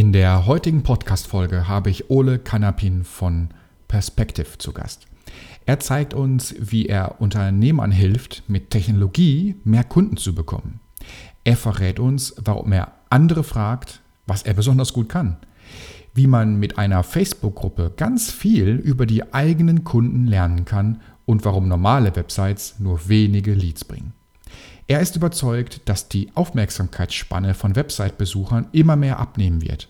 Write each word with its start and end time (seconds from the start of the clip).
In 0.00 0.14
der 0.14 0.46
heutigen 0.46 0.82
Podcast-Folge 0.82 1.68
habe 1.68 1.90
ich 1.90 2.08
Ole 2.08 2.38
Kanapin 2.38 3.04
von 3.04 3.50
Perspective 3.86 4.56
zu 4.56 4.72
Gast. 4.72 5.06
Er 5.66 5.78
zeigt 5.78 6.14
uns, 6.14 6.54
wie 6.58 6.86
er 6.86 7.20
Unternehmern 7.20 7.90
hilft, 7.90 8.44
mit 8.48 8.70
Technologie 8.70 9.56
mehr 9.62 9.84
Kunden 9.84 10.16
zu 10.16 10.34
bekommen. 10.34 10.80
Er 11.44 11.58
verrät 11.58 12.00
uns, 12.00 12.34
warum 12.42 12.72
er 12.72 12.92
andere 13.10 13.44
fragt, 13.44 14.00
was 14.26 14.42
er 14.42 14.54
besonders 14.54 14.94
gut 14.94 15.10
kann. 15.10 15.36
Wie 16.14 16.26
man 16.26 16.58
mit 16.58 16.78
einer 16.78 17.02
Facebook-Gruppe 17.02 17.92
ganz 17.94 18.30
viel 18.30 18.76
über 18.76 19.04
die 19.04 19.34
eigenen 19.34 19.84
Kunden 19.84 20.26
lernen 20.26 20.64
kann 20.64 21.02
und 21.26 21.44
warum 21.44 21.68
normale 21.68 22.16
Websites 22.16 22.76
nur 22.78 23.06
wenige 23.10 23.52
Leads 23.52 23.84
bringen. 23.84 24.14
Er 24.90 24.98
ist 24.98 25.14
überzeugt, 25.14 25.82
dass 25.84 26.08
die 26.08 26.32
Aufmerksamkeitsspanne 26.34 27.54
von 27.54 27.76
Website-Besuchern 27.76 28.66
immer 28.72 28.96
mehr 28.96 29.20
abnehmen 29.20 29.62
wird. 29.62 29.86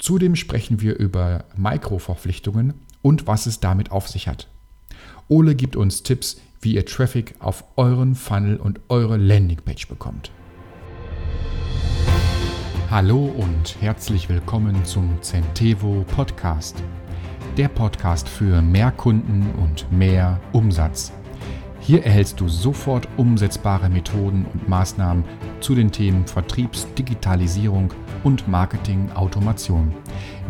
Zudem 0.00 0.34
sprechen 0.34 0.80
wir 0.80 0.98
über 0.98 1.44
Mikroverpflichtungen 1.56 2.74
und 3.00 3.28
was 3.28 3.46
es 3.46 3.60
damit 3.60 3.92
auf 3.92 4.08
sich 4.08 4.26
hat. 4.26 4.48
Ole 5.28 5.54
gibt 5.54 5.76
uns 5.76 6.02
Tipps, 6.02 6.40
wie 6.60 6.74
ihr 6.74 6.84
Traffic 6.84 7.36
auf 7.38 7.62
euren 7.76 8.16
Funnel 8.16 8.56
und 8.56 8.80
eure 8.88 9.18
Landingpage 9.18 9.86
bekommt. 9.86 10.32
Hallo 12.90 13.26
und 13.26 13.80
herzlich 13.80 14.28
willkommen 14.28 14.84
zum 14.84 15.22
Centevo 15.22 16.04
Podcast. 16.08 16.82
Der 17.56 17.68
Podcast 17.68 18.28
für 18.28 18.62
mehr 18.62 18.90
Kunden 18.90 19.48
und 19.62 19.92
mehr 19.92 20.40
Umsatz. 20.50 21.12
Hier 21.80 22.04
erhältst 22.04 22.38
du 22.40 22.46
sofort 22.46 23.08
umsetzbare 23.16 23.88
Methoden 23.88 24.46
und 24.52 24.68
Maßnahmen 24.68 25.24
zu 25.60 25.74
den 25.74 25.90
Themen 25.90 26.26
Vertriebsdigitalisierung 26.26 27.92
und 28.22 28.46
Marketing-Automation. 28.46 29.94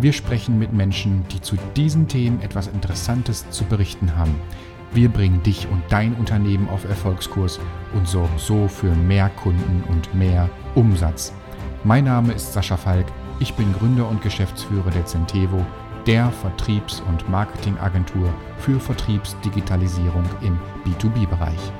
Wir 0.01 0.12
sprechen 0.12 0.59
mit 0.59 0.73
Menschen, 0.73 1.24
die 1.30 1.41
zu 1.41 1.57
diesen 1.77 2.09
Themen 2.09 2.43
etwas 2.43 2.66
Interessantes 2.66 3.49
zu 3.51 3.65
berichten 3.65 4.16
haben. 4.16 4.35
Wir 4.93 5.09
bringen 5.09 5.41
dich 5.45 5.69
und 5.71 5.82
dein 5.88 6.15
Unternehmen 6.15 6.69
auf 6.69 6.85
Erfolgskurs 6.85 7.60
und 7.95 8.09
sorgen 8.09 8.37
so 8.37 8.66
für 8.66 8.93
mehr 8.93 9.30
Kunden 9.30 9.85
und 9.88 10.13
mehr 10.15 10.51
Umsatz. 10.74 11.32
Mein 11.85 12.04
Name 12.04 12.32
ist 12.32 12.52
Sascha 12.52 12.76
Falk, 12.76 13.07
ich 13.38 13.54
bin 13.54 13.73
Gründer 13.73 14.09
und 14.09 14.21
Geschäftsführer 14.21 14.91
der 14.91 15.07
Centevo 15.07 15.65
der 16.06 16.30
Vertriebs- 16.30 17.02
und 17.09 17.29
Marketingagentur 17.29 18.32
für 18.59 18.80
Vertriebsdigitalisierung 18.80 20.24
im 20.42 20.59
B2B-Bereich. 20.84 21.73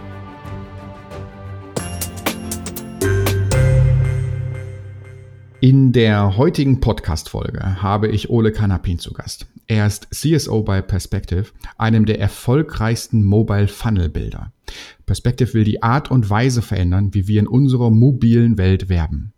In 5.63 5.93
der 5.93 6.39
heutigen 6.39 6.81
Podcast-Folge 6.81 7.83
habe 7.83 8.09
ich 8.09 8.31
Ole 8.31 8.51
Kanapin 8.51 8.99
zu 8.99 9.13
Gast. 9.13 9.47
Er 9.67 9.87
ist 9.87 10.09
CSO 10.11 10.63
bei 10.63 10.81
Perspective, 10.81 11.47
einem 11.77 12.07
der 12.07 12.19
erfolgreichsten 12.19 13.23
Mobile 13.23 13.69
Funnel 13.69 14.09
Bilder. 14.09 14.53
Perspective 15.05 15.53
will 15.53 15.65
die 15.65 15.83
Art 15.83 16.11
und 16.11 16.31
Weise 16.31 16.63
verändern, 16.63 17.13
wie 17.13 17.29
wir 17.29 17.41
in 17.41 17.47
unserer 17.47 17.91
mobilen 17.91 18.57
Welt 18.57 18.89
werben. 18.89 19.35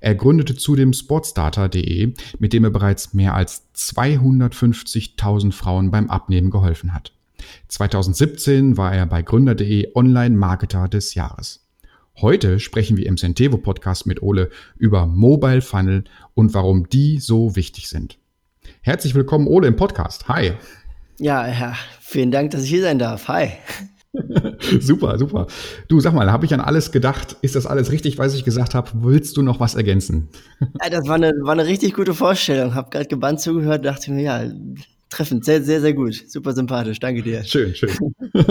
Er 0.00 0.14
gründete 0.14 0.54
zudem 0.54 0.92
Sportsdata.de, 0.92 2.14
mit 2.38 2.52
dem 2.52 2.64
er 2.64 2.70
bereits 2.70 3.14
mehr 3.14 3.34
als 3.34 3.64
250.000 3.74 5.52
Frauen 5.52 5.90
beim 5.90 6.10
Abnehmen 6.10 6.50
geholfen 6.50 6.94
hat. 6.94 7.12
2017 7.68 8.76
war 8.76 8.94
er 8.94 9.06
bei 9.06 9.22
Gründer.de 9.22 9.92
Online-Marketer 9.94 10.88
des 10.88 11.14
Jahres. 11.14 11.66
Heute 12.18 12.60
sprechen 12.60 12.96
wir 12.96 13.06
im 13.06 13.18
Centevo 13.18 13.58
Podcast 13.58 14.06
mit 14.06 14.22
Ole 14.22 14.50
über 14.78 15.06
Mobile 15.06 15.60
Funnel 15.60 16.04
und 16.34 16.54
warum 16.54 16.88
die 16.88 17.18
so 17.20 17.56
wichtig 17.56 17.88
sind. 17.88 18.18
Herzlich 18.80 19.14
willkommen, 19.14 19.46
Ole, 19.46 19.68
im 19.68 19.76
Podcast. 19.76 20.26
Hi. 20.28 20.52
Ja, 21.18 21.46
ja, 21.46 21.74
vielen 22.00 22.30
Dank, 22.30 22.52
dass 22.52 22.64
ich 22.64 22.70
hier 22.70 22.82
sein 22.82 22.98
darf. 22.98 23.28
Hi. 23.28 23.52
super, 24.80 25.18
super. 25.18 25.46
Du, 25.88 26.00
sag 26.00 26.14
mal, 26.14 26.30
habe 26.30 26.44
ich 26.46 26.54
an 26.54 26.60
alles 26.60 26.92
gedacht? 26.92 27.36
Ist 27.42 27.54
das 27.56 27.66
alles 27.66 27.90
richtig, 27.90 28.18
was 28.18 28.34
ich 28.34 28.44
gesagt 28.44 28.74
habe? 28.74 28.90
Willst 28.94 29.36
du 29.36 29.42
noch 29.42 29.60
was 29.60 29.74
ergänzen? 29.74 30.28
ja, 30.60 30.90
das 30.90 31.06
war 31.06 31.16
eine, 31.16 31.32
war 31.42 31.52
eine 31.52 31.66
richtig 31.66 31.94
gute 31.94 32.14
Vorstellung. 32.14 32.74
Hab 32.74 32.90
gerade 32.90 33.06
gebannt 33.06 33.40
zugehört, 33.40 33.84
dachte 33.84 34.12
mir, 34.12 34.22
ja, 34.22 34.44
treffend, 35.16 35.44
sehr, 35.44 35.62
sehr, 35.62 35.80
sehr 35.80 35.94
gut. 35.94 36.14
Super 36.28 36.52
sympathisch, 36.52 37.00
danke 37.00 37.22
dir. 37.22 37.42
Schön, 37.44 37.74
schön. 37.74 37.90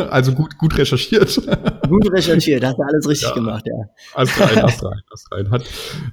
Also 0.09 0.33
gut, 0.33 0.57
gut 0.57 0.77
recherchiert. 0.77 1.35
Gut 1.87 2.11
recherchiert, 2.11 2.63
hast 2.63 2.77
du 2.77 2.83
alles 2.83 3.07
richtig 3.07 3.29
ja. 3.29 3.35
gemacht, 3.35 3.65
ja. 3.67 3.89
Hast 4.15 4.39
rein, 4.39 4.63
hast 4.63 4.83
rein, 4.83 5.01
hast 5.11 5.31
rein. 5.31 5.51
Hat, 5.51 5.63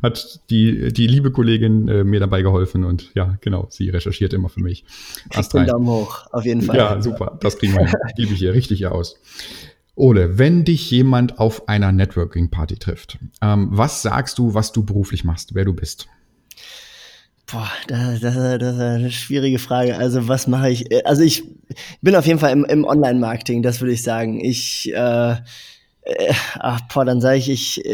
hat 0.03 0.41
die, 0.51 0.93
die 0.93 1.07
liebe 1.07 1.31
Kollegin 1.31 1.89
äh, 1.89 2.05
mir 2.05 2.21
dabei 2.21 2.43
geholfen 2.43 2.85
und 2.85 3.11
ja, 3.15 3.37
genau, 3.41 3.67
sie 3.71 3.89
recherchiert 3.89 4.33
immer 4.33 4.49
für 4.49 4.61
mich. 4.61 4.85
Hast 5.35 5.55
rein. 5.55 5.67
Daumen 5.67 5.87
hoch, 5.87 6.27
auf 6.33 6.45
jeden 6.45 6.63
Fall. 6.63 6.77
Ja, 6.77 7.01
super, 7.01 7.39
das 7.41 7.59
kriegen 7.59 7.75
wir 7.75 7.87
hin. 7.87 7.95
Liebe 8.17 8.33
ich 8.35 8.39
hier 8.39 8.53
richtig 8.53 8.87
aus. 8.87 9.19
Ole, 9.95 10.39
wenn 10.39 10.65
dich 10.65 10.91
jemand 10.91 11.39
auf 11.39 11.69
einer 11.69 11.93
Networking-Party 11.93 12.77
trifft, 12.77 13.19
ähm, 13.41 13.69
was 13.71 14.03
sagst 14.03 14.39
du, 14.39 14.55
was 14.55 14.73
du 14.73 14.85
beruflich 14.85 15.25
machst, 15.25 15.55
wer 15.55 15.65
du 15.65 15.75
bist? 15.75 16.09
Boah, 17.53 17.71
das, 17.87 18.21
das, 18.21 18.35
das 18.35 18.75
ist 18.75 18.81
eine 18.81 19.11
schwierige 19.11 19.59
Frage. 19.59 19.99
Also 19.99 20.27
was 20.27 20.47
mache 20.47 20.71
ich? 20.71 21.07
Also 21.07 21.23
ich 21.23 21.45
bin 22.01 22.17
auf 22.17 22.27
jeden 22.27 22.39
Fall 22.39 22.51
im, 22.53 22.65
im 22.65 22.85
Online-Marketing, 22.87 23.63
das 23.63 23.83
würde 23.83 23.93
ich 23.93 24.03
sagen. 24.03 24.43
Ich, 24.43 24.91
äh, 24.95 25.33
äh, 25.33 26.33
ach, 26.55 26.81
boah, 26.93 27.05
dann 27.05 27.21
sage 27.21 27.37
ich, 27.37 27.51
ich, 27.51 27.85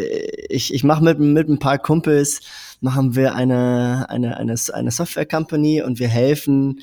ich, 0.49 0.73
ich 0.73 0.85
mache 0.85 1.03
mit, 1.03 1.19
mit 1.19 1.49
ein 1.49 1.59
paar 1.59 1.79
Kumpels, 1.79 2.41
machen 2.81 3.17
wir 3.17 3.35
eine, 3.35 4.07
eine, 4.09 4.37
eine, 4.37 4.55
eine 4.73 4.91
Software-Company 4.93 5.83
und 5.83 5.99
wir 5.99 6.09
helfen 6.09 6.79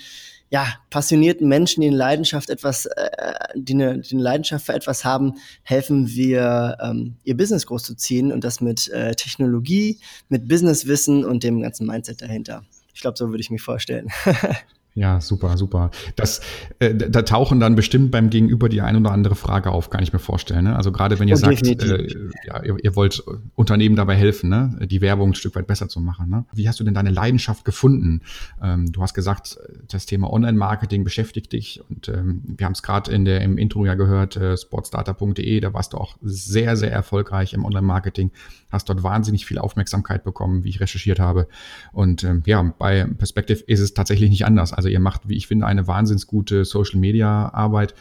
ja, 0.50 0.76
passionierten 0.90 1.48
Menschen, 1.48 1.82
die 1.82 1.88
eine 1.88 1.98
Leidenschaft 1.98 2.50
etwas, 2.50 2.86
äh, 2.86 3.10
die, 3.56 3.74
eine, 3.74 4.00
die 4.00 4.14
eine 4.14 4.24
Leidenschaft 4.24 4.66
für 4.66 4.74
etwas 4.74 5.04
haben, 5.04 5.34
helfen 5.64 6.08
wir, 6.08 6.78
ähm, 6.82 7.16
ihr 7.24 7.36
Business 7.36 7.66
groß 7.66 7.84
zu 7.84 7.96
ziehen 7.96 8.32
und 8.32 8.44
das 8.44 8.62
mit 8.62 8.88
äh, 8.90 9.16
Technologie, 9.16 10.00
mit 10.30 10.48
Businesswissen 10.48 11.26
und 11.26 11.44
dem 11.44 11.62
ganzen 11.62 11.88
Mindset 11.88 12.22
dahinter. 12.22 12.64
Ich 12.94 13.02
glaube, 13.02 13.18
so 13.18 13.30
würde 13.30 13.42
ich 13.42 13.50
mich 13.50 13.62
vorstellen. 13.62 14.10
Ja, 14.98 15.20
super, 15.20 15.58
super. 15.58 15.92
Das, 16.16 16.40
äh, 16.80 16.96
da 16.96 17.24
tauchen 17.24 17.60
dann 17.60 17.76
bestimmt 17.76 18.12
beim 18.12 18.30
Gegenüber 18.30 18.70
die 18.70 18.80
ein 18.80 18.96
oder 18.96 19.12
andere 19.12 19.36
Frage 19.36 19.72
auf, 19.72 19.90
kann 19.90 20.02
ich 20.02 20.14
mir 20.14 20.20
vorstellen. 20.20 20.64
Ne? 20.64 20.76
Also 20.76 20.94
gerade 20.94 21.20
wenn 21.20 21.28
ihr 21.28 21.36
oh, 21.36 21.38
sagt, 21.38 21.68
äh, 21.68 22.08
ja, 22.48 22.64
ihr, 22.64 22.78
ihr, 22.82 22.96
wollt 22.96 23.22
Unternehmen 23.56 23.98
dabei 23.98 24.16
helfen, 24.16 24.50
ne? 24.50 24.88
die 24.90 25.02
Werbung 25.02 25.32
ein 25.32 25.36
Stück 25.36 25.56
weit 25.56 25.68
besser 25.68 25.90
zu 25.90 26.00
machen. 26.00 26.30
Ne? 26.30 26.46
Wie 26.54 26.70
hast 26.70 26.80
du 26.80 26.86
denn 26.86 26.94
deine 26.94 27.10
Leidenschaft 27.10 27.66
gefunden? 27.66 28.22
Ähm, 28.64 28.90
du 28.90 29.02
hast 29.02 29.14
gesagt, 29.14 29.58
das 29.90 30.06
Thema 30.06 30.32
Online-Marketing 30.32 31.04
beschäftigt 31.04 31.52
dich 31.52 31.82
und 31.90 32.08
ähm, 32.08 32.44
wir 32.46 32.66
haben 32.66 32.74
es 32.74 32.82
gerade 32.82 33.12
in 33.12 33.26
der 33.26 33.42
im 33.42 33.58
Intro 33.58 33.86
ja 33.86 33.96
gehört, 33.96 34.38
äh, 34.38 34.56
sportsdata.de, 34.56 35.60
da 35.60 35.74
warst 35.74 35.92
du 35.92 35.98
auch 35.98 36.16
sehr, 36.22 36.78
sehr 36.78 36.94
erfolgreich 36.94 37.54
im 37.54 37.66
Online-Marketing, 37.66 38.32
hast 38.70 38.88
dort 38.88 39.04
wahnsinnig 39.04 39.46
viel 39.46 39.58
Aufmerksamkeit 39.58 40.24
bekommen, 40.24 40.64
wie 40.64 40.70
ich 40.70 40.80
recherchiert 40.80 41.20
habe. 41.20 41.50
Und 41.92 42.24
ähm, 42.24 42.44
ja, 42.46 42.62
bei 42.62 43.04
Perspective 43.04 43.62
ist 43.68 43.82
es 43.82 43.94
tatsächlich 43.94 44.30
nicht 44.30 44.46
anders. 44.46 44.72
Also 44.72 44.84
also 44.85 44.94
ihr 44.94 45.00
macht, 45.00 45.28
wie 45.28 45.35
ich 45.35 45.47
finde, 45.47 45.66
eine 45.66 45.88
wahnsinns 45.88 46.28
gute 46.28 46.63
Social 46.63 47.00
Media 47.00 47.50
Arbeit. 47.53 47.96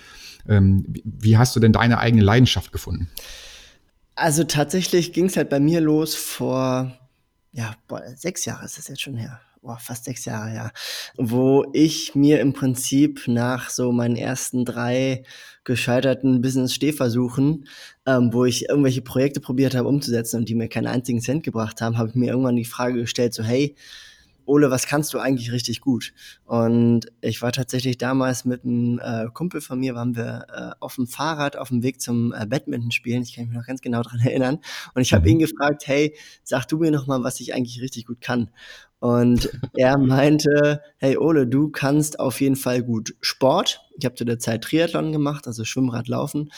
Ähm, 0.47 0.85
wie 1.03 1.39
hast 1.39 1.57
du 1.57 1.61
denn 1.61 1.73
deine 1.73 1.99
eigene 1.99 2.23
Leidenschaft 2.23 2.73
gefunden? 2.73 3.09
Also 4.17 4.45
tatsächlich 4.45 5.15
ging 5.15 5.27
es 5.27 5.37
halt 5.39 5.49
bei 5.49 5.61
mir 5.61 5.81
los 5.81 6.15
vor, 6.15 6.93
ja, 7.53 7.75
boah, 7.89 8.03
sechs 8.15 8.45
Jahre 8.45 8.67
ist 8.67 8.77
das 8.77 8.89
jetzt 8.89 9.01
schon 9.01 9.17
her. 9.17 9.41
Boah, 9.63 9.79
fast 9.79 10.05
sechs 10.05 10.27
Jahre, 10.27 10.55
ja. 10.55 10.71
Wo 11.17 11.65
ich 11.73 12.15
mir 12.15 12.41
im 12.41 12.53
Prinzip 12.53 13.23
nach 13.29 13.71
so 13.71 13.91
meinen 13.91 14.17
ersten 14.17 14.67
drei 14.67 15.25
gescheiterten 15.65 16.43
Business-Stehversuchen, 16.43 17.67
ähm, 18.05 18.29
wo 18.35 18.45
ich 18.45 18.69
irgendwelche 18.69 19.01
Projekte 19.01 19.41
probiert 19.41 19.75
habe 19.75 19.89
umzusetzen 19.89 20.41
und 20.41 20.51
die 20.51 20.55
mir 20.55 20.69
keinen 20.69 20.89
einzigen 20.89 21.23
Cent 21.23 21.45
gebracht 21.45 21.81
haben, 21.81 21.97
habe 21.97 22.11
ich 22.11 22.15
mir 22.15 22.29
irgendwann 22.29 22.57
die 22.57 22.67
Frage 22.67 23.01
gestellt, 23.01 23.33
so 23.33 23.43
hey, 23.43 23.75
Ole, 24.47 24.71
was 24.71 24.87
kannst 24.87 25.15
du 25.15 25.19
eigentlich 25.19 25.53
richtig 25.53 25.81
gut? 25.81 26.13
Und 26.45 27.07
ich 27.21 27.41
war 27.43 27.53
tatsächlich 27.53 27.99
damals 27.99 28.45
mit 28.45 28.65
einem 28.65 28.99
äh, 28.99 29.27
Kumpel 29.33 29.61
von 29.61 29.81
mir, 29.81 29.95
waren 29.95 30.17
wir 30.17 30.47
äh, 30.53 30.71
auf 30.81 30.97
dem 30.97 31.07
Fahrrad 31.07 31.57
auf 31.57 31.69
dem 31.69 31.83
Weg 31.83 32.01
zum 32.01 32.33
äh, 32.33 32.47
Badminton 32.47 32.91
spielen. 32.91 33.23
Ich 33.23 33.35
kann 33.35 33.47
mich 33.47 33.57
noch 33.57 33.67
ganz 33.67 33.81
genau 33.81 34.03
dran 34.03 34.21
erinnern. 34.25 34.59
Und 34.95 35.03
ich 35.03 35.13
habe 35.13 35.23
mhm. 35.23 35.33
ihn 35.33 35.39
gefragt, 35.41 35.87
hey, 35.87 36.17
sag 36.43 36.67
du 36.67 36.79
mir 36.79 36.91
noch 36.91 37.07
mal, 37.07 37.23
was 37.23 37.41
ich 37.41 37.55
eigentlich 37.55 37.81
richtig 37.81 38.07
gut 38.07 38.21
kann. 38.21 38.51
Und 39.01 39.51
er 39.75 39.99
meinte, 39.99 40.83
hey 40.99 41.17
Ole, 41.17 41.47
du 41.47 41.69
kannst 41.71 42.21
auf 42.21 42.41
jeden 42.41 42.57
Fall 42.57 42.83
gut 42.83 43.15
Sport. 43.21 43.81
Ich 43.99 44.05
habe 44.05 44.15
zu 44.15 44.25
der 44.25 44.39
Zeit 44.39 44.63
Triathlon 44.63 45.13
gemacht, 45.13 45.47
also 45.47 45.65
Schwimmrad, 45.65 46.09
Laufen. 46.09 46.51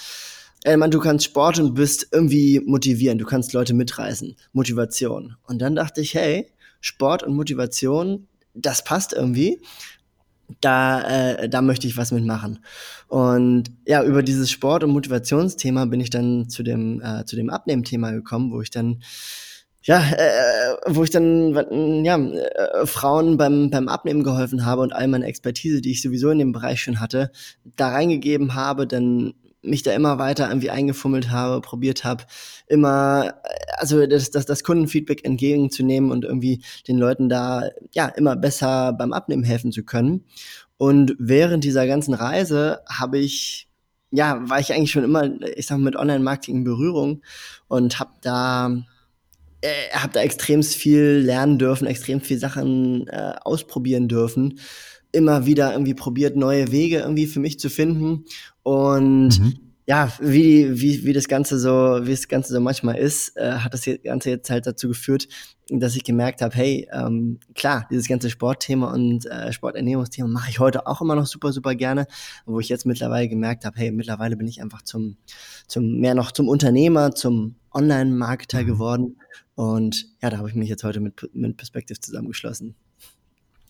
Er 0.65 0.77
meinte, 0.77 0.97
du 0.97 1.03
kannst 1.03 1.25
Sport 1.25 1.61
und 1.61 1.75
bist 1.75 2.09
irgendwie 2.11 2.61
motivieren. 2.65 3.19
Du 3.19 3.25
kannst 3.25 3.53
Leute 3.53 3.75
mitreißen. 3.75 4.35
Motivation. 4.53 5.37
Und 5.47 5.61
dann 5.61 5.77
dachte 5.77 6.01
ich, 6.01 6.15
hey, 6.15 6.51
Sport 6.81 7.23
und 7.23 7.35
Motivation, 7.35 8.29
das 8.55 8.85
passt 8.85 9.13
irgendwie. 9.13 9.61
Da, 10.61 11.03
äh, 11.33 11.49
da 11.49 11.61
möchte 11.61 11.89
ich 11.89 11.97
was 11.97 12.13
mitmachen. 12.13 12.61
Und 13.09 13.65
ja, 13.85 14.05
über 14.05 14.23
dieses 14.23 14.51
Sport- 14.51 14.85
und 14.85 14.91
Motivationsthema 14.91 15.87
bin 15.87 16.01
ich 16.01 16.11
dann 16.11 16.49
zu 16.49 16.63
dem, 16.63 17.03
äh, 17.03 17.25
zu 17.25 17.35
dem 17.35 17.51
Abnehmthema 17.51 18.13
gekommen, 18.13 18.53
wo 18.53 18.61
ich 18.61 18.71
dann 18.71 19.03
ja, 19.87 20.01
äh, 20.01 20.77
wo 20.87 21.05
ich 21.05 21.11
dann 21.11 22.05
ja, 22.05 22.19
äh, 22.19 22.87
Frauen 22.87 23.37
beim, 23.37 23.71
beim 23.71 23.87
Abnehmen 23.87 24.25
geholfen 24.25 24.67
habe 24.67 24.83
und 24.83 24.93
all 24.93 25.07
meine 25.07 25.27
Expertise, 25.27 25.81
die 25.81 25.93
ich 25.93 26.03
sowieso 26.03 26.31
in 26.31 26.41
dem 26.41 26.51
Bereich 26.51 26.83
schon 26.83 26.99
hatte, 26.99 27.31
da 27.77 27.91
reingegeben 27.91 28.55
habe, 28.55 28.89
dann 28.89 29.35
mich 29.67 29.83
da 29.83 29.93
immer 29.93 30.19
weiter 30.19 30.49
irgendwie 30.49 30.71
eingefummelt 30.71 31.31
habe, 31.31 31.61
probiert 31.61 32.05
habe, 32.05 32.25
immer, 32.67 33.35
also 33.77 34.07
das, 34.07 34.31
das, 34.31 34.47
das 34.47 34.65
Kundenfeedback 34.65 35.25
entgegenzunehmen 35.25 36.11
und 36.11 36.25
irgendwie 36.25 36.63
den 36.89 36.99
Leuten 36.99 37.29
da 37.29 37.69
ja 37.93 38.07
immer 38.09 38.37
besser 38.37 38.93
beim 38.93 39.13
Abnehmen 39.13 39.45
helfen 39.45 39.73
zu 39.73 39.85
können. 39.85 40.25
Und 40.79 41.15
während 41.19 41.65
dieser 41.65 41.87
ganzen 41.87 42.15
Reise 42.15 42.81
habe 42.89 43.19
ich, 43.19 43.69
ja, 44.11 44.41
war 44.49 44.61
ich 44.61 44.73
eigentlich 44.73 44.91
schon 44.91 45.05
immer, 45.05 45.31
ich 45.57 45.67
sag 45.67 45.79
mal, 45.79 45.85
mit 45.85 45.97
Online-Marketing 45.97 46.57
in 46.57 46.65
Berührung 46.65 47.23
und 47.69 47.99
habe 47.99 48.13
da 48.21 48.71
äh, 49.63 49.91
habe 49.93 50.13
da 50.13 50.21
extrem 50.21 50.63
viel 50.63 51.23
lernen 51.25 51.59
dürfen, 51.59 51.87
extrem 51.87 52.21
viel 52.21 52.39
Sachen 52.39 53.09
äh, 53.09 53.35
ausprobieren 53.43 54.07
dürfen 54.07 54.59
immer 55.17 55.47
wieder 55.47 55.73
irgendwie 55.73 55.95
probiert, 55.95 56.37
neue 56.37 56.71
Wege 56.71 56.99
irgendwie 56.99 57.27
für 57.27 57.41
mich 57.41 57.59
zu 57.59 57.71
finden. 57.71 58.25
Und 58.63 59.41
mhm. 59.41 59.55
ja, 59.87 60.13
wie, 60.21 60.81
wie, 60.81 61.05
wie 61.05 61.13
das 61.15 61.27
Ganze 61.27 61.59
so, 61.59 61.71
wie 62.03 62.11
das 62.11 62.29
Ganze 62.29 62.53
so 62.53 62.61
manchmal 62.61 62.97
ist, 62.97 63.37
äh, 63.37 63.53
hat 63.53 63.73
das 63.73 63.89
Ganze 64.05 64.31
jetzt 64.31 64.51
halt 64.51 64.67
dazu 64.67 64.89
geführt, 64.89 65.27
dass 65.69 65.97
ich 65.97 66.05
gemerkt 66.05 66.43
habe, 66.43 66.55
hey, 66.55 66.89
ähm, 66.93 67.41
klar, 67.55 67.89
dieses 67.91 68.07
ganze 68.07 68.31
Sportthema 68.31 68.93
und 68.93 69.27
äh, 69.27 69.53
Sporternährungsthema 69.53 70.29
mache 70.29 70.51
ich 70.51 70.61
heute 70.61 70.87
auch 70.87 71.01
immer 71.01 71.17
noch 71.17 71.27
super, 71.27 71.53
super 71.53 71.75
gerne, 71.75 72.07
wo 72.45 72.61
ich 72.61 72.69
jetzt 72.69 72.87
mittlerweile 72.87 73.29
gemerkt 73.29 73.65
habe, 73.65 73.77
hey, 73.79 73.91
mittlerweile 73.91 74.37
bin 74.37 74.47
ich 74.47 74.63
einfach 74.63 74.83
zum, 74.83 75.17
zum 75.67 75.99
mehr 75.99 76.15
noch 76.15 76.31
zum 76.31 76.49
Unternehmer, 76.49 77.15
zum 77.15 77.57
Online-Marketer 77.73 78.63
mhm. 78.63 78.67
geworden. 78.67 79.17
Und 79.57 80.07
ja, 80.23 80.31
da 80.31 80.39
habe 80.39 80.49
ich 80.49 80.55
mich 80.55 80.69
jetzt 80.69 80.85
heute 80.85 81.01
mit, 81.01 81.29
mit 81.33 81.57
Perspective 81.57 81.99
zusammengeschlossen. 81.99 82.77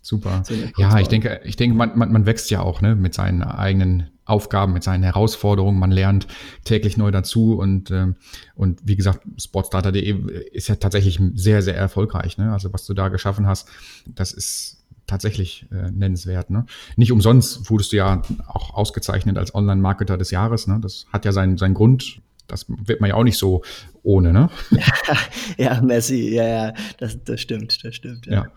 Super. 0.06 0.44
Ja, 0.79 1.00
ich 1.00 1.08
denke, 1.08 1.41
ich 1.43 1.56
denke, 1.56 1.76
man, 1.76 1.99
man, 1.99 2.12
man 2.12 2.26
wächst 2.26 2.49
ja 2.53 2.61
auch 2.61 2.81
ne, 2.81 2.94
mit 2.94 3.12
seinen 3.12 3.43
eigenen 3.43 4.06
Aufgaben, 4.25 4.73
mit 4.73 4.85
seinen 4.85 5.03
Herausforderungen. 5.03 5.81
Man 5.81 5.91
lernt 5.91 6.29
täglich 6.62 6.97
neu 6.97 7.11
dazu 7.11 7.58
und, 7.58 7.91
äh, 7.91 8.12
und 8.55 8.79
wie 8.85 8.94
gesagt, 8.94 9.26
sportstarter.de 9.37 10.53
ist 10.53 10.69
ja 10.69 10.76
tatsächlich 10.76 11.20
sehr, 11.35 11.61
sehr 11.61 11.76
erfolgreich. 11.76 12.38
Ne? 12.38 12.53
Also 12.53 12.73
was 12.73 12.87
du 12.87 12.94
da 12.94 13.08
geschaffen 13.08 13.49
hast, 13.49 13.69
das 14.06 14.32
ist 14.32 14.85
tatsächlich 15.08 15.67
äh, 15.73 15.91
nennenswert. 15.91 16.50
Ne? 16.50 16.67
Nicht 16.94 17.11
umsonst 17.11 17.69
wurdest 17.69 17.91
du 17.91 17.97
ja 17.97 18.23
auch 18.47 18.75
ausgezeichnet 18.75 19.37
als 19.38 19.56
Online-Marketer 19.56 20.17
des 20.17 20.31
Jahres. 20.31 20.69
Ne? 20.69 20.79
Das 20.81 21.06
hat 21.12 21.25
ja 21.25 21.32
seinen, 21.32 21.59
seinen 21.59 21.75
Grund 21.75 22.23
das 22.49 22.67
wird 22.69 23.01
man 23.01 23.09
ja 23.09 23.17
auch 23.17 23.25
nicht 23.25 23.39
so 23.39 23.63
ohne, 24.03 24.33
ne? 24.33 24.51
ja, 25.59 25.81
Messi, 25.81 26.35
ja, 26.35 26.47
ja, 26.47 26.75
das, 26.99 27.23
das 27.25 27.41
stimmt, 27.41 27.85
das 27.85 27.95
stimmt. 27.95 28.27
Ja. 28.27 28.33
ja. 28.33 28.53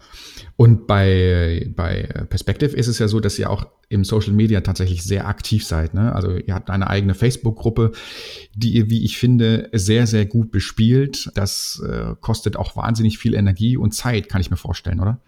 Und 0.56 0.86
bei, 0.86 1.72
bei 1.76 2.04
Perspective 2.30 2.76
ist 2.76 2.88
es 2.88 3.00
ja 3.00 3.08
so, 3.08 3.20
dass 3.20 3.40
ihr 3.40 3.50
auch 3.50 3.66
im 3.90 4.04
Social 4.04 4.34
Media 4.34 4.62
tatsächlich 4.62 5.04
sehr 5.04 5.28
aktiv 5.28 5.66
seid. 5.66 5.96
Ne? 5.96 6.14
Also 6.14 6.36
ihr 6.36 6.54
habt 6.54 6.70
eine 6.70 6.88
eigene 6.88 7.16
Facebook-Gruppe, 7.16 7.94
die 8.54 8.74
ihr, 8.74 8.90
wie 8.92 9.04
ich 9.04 9.18
finde, 9.18 9.70
sehr, 9.74 10.06
sehr 10.06 10.28
gut 10.28 10.52
bespielt. 10.52 11.32
Das 11.34 11.82
äh, 11.84 12.14
kostet 12.22 12.56
auch 12.56 12.76
wahnsinnig 12.76 13.18
viel 13.18 13.34
Energie 13.34 13.78
und 13.78 13.96
Zeit, 13.96 14.30
kann 14.30 14.42
ich 14.42 14.52
mir 14.52 14.58
vorstellen, 14.58 15.00
oder? 15.00 15.20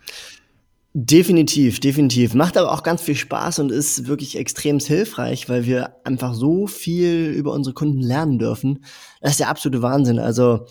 Definitiv, 0.94 1.80
definitiv. 1.80 2.34
Macht 2.34 2.58
aber 2.58 2.74
auch 2.74 2.84
ganz 2.84 3.02
viel 3.02 3.16
Spaß 3.16 3.60
und 3.60 3.72
ist 3.72 4.08
wirklich 4.08 4.38
extrem 4.38 4.80
hilfreich, 4.80 5.48
weil 5.48 5.66
wir 5.66 5.96
einfach 6.06 6.34
so 6.34 6.68
viel 6.68 7.32
über 7.32 7.54
unsere 7.54 7.74
Kunden 7.74 8.02
lernen 8.02 8.40
dürfen. 8.40 8.84
Das 9.22 9.32
ist 9.32 9.40
der 9.40 9.48
absolute 9.48 9.82
Wahnsinn. 9.82 10.20
Also 10.20 10.66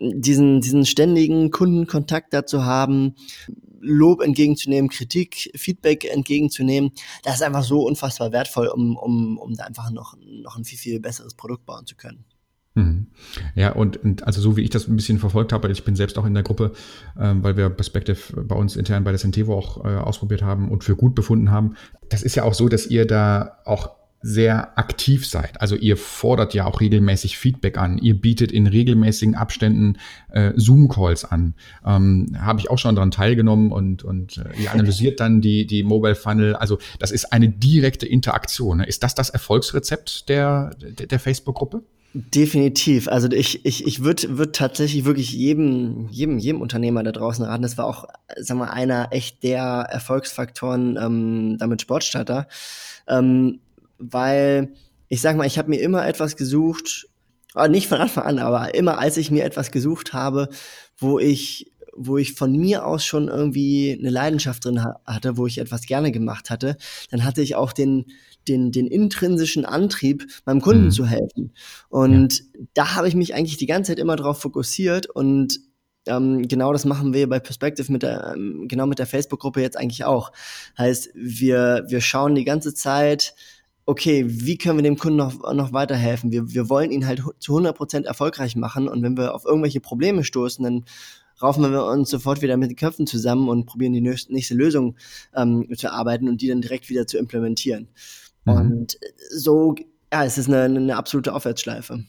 diesen, 0.00 0.60
diesen 0.60 0.86
ständigen 0.86 1.52
Kundenkontakt 1.52 2.34
dazu 2.34 2.64
haben, 2.64 3.14
Lob 3.80 4.22
entgegenzunehmen, 4.22 4.90
Kritik, 4.90 5.52
Feedback 5.54 6.04
entgegenzunehmen, 6.04 6.90
das 7.22 7.36
ist 7.36 7.42
einfach 7.42 7.64
so 7.64 7.82
unfassbar 7.82 8.32
wertvoll, 8.32 8.68
um, 8.68 8.96
um, 8.96 9.38
um 9.38 9.54
da 9.54 9.64
einfach 9.64 9.90
noch, 9.90 10.16
noch 10.20 10.56
ein 10.56 10.64
viel, 10.64 10.78
viel 10.78 11.00
besseres 11.00 11.34
Produkt 11.34 11.64
bauen 11.64 11.86
zu 11.86 11.94
können. 11.96 12.24
Mhm. 12.74 13.08
Ja, 13.56 13.72
und, 13.72 13.96
und, 13.96 14.24
also 14.24 14.40
so 14.40 14.56
wie 14.56 14.62
ich 14.62 14.70
das 14.70 14.86
ein 14.86 14.94
bisschen 14.94 15.18
verfolgt 15.18 15.52
habe, 15.52 15.70
ich 15.70 15.84
bin 15.84 15.96
selbst 15.96 16.18
auch 16.18 16.24
in 16.24 16.34
der 16.34 16.44
Gruppe, 16.44 16.72
ähm, 17.18 17.42
weil 17.42 17.56
wir 17.56 17.68
Perspective 17.68 18.42
bei 18.44 18.54
uns 18.54 18.76
intern 18.76 19.02
bei 19.02 19.10
der 19.10 19.18
Centevo 19.18 19.56
auch 19.56 19.84
äh, 19.84 19.88
ausprobiert 19.88 20.42
haben 20.42 20.70
und 20.70 20.84
für 20.84 20.94
gut 20.94 21.14
befunden 21.14 21.50
haben. 21.50 21.74
Das 22.08 22.22
ist 22.22 22.36
ja 22.36 22.44
auch 22.44 22.54
so, 22.54 22.68
dass 22.68 22.86
ihr 22.86 23.06
da 23.06 23.58
auch 23.64 23.90
sehr 24.22 24.78
aktiv 24.78 25.26
seid. 25.26 25.60
Also 25.60 25.76
ihr 25.76 25.96
fordert 25.96 26.52
ja 26.52 26.66
auch 26.66 26.80
regelmäßig 26.80 27.38
Feedback 27.38 27.78
an. 27.78 27.96
Ihr 27.96 28.20
bietet 28.20 28.52
in 28.52 28.66
regelmäßigen 28.66 29.34
Abständen 29.34 29.96
äh, 30.28 30.52
Zoom-Calls 30.56 31.24
an. 31.24 31.54
Ähm, 31.86 32.36
Habe 32.38 32.60
ich 32.60 32.70
auch 32.70 32.78
schon 32.78 32.94
daran 32.94 33.10
teilgenommen 33.10 33.72
und, 33.72 34.04
und 34.04 34.36
äh, 34.36 34.62
ihr 34.62 34.72
analysiert 34.72 35.20
dann 35.20 35.40
die, 35.40 35.66
die 35.66 35.82
Mobile 35.82 36.14
Funnel. 36.14 36.54
Also 36.54 36.78
das 36.98 37.12
ist 37.12 37.32
eine 37.32 37.48
direkte 37.48 38.06
Interaktion. 38.06 38.78
Ne? 38.78 38.86
Ist 38.86 39.02
das 39.02 39.14
das 39.14 39.30
Erfolgsrezept 39.30 40.28
der, 40.28 40.76
der, 40.78 41.06
der 41.06 41.18
Facebook-Gruppe? 41.18 41.82
Definitiv. 42.12 43.06
Also 43.06 43.30
ich, 43.30 43.64
ich, 43.64 43.86
ich 43.86 44.02
würde 44.02 44.36
würd 44.36 44.56
tatsächlich 44.56 45.04
wirklich 45.04 45.30
jedem, 45.30 46.08
jedem, 46.10 46.38
jedem 46.38 46.60
Unternehmer 46.60 47.04
da 47.04 47.12
draußen 47.12 47.44
raten. 47.44 47.62
Das 47.62 47.78
war 47.78 47.86
auch, 47.86 48.06
sag 48.36 48.56
mal, 48.56 48.70
einer 48.70 49.12
echt 49.12 49.44
der 49.44 49.62
Erfolgsfaktoren 49.62 50.98
ähm, 51.00 51.56
damit 51.58 51.82
Sportstarter. 51.82 52.48
Ähm, 53.06 53.60
weil 53.98 54.72
ich 55.08 55.20
sag 55.20 55.36
mal, 55.36 55.46
ich 55.46 55.56
habe 55.56 55.70
mir 55.70 55.80
immer 55.80 56.04
etwas 56.04 56.36
gesucht, 56.36 57.06
aber 57.54 57.68
nicht 57.68 57.86
von 57.86 57.98
Anfang 57.98 58.24
an, 58.24 58.38
aber 58.40 58.74
immer 58.74 58.98
als 58.98 59.16
ich 59.16 59.30
mir 59.30 59.44
etwas 59.44 59.70
gesucht 59.70 60.12
habe, 60.12 60.48
wo 60.98 61.20
ich 61.20 61.70
wo 61.96 62.16
ich 62.16 62.32
von 62.32 62.52
mir 62.56 62.86
aus 62.86 63.04
schon 63.04 63.28
irgendwie 63.28 63.96
eine 63.98 64.10
Leidenschaft 64.10 64.64
drin 64.64 64.84
hatte, 65.04 65.36
wo 65.36 65.46
ich 65.46 65.58
etwas 65.58 65.82
gerne 65.82 66.12
gemacht 66.12 66.48
hatte, 66.48 66.76
dann 67.10 67.24
hatte 67.24 67.42
ich 67.42 67.56
auch 67.56 67.72
den, 67.72 68.06
den, 68.48 68.72
den 68.72 68.86
intrinsischen 68.86 69.64
Antrieb, 69.64 70.26
meinem 70.44 70.60
Kunden 70.60 70.86
mhm. 70.86 70.90
zu 70.90 71.06
helfen. 71.06 71.52
Und 71.88 72.38
ja. 72.38 72.44
da 72.74 72.94
habe 72.94 73.08
ich 73.08 73.14
mich 73.14 73.34
eigentlich 73.34 73.56
die 73.56 73.66
ganze 73.66 73.92
Zeit 73.92 73.98
immer 73.98 74.16
darauf 74.16 74.40
fokussiert 74.40 75.06
und 75.06 75.60
ähm, 76.06 76.48
genau 76.48 76.72
das 76.72 76.84
machen 76.84 77.12
wir 77.12 77.28
bei 77.28 77.40
Perspective 77.40 77.92
mit 77.92 78.02
der, 78.02 78.32
ähm, 78.34 78.66
genau 78.68 78.86
mit 78.86 78.98
der 78.98 79.06
Facebook-Gruppe 79.06 79.60
jetzt 79.60 79.76
eigentlich 79.76 80.04
auch. 80.04 80.32
Heißt, 80.78 81.10
wir, 81.14 81.84
wir 81.88 82.00
schauen 82.00 82.34
die 82.34 82.44
ganze 82.44 82.74
Zeit, 82.74 83.34
okay, 83.86 84.24
wie 84.26 84.56
können 84.56 84.78
wir 84.78 84.82
dem 84.82 84.96
Kunden 84.96 85.16
noch, 85.16 85.52
noch 85.52 85.72
weiterhelfen? 85.72 86.30
Wir, 86.30 86.52
wir 86.52 86.68
wollen 86.68 86.90
ihn 86.90 87.06
halt 87.06 87.22
zu 87.38 87.56
100% 87.56 88.04
erfolgreich 88.04 88.56
machen 88.56 88.88
und 88.88 89.02
wenn 89.02 89.16
wir 89.16 89.34
auf 89.34 89.44
irgendwelche 89.44 89.80
Probleme 89.80 90.24
stoßen, 90.24 90.64
dann 90.64 90.84
raufen 91.42 91.70
wir 91.70 91.84
uns 91.84 92.10
sofort 92.10 92.42
wieder 92.42 92.56
mit 92.56 92.70
den 92.70 92.76
Köpfen 92.76 93.06
zusammen 93.06 93.48
und 93.48 93.66
probieren 93.66 93.92
die 93.92 94.00
nächste 94.00 94.54
Lösung 94.54 94.96
ähm, 95.34 95.66
zu 95.76 95.86
erarbeiten 95.86 96.28
und 96.28 96.40
die 96.40 96.48
dann 96.48 96.60
direkt 96.60 96.88
wieder 96.88 97.06
zu 97.06 97.18
implementieren. 97.18 97.88
Mhm. 98.44 98.52
Und 98.52 98.98
so, 99.30 99.74
ja, 100.12 100.24
es 100.24 100.38
ist 100.38 100.48
eine, 100.48 100.62
eine 100.64 100.96
absolute 100.96 101.34
Aufwärtsschleife. 101.34 102.04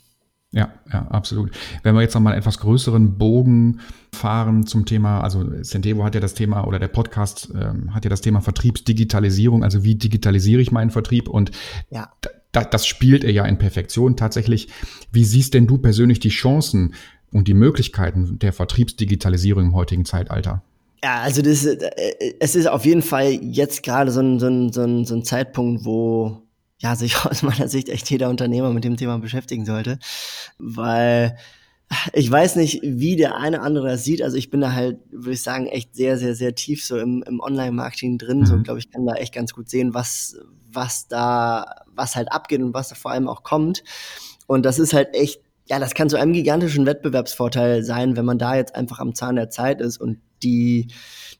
Ja, 0.53 0.73
ja, 0.91 1.07
absolut. 1.07 1.51
Wenn 1.81 1.95
wir 1.95 2.01
jetzt 2.01 2.13
nochmal 2.13 2.33
einen 2.33 2.41
etwas 2.41 2.57
größeren 2.57 3.17
Bogen 3.17 3.79
fahren 4.13 4.67
zum 4.67 4.85
Thema, 4.85 5.21
also 5.21 5.45
Centevo 5.61 6.03
hat 6.03 6.13
ja 6.13 6.19
das 6.19 6.33
Thema 6.33 6.67
oder 6.67 6.77
der 6.77 6.89
Podcast 6.89 7.53
ähm, 7.55 7.93
hat 7.95 8.03
ja 8.03 8.09
das 8.09 8.19
Thema 8.19 8.41
Vertriebsdigitalisierung, 8.41 9.63
also 9.63 9.85
wie 9.85 9.95
digitalisiere 9.95 10.61
ich 10.61 10.73
meinen 10.73 10.89
Vertrieb 10.89 11.29
und 11.29 11.51
ja. 11.89 12.11
das 12.51 12.85
spielt 12.85 13.23
er 13.23 13.31
ja 13.31 13.45
in 13.45 13.59
Perfektion 13.59 14.17
tatsächlich. 14.17 14.67
Wie 15.13 15.23
siehst 15.23 15.53
denn 15.53 15.67
du 15.67 15.77
persönlich 15.77 16.19
die 16.19 16.29
Chancen 16.29 16.95
und 17.31 17.47
die 17.47 17.53
Möglichkeiten 17.53 18.37
der 18.39 18.51
Vertriebsdigitalisierung 18.51 19.67
im 19.67 19.73
heutigen 19.73 20.03
Zeitalter? 20.03 20.63
Ja, 21.03 21.21
also 21.21 21.41
das, 21.41 21.65
äh, 21.65 22.35
es 22.39 22.55
ist 22.55 22.67
auf 22.67 22.85
jeden 22.85 23.01
Fall 23.01 23.31
jetzt 23.31 23.81
gerade 23.83 24.11
so 24.11 24.21
ein, 24.21 24.39
so, 24.39 24.47
ein, 24.47 24.71
so, 24.71 24.83
ein, 24.83 25.05
so 25.05 25.15
ein 25.15 25.23
Zeitpunkt, 25.23 25.83
wo 25.83 26.43
ja 26.77 26.95
sich 26.95 27.15
aus 27.25 27.41
meiner 27.41 27.67
Sicht 27.67 27.89
echt 27.89 28.09
jeder 28.09 28.29
Unternehmer 28.29 28.71
mit 28.71 28.83
dem 28.83 28.97
Thema 28.97 29.17
beschäftigen 29.17 29.65
sollte, 29.65 29.99
weil 30.57 31.37
ich 32.13 32.31
weiß 32.31 32.55
nicht, 32.55 32.79
wie 32.83 33.15
der 33.15 33.35
eine 33.35 33.61
andere 33.61 33.89
das 33.89 34.03
sieht. 34.03 34.21
Also 34.21 34.37
ich 34.37 34.49
bin 34.49 34.61
da 34.61 34.71
halt, 34.71 34.99
würde 35.11 35.33
ich 35.33 35.43
sagen, 35.43 35.67
echt 35.67 35.95
sehr, 35.95 36.17
sehr, 36.17 36.35
sehr 36.35 36.55
tief 36.55 36.85
so 36.85 36.97
im, 36.97 37.21
im 37.27 37.41
Online-Marketing 37.41 38.17
drin. 38.17 38.39
Mhm. 38.39 38.45
So 38.45 38.61
glaube 38.61 38.79
ich, 38.79 38.89
kann 38.89 39.05
da 39.05 39.15
echt 39.15 39.33
ganz 39.33 39.53
gut 39.53 39.69
sehen, 39.69 39.93
was, 39.93 40.37
was 40.71 41.07
da, 41.07 41.83
was 41.93 42.15
halt 42.15 42.31
abgeht 42.31 42.61
und 42.61 42.73
was 42.73 42.89
da 42.89 42.95
vor 42.95 43.11
allem 43.11 43.27
auch 43.27 43.43
kommt. 43.43 43.83
Und 44.47 44.65
das 44.65 44.79
ist 44.79 44.93
halt 44.93 45.13
echt, 45.13 45.41
ja, 45.65 45.79
das 45.79 45.93
kann 45.93 46.09
zu 46.09 46.17
einem 46.17 46.33
gigantischen 46.33 46.85
Wettbewerbsvorteil 46.85 47.83
sein, 47.83 48.15
wenn 48.15 48.25
man 48.25 48.37
da 48.37 48.55
jetzt 48.55 48.73
einfach 48.73 48.99
am 48.99 49.13
Zahn 49.13 49.35
der 49.35 49.49
Zeit 49.49 49.81
ist 49.81 49.97
und 49.97 50.19
die, 50.43 50.87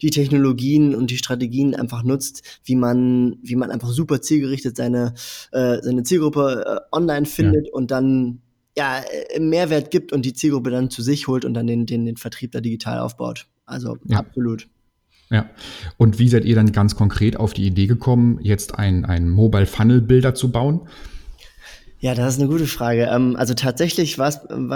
die 0.02 0.10
Technologien 0.10 0.96
und 0.96 1.12
die 1.12 1.18
Strategien 1.18 1.76
einfach 1.76 2.04
nutzt, 2.04 2.60
wie 2.64 2.76
man, 2.76 3.38
wie 3.42 3.56
man 3.56 3.72
einfach 3.72 3.90
super 3.90 4.22
zielgerichtet 4.22 4.78
seine, 4.78 5.14
äh, 5.52 5.78
seine 5.82 6.04
Zielgruppe 6.04 6.64
äh, 6.66 6.96
online 6.96 7.26
findet 7.26 7.68
ja. 7.68 7.74
und 7.74 7.92
dann 7.92 8.42
ja, 8.78 9.00
äh, 9.00 9.40
Mehrwert 9.40 9.92
gibt 9.92 10.12
und 10.12 10.26
die 10.26 10.34
Zielgruppe 10.34 10.72
dann 10.72 10.90
zu 10.90 11.02
sich 11.02 11.28
holt 11.28 11.46
und 11.46 11.54
dann 11.54 11.68
den, 11.68 11.86
den, 11.86 12.06
den 12.06 12.18
Vertrieb 12.18 12.52
da 12.52 12.62
digital 12.62 13.00
aufbaut. 13.00 13.48
Also 13.66 13.98
ja. 14.06 14.20
absolut. 14.20 14.68
Ja. 15.30 15.50
Und 15.98 16.20
wie 16.20 16.28
seid 16.28 16.44
ihr 16.44 16.56
dann 16.56 16.72
ganz 16.74 16.96
konkret 16.96 17.38
auf 17.38 17.54
die 17.54 17.66
Idee 17.66 17.88
gekommen, 17.88 18.40
jetzt 18.42 18.76
ein, 18.76 19.06
ein 19.06 19.30
Mobile 19.30 19.66
Funnel 19.66 20.02
Bilder 20.02 20.36
zu 20.36 20.52
bauen? 20.52 20.82
Ja, 22.02 22.16
das 22.16 22.34
ist 22.34 22.40
eine 22.40 22.50
gute 22.50 22.66
Frage. 22.66 23.04
Ähm, 23.12 23.36
also 23.36 23.54
tatsächlich 23.54 24.18
war 24.18 24.30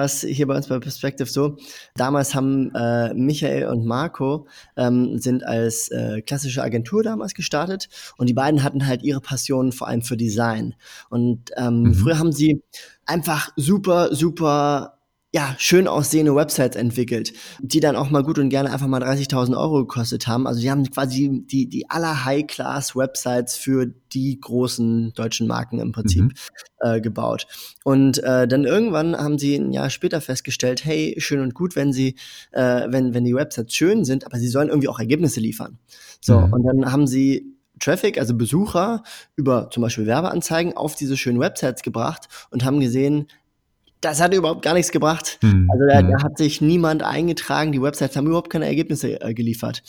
es 0.06 0.22
hier 0.22 0.46
bei 0.46 0.56
uns 0.56 0.68
bei 0.68 0.78
Perspective 0.78 1.28
so, 1.28 1.58
damals 1.96 2.36
haben 2.36 2.74
äh, 2.76 3.16
Michael 3.16 3.66
und 3.66 3.84
Marco 3.84 4.48
ähm, 4.78 5.18
sind 5.18 5.44
als 5.44 5.90
äh, 5.90 6.22
klassische 6.22 6.62
Agentur 6.62 7.02
damals 7.02 7.34
gestartet 7.34 7.90
und 8.18 8.30
die 8.30 8.36
beiden 8.36 8.62
hatten 8.62 8.86
halt 8.86 9.02
ihre 9.02 9.22
Passion 9.22 9.72
vor 9.72 9.88
allem 9.88 10.04
für 10.04 10.18
Design. 10.18 10.76
Und 11.10 11.50
ähm, 11.58 11.82
mhm. 11.82 11.94
früher 11.96 12.20
haben 12.20 12.32
sie 12.32 12.62
einfach 13.08 13.50
super, 13.56 14.14
super 14.14 14.95
ja, 15.36 15.54
schön 15.58 15.90
aussehende 15.90 16.34
Websites 16.34 16.78
entwickelt, 16.78 17.34
die 17.60 17.82
dann 17.82 17.98
auch 17.98 18.10
mal 18.10 18.24
gut 18.24 18.40
und 18.40 18.48
gerne 18.48 18.72
einfach 18.72 18.88
mal 18.88 19.04
30.000 19.04 19.58
Euro 19.58 19.80
gekostet 19.80 20.28
haben. 20.28 20.48
Also 20.48 20.62
die 20.62 20.72
haben 20.72 20.90
quasi 20.90 21.44
die, 21.46 21.68
die 21.68 21.90
aller 21.90 22.24
High-Class-Websites 22.24 23.58
für 23.58 23.86
die 24.14 24.40
großen 24.40 25.12
deutschen 25.14 25.46
Marken 25.48 25.80
im 25.80 25.92
Prinzip 25.92 26.22
mhm. 26.22 26.32
äh, 26.80 27.02
gebaut. 27.02 27.48
Und 27.84 28.24
äh, 28.24 28.48
dann 28.48 28.64
irgendwann 28.64 29.18
haben 29.18 29.38
sie 29.38 29.56
ein 29.58 29.74
Jahr 29.74 29.90
später 29.90 30.22
festgestellt, 30.22 30.86
hey, 30.86 31.16
schön 31.18 31.42
und 31.42 31.54
gut, 31.54 31.76
wenn 31.76 31.92
sie, 31.92 32.16
äh, 32.54 32.88
wenn, 32.88 33.14
wenn 33.14 33.26
die 33.26 33.36
Websites 33.36 33.76
schön 33.76 34.06
sind, 34.06 34.26
aber 34.26 34.38
sie 34.38 34.48
sollen 34.48 34.70
irgendwie 34.70 34.88
auch 34.88 35.00
Ergebnisse 35.00 35.42
liefern. 35.42 35.80
So, 36.22 36.40
mhm. 36.40 36.54
und 36.54 36.64
dann 36.64 36.94
haben 36.94 37.08
sie 37.08 37.58
Traffic, 37.82 38.18
also 38.18 38.36
Besucher, 38.36 39.04
über 39.36 39.70
zum 39.70 39.84
Beispiel 39.84 40.06
Werbeanzeigen 40.06 40.78
auf 40.78 40.96
diese 40.96 41.18
schönen 41.18 41.42
Websites 41.42 41.82
gebracht 41.82 42.30
und 42.52 42.64
haben 42.64 42.80
gesehen, 42.80 43.28
das 44.06 44.22
hat 44.22 44.34
überhaupt 44.34 44.62
gar 44.62 44.76
nichts 44.76 44.92
gebracht. 44.92 45.40
Mhm. 45.42 45.70
Also 45.72 45.86
da, 45.88 46.02
da, 46.02 46.18
hm. 46.18 46.24
hat 46.24 46.38
sich 46.38 46.62
niemand 46.62 47.02
eingetragen, 47.02 47.72
die 47.72 47.82
Websites 47.82 48.16
haben 48.16 48.28
überhaupt 48.28 48.52
keine 48.52 48.68
Ergebnisse 48.68 49.20
äh, 49.20 49.34
geliefert. 49.34 49.82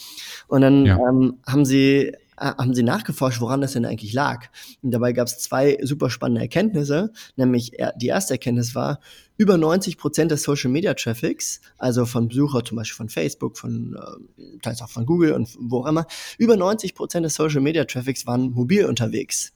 Und 0.48 0.62
dann 0.62 0.86
ja. 0.86 0.96
ähm, 0.96 1.38
haben 1.46 1.66
sie 1.66 2.12
äh, 2.38 2.52
haben 2.58 2.74
sie 2.74 2.82
nachgeforscht, 2.82 3.40
woran 3.40 3.60
das 3.60 3.72
denn 3.72 3.84
eigentlich 3.84 4.14
lag. 4.14 4.46
Und 4.82 4.92
dabei 4.92 5.12
gab 5.12 5.26
es 5.26 5.38
zwei 5.38 5.78
super 5.82 6.08
spannende 6.08 6.40
Erkenntnisse, 6.40 7.12
nämlich 7.36 7.72
die 7.96 8.06
erste 8.06 8.34
Erkenntnis 8.34 8.74
war, 8.74 9.00
über 9.36 9.58
90 9.58 9.98
Prozent 9.98 10.30
des 10.30 10.42
Social 10.42 10.70
Media 10.70 10.94
Traffics, 10.94 11.60
also 11.76 12.06
von 12.06 12.28
Besucher 12.28 12.64
zum 12.64 12.78
Beispiel 12.78 12.96
von 12.96 13.08
Facebook, 13.10 13.58
von 13.58 13.96
äh, 13.98 14.58
teils 14.62 14.80
auch 14.80 14.88
von 14.88 15.04
Google 15.04 15.32
und 15.32 15.50
wo 15.60 15.80
auch 15.80 15.86
immer, 15.86 16.06
über 16.38 16.56
90 16.56 16.94
Prozent 16.94 17.26
des 17.26 17.34
Social 17.34 17.60
Media 17.60 17.84
Traffics 17.84 18.26
waren 18.26 18.50
mobil 18.52 18.86
unterwegs. 18.86 19.52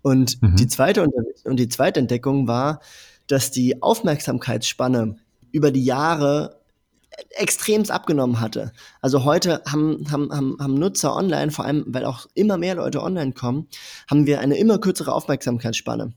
Und 0.00 0.40
mhm. 0.40 0.56
die 0.56 0.68
zweite 0.68 1.06
und 1.44 1.56
die 1.58 1.68
zweite 1.68 2.00
Entdeckung 2.00 2.48
war, 2.48 2.80
dass 3.30 3.50
die 3.50 3.82
Aufmerksamkeitsspanne 3.82 5.16
über 5.52 5.70
die 5.70 5.84
Jahre 5.84 6.60
extremst 7.30 7.90
abgenommen 7.90 8.40
hatte. 8.40 8.72
Also 9.00 9.24
heute 9.24 9.62
haben, 9.66 10.06
haben, 10.10 10.32
haben, 10.32 10.56
haben 10.58 10.74
Nutzer 10.74 11.14
online, 11.14 11.50
vor 11.50 11.64
allem 11.64 11.84
weil 11.88 12.04
auch 12.04 12.26
immer 12.34 12.56
mehr 12.56 12.76
Leute 12.76 13.02
online 13.02 13.32
kommen, 13.32 13.68
haben 14.08 14.26
wir 14.26 14.40
eine 14.40 14.56
immer 14.56 14.78
kürzere 14.78 15.12
Aufmerksamkeitsspanne. 15.12 16.12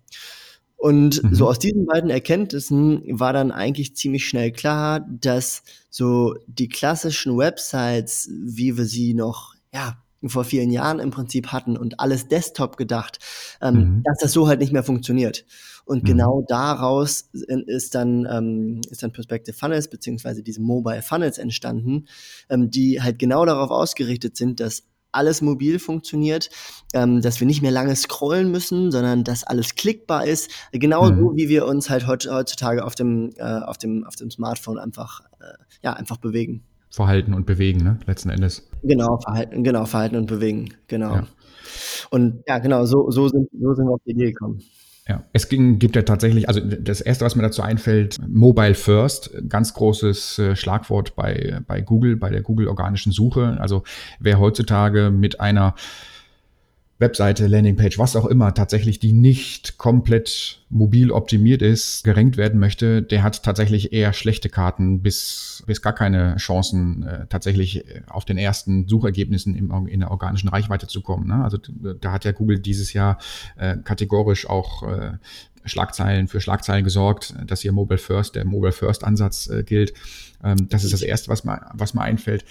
Und 0.76 1.24
mhm. 1.24 1.36
so 1.36 1.48
aus 1.48 1.60
diesen 1.60 1.86
beiden 1.86 2.10
Erkenntnissen 2.10 3.04
war 3.08 3.32
dann 3.32 3.52
eigentlich 3.52 3.96
ziemlich 3.96 4.28
schnell 4.28 4.52
klar, 4.52 5.06
dass 5.08 5.64
so 5.90 6.36
die 6.48 6.68
klassischen 6.68 7.38
Websites, 7.38 8.30
wie 8.32 8.78
wir 8.78 8.86
sie 8.86 9.14
noch 9.14 9.56
ja, 9.74 9.98
vor 10.26 10.44
vielen 10.44 10.72
Jahren 10.72 11.00
im 11.00 11.12
Prinzip 11.12 11.48
hatten 11.48 11.78
und 11.78 12.00
alles 12.00 12.28
Desktop 12.28 12.78
gedacht, 12.78 13.20
ähm, 13.62 13.76
mhm. 13.76 14.04
dass 14.04 14.20
das 14.20 14.34
so 14.34 14.48
halt 14.48 14.60
nicht 14.60 14.74
mehr 14.74 14.84
funktioniert. 14.84 15.46
Und 15.86 16.04
mhm. 16.04 16.08
genau 16.08 16.46
daraus 16.48 17.30
ist 17.32 17.96
dann, 17.96 18.28
ähm, 18.30 18.82
ist 18.90 19.04
dann 19.04 19.12
Perspective 19.12 19.56
Funnels 19.56 19.90
beziehungsweise 19.90 20.44
diese 20.44 20.62
Mobile 20.62 21.02
Funnels 21.02 21.38
entstanden, 21.38 22.06
ähm, 22.50 22.70
die 22.70 23.02
halt 23.02 23.20
genau 23.20 23.46
darauf 23.46 23.70
ausgerichtet 23.70 24.38
sind, 24.38 24.60
dass 24.60 24.84
alles 25.14 25.42
mobil 25.42 25.80
funktioniert, 25.80 26.50
ähm, 26.94 27.22
dass 27.22 27.40
wir 27.40 27.48
nicht 27.48 27.62
mehr 27.62 27.72
lange 27.72 27.96
scrollen 27.96 28.52
müssen, 28.52 28.92
sondern 28.92 29.24
dass 29.24 29.44
alles 29.44 29.76
klickbar 29.76 30.26
ist, 30.26 30.50
genau 30.72 31.10
mhm. 31.10 31.20
so 31.20 31.36
wie 31.36 31.50
wir 31.50 31.68
uns 31.68 31.90
halt 31.90 32.08
heutzutage 32.08 32.84
auf 32.84 32.96
dem 32.96 33.32
äh, 33.38 33.44
auf 33.44 33.78
dem 33.78 34.04
auf 34.06 34.16
dem 34.16 34.32
Smartphone 34.32 34.80
einfach 34.80 35.22
äh, 35.40 35.54
ja 35.84 35.94
einfach 35.94 36.18
bewegen. 36.18 36.64
Verhalten 36.90 37.34
und 37.34 37.46
bewegen, 37.46 37.84
ne? 37.84 38.00
Letzten 38.06 38.30
Endes. 38.30 38.68
Genau, 38.84 39.18
Verhalten, 39.18 39.64
genau, 39.64 39.86
Verhalten 39.86 40.16
und 40.16 40.28
bewegen, 40.28 40.76
genau. 40.88 41.16
Ja. 41.16 41.28
Und 42.12 42.44
ja, 42.48 42.60
genau, 42.60 42.86
so, 42.86 43.10
so, 43.10 43.28
sind, 43.30 43.50
so 43.52 43.74
sind 43.74 43.86
wir 43.86 43.94
auf 43.94 44.02
die 44.06 44.12
Idee 44.12 44.32
gekommen. 44.32 44.62
Ja, 45.08 45.26
es 45.34 45.50
ging, 45.50 45.80
gibt 45.80 45.98
ja 45.98 46.04
tatsächlich, 46.04 46.48
also 46.48 46.62
das 46.62 47.02
erste, 47.02 47.26
was 47.26 47.36
mir 47.36 47.42
dazu 47.42 47.62
einfällt, 47.62 48.20
Mobile 48.26 48.74
First, 48.74 49.32
ganz 49.50 49.74
großes 49.74 50.40
äh, 50.40 50.56
Schlagwort 50.56 51.16
bei, 51.16 51.60
bei 51.68 51.82
Google, 51.82 52.16
bei 52.16 52.30
der 52.30 52.42
Google 52.42 52.70
organischen 52.70 53.12
Suche. 53.12 53.58
Also 53.60 53.84
wer 54.20 54.40
heutzutage 54.40 55.12
mit 55.12 55.42
einer 55.42 55.76
Webseite, 57.04 57.48
Landingpage, 57.48 58.00
was 58.00 58.16
auch 58.16 58.26
immer, 58.26 58.54
tatsächlich, 58.54 58.98
die 59.00 59.12
nicht 59.12 59.78
komplett 59.78 60.62
mobil 60.70 61.12
optimiert 61.12 61.62
ist, 61.62 62.04
gerankt 62.04 62.38
werden 62.38 62.60
möchte, 62.60 63.02
der 63.04 63.22
hat 63.22 63.44
tatsächlich 63.44 63.92
eher 63.92 64.14
schlechte 64.14 64.50
Karten 64.50 65.02
bis, 65.02 65.64
bis 65.68 65.82
gar 65.82 65.94
keine 65.94 66.38
Chancen, 66.38 67.04
äh, 67.04 67.28
tatsächlich 67.28 67.88
äh, 67.88 68.02
auf 68.08 68.26
den 68.26 68.38
ersten 68.38 68.88
Suchergebnissen 68.88 69.56
im, 69.56 69.88
in 69.88 70.00
der 70.00 70.12
organischen 70.12 70.50
Reichweite 70.50 70.88
zu 70.88 71.02
kommen. 71.02 71.28
Ne? 71.28 71.44
Also 71.44 71.58
da 71.58 72.12
hat 72.12 72.26
ja 72.26 72.32
Google 72.32 72.60
dieses 72.60 72.94
Jahr 72.94 73.18
äh, 73.58 73.78
kategorisch 73.78 74.50
auch 74.50 74.84
äh, 74.84 75.12
Schlagzeilen 75.66 76.28
für 76.28 76.42
Schlagzeilen 76.42 76.84
gesorgt, 76.84 77.36
dass 77.46 77.62
hier 77.62 77.72
Mobile 77.72 77.98
First, 77.98 78.36
der 78.36 78.46
Mobile 78.46 78.72
First 78.72 79.04
Ansatz 79.04 79.48
äh, 79.48 79.64
gilt. 79.64 79.94
Ähm, 80.44 80.68
das 80.70 80.84
ist 80.84 80.94
das 80.94 81.02
erste, 81.02 81.30
was 81.30 81.44
mir, 81.44 81.62
was 81.74 81.94
mir 81.94 82.02
einfällt. 82.02 82.46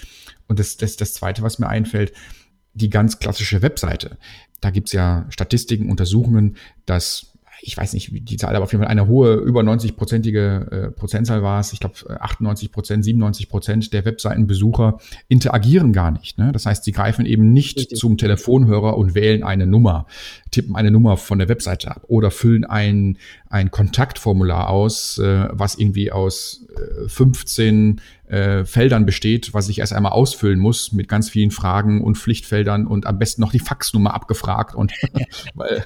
Und 0.48 0.58
das, 0.58 0.76
das, 0.76 0.96
das 0.96 1.14
zweite, 1.14 1.42
was 1.42 1.58
mir 1.58 1.68
einfällt, 1.68 2.12
die 2.74 2.90
ganz 2.90 3.18
klassische 3.18 3.62
Webseite. 3.62 4.16
Da 4.60 4.70
gibt's 4.70 4.92
ja 4.92 5.26
Statistiken, 5.30 5.90
Untersuchungen, 5.90 6.56
dass 6.86 7.32
ich 7.64 7.76
weiß 7.76 7.92
nicht, 7.92 8.12
wie 8.12 8.20
die 8.20 8.36
Zahl, 8.36 8.56
aber 8.56 8.64
auf 8.64 8.72
jeden 8.72 8.82
Fall 8.82 8.90
eine 8.90 9.06
hohe, 9.06 9.34
über 9.34 9.60
90-prozentige 9.60 10.70
äh, 10.70 10.90
Prozentzahl 10.90 11.42
war 11.42 11.60
es. 11.60 11.72
Ich 11.72 11.78
glaube, 11.78 11.94
98 12.20 12.72
Prozent, 12.72 13.04
97 13.04 13.48
Prozent 13.48 13.92
der 13.92 14.04
Webseitenbesucher 14.04 14.98
interagieren 15.28 15.92
gar 15.92 16.10
nicht. 16.10 16.38
Ne? 16.38 16.50
Das 16.52 16.66
heißt, 16.66 16.82
sie 16.82 16.90
greifen 16.90 17.24
eben 17.24 17.52
nicht 17.52 17.78
Richtig. 17.78 17.98
zum 17.98 18.18
Telefonhörer 18.18 18.96
und 18.98 19.14
wählen 19.14 19.44
eine 19.44 19.68
Nummer, 19.68 20.06
tippen 20.50 20.74
eine 20.74 20.90
Nummer 20.90 21.16
von 21.16 21.38
der 21.38 21.48
Webseite 21.48 21.92
ab 21.92 22.02
oder 22.08 22.32
füllen 22.32 22.64
ein, 22.64 23.16
ein 23.48 23.70
Kontaktformular 23.70 24.68
aus, 24.68 25.18
äh, 25.18 25.48
was 25.52 25.76
irgendwie 25.76 26.10
aus 26.10 26.66
äh, 26.74 27.08
15 27.08 28.00
äh, 28.28 28.64
Feldern 28.64 29.04
besteht, 29.04 29.52
was 29.52 29.68
ich 29.68 29.80
erst 29.80 29.92
einmal 29.92 30.12
ausfüllen 30.12 30.58
muss 30.58 30.92
mit 30.92 31.08
ganz 31.08 31.28
vielen 31.28 31.50
Fragen 31.50 32.02
und 32.02 32.16
Pflichtfeldern 32.16 32.86
und 32.86 33.06
am 33.06 33.18
besten 33.18 33.40
noch 33.40 33.52
die 33.52 33.58
Faxnummer 33.58 34.14
abgefragt 34.14 34.74
und 34.74 34.92
weil, 35.54 35.84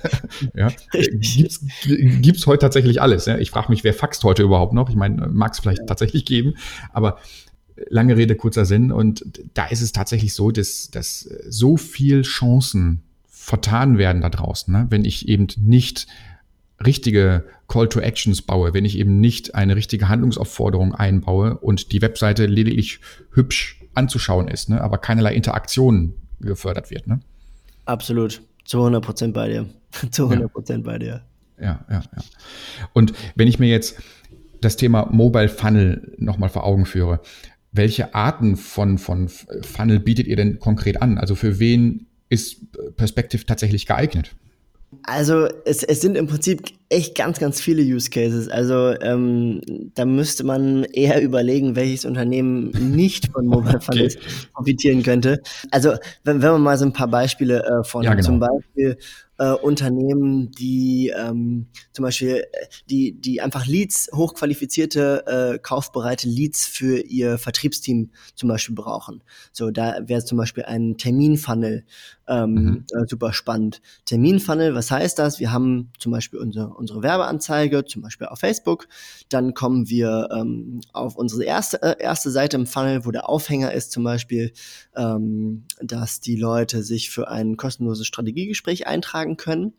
ja, 0.55 0.69
gibt's, 0.93 1.65
gibt's 1.83 2.47
heute 2.47 2.61
tatsächlich 2.61 3.01
alles. 3.01 3.27
Ja? 3.27 3.39
Ich 3.39 3.51
frage 3.51 3.71
mich, 3.71 3.85
wer 3.85 3.95
faxt 3.95 4.23
heute 4.25 4.43
überhaupt 4.43 4.75
noch? 4.75 4.91
Ich 4.91 4.97
meine, 4.97 5.27
mag 5.29 5.53
es 5.53 5.61
vielleicht 5.61 5.81
ja. 5.81 5.87
tatsächlich 5.87 6.25
geben, 6.25 6.55
aber 6.93 7.19
lange 7.89 8.17
Rede, 8.17 8.37
kurzer 8.37 8.65
Sinn. 8.65 8.93
Und 8.93 9.25
da 9.55 9.67
ist 9.67 9.83
es 9.83 9.93
tatsächlich 9.93 10.35
so, 10.35 10.51
dass, 10.51 10.91
dass 10.91 11.21
so 11.49 11.77
viel 11.77 12.23
Chancen 12.23 13.03
vertan 13.29 13.99
werden 13.99 14.23
da 14.23 14.29
draußen, 14.29 14.73
ne? 14.73 14.87
wenn 14.91 15.05
ich 15.05 15.29
eben 15.29 15.47
nicht 15.57 16.07
richtige 16.85 17.45
Call 17.69 17.89
to 17.89 18.01
Actions 18.01 18.43
baue, 18.43 18.75
wenn 18.75 18.85
ich 18.85 18.99
eben 18.99 19.21
nicht 19.21 19.55
eine 19.55 19.77
richtige 19.77 20.09
Handlungsaufforderung 20.09 20.95
einbaue 20.95 21.57
und 21.59 21.93
die 21.93 22.03
Webseite 22.03 22.47
lediglich 22.47 23.01
hübsch 23.33 23.81
anzuschauen 23.95 24.49
ist, 24.49 24.69
ne, 24.69 24.81
aber 24.81 24.99
keinerlei 24.99 25.35
Interaktion 25.35 26.15
gefördert 26.41 26.91
wird. 26.91 27.07
Ne? 27.07 27.21
Absolut. 27.87 28.43
Zu 28.65 28.79
100 28.79 29.03
Prozent 29.03 29.35
bei 29.35 29.49
dir. 29.49 29.67
Zu 30.11 30.25
100 30.25 30.53
Prozent 30.53 30.87
ja. 30.87 30.93
bei 30.93 30.99
dir. 30.99 31.23
Ja, 31.59 31.85
ja, 31.89 32.03
ja. 32.03 32.23
Und 32.93 33.15
wenn 33.35 33.49
ich 33.49 33.59
mir 33.59 33.69
jetzt 33.69 33.99
das 34.61 34.77
Thema 34.77 35.09
Mobile 35.11 35.49
Funnel 35.49 36.15
nochmal 36.19 36.51
vor 36.51 36.65
Augen 36.65 36.85
führe, 36.85 37.21
welche 37.73 38.15
Arten 38.15 38.57
von, 38.57 38.99
von 38.99 39.29
Funnel 39.29 40.01
bietet 40.01 40.27
ihr 40.27 40.37
denn 40.37 40.59
konkret 40.59 41.01
an? 41.01 41.19
Also 41.19 41.35
für 41.35 41.59
wen 41.59 42.07
ist 42.29 42.67
Perspective 42.97 43.47
tatsächlich 43.47 43.87
geeignet? 43.87 44.35
Also 45.03 45.49
es, 45.65 45.83
es 45.83 46.01
sind 46.01 46.17
im 46.17 46.27
Prinzip 46.27 46.63
echt 46.89 47.17
ganz, 47.17 47.39
ganz 47.39 47.61
viele 47.61 47.83
Use 47.83 48.11
Cases. 48.11 48.49
Also 48.49 48.95
ähm, 49.01 49.61
da 49.95 50.05
müsste 50.05 50.45
man 50.45 50.85
eher 50.85 51.21
überlegen, 51.23 51.77
welches 51.77 52.05
Unternehmen 52.05 52.71
nicht 52.95 53.33
von 53.33 53.47
Mobile 53.47 53.81
Funnels 53.81 54.17
okay. 54.17 54.27
profitieren 54.55 55.03
könnte. 55.03 55.43
Also 55.71 55.95
wenn, 56.25 56.43
wenn 56.43 56.53
man 56.53 56.63
mal 56.63 56.79
so 56.79 56.85
ein 56.85 56.93
paar 56.93 57.09
Beispiele 57.09 57.65
äh, 57.65 57.85
von 57.85 58.05
ja, 58.05 58.15
genau. 58.15 58.25
zum 58.25 58.39
Beispiel 58.39 58.97
äh, 59.39 59.53
Unternehmen, 59.53 60.51
die 60.53 61.13
ähm, 61.17 61.67
zum 61.93 62.05
Beispiel 62.05 62.45
äh, 62.53 62.67
die, 62.89 63.13
die 63.13 63.41
einfach 63.41 63.67
Leads, 63.67 64.09
hochqualifizierte, 64.15 65.55
äh, 65.55 65.59
kaufbereite 65.59 66.29
Leads 66.29 66.67
für 66.67 67.01
ihr 67.01 67.39
Vertriebsteam 67.39 68.11
zum 68.35 68.49
Beispiel 68.49 68.75
brauchen. 68.75 69.23
So, 69.53 69.71
da 69.71 69.97
wäre 70.07 70.25
zum 70.25 70.39
Beispiel 70.39 70.65
ein 70.65 70.97
Terminfunnel 70.97 71.85
ähm, 72.29 72.55
mhm. 72.55 72.85
äh, 72.93 73.07
super 73.07 73.33
spannend. 73.33 73.81
Terminfunnel, 74.05 74.75
was 74.75 74.91
heißt 74.91 75.19
das? 75.19 75.39
Wir 75.39 75.53
haben 75.53 75.91
zum 75.99 76.13
Beispiel 76.13 76.41
unsere, 76.41 76.69
unsere 76.69 77.03
Werbeanzeige, 77.03 77.85
zum 77.85 78.03
Beispiel 78.03 78.27
auf 78.27 78.41
Facebook. 78.41 78.89
Dann 79.29 79.55
kommen 79.55 79.89
wir 79.89 80.29
ähm, 80.33 80.81
auf 80.93 81.17
unsere 81.17 81.45
erste, 81.45 81.83
äh, 81.83 81.97
erste 82.03 82.31
Seite 82.31 82.57
im 82.57 82.67
Funnel, 82.67 83.05
wo 83.05 83.11
der 83.11 83.29
Aufhänger 83.29 83.73
ist 83.73 83.93
zum 83.93 84.05
Beispiel, 84.05 84.53
ähm, 84.97 85.65
dass 85.81 86.21
die 86.21 86.37
Leute 86.37 86.83
sich 86.83 87.11
für 87.11 87.29
ein 87.29 87.57
kostenloses 87.57 88.07
Strategiegespräch 88.07 88.87
eintragen 88.87 89.26
abfragen 89.27 89.37
können. 89.37 89.75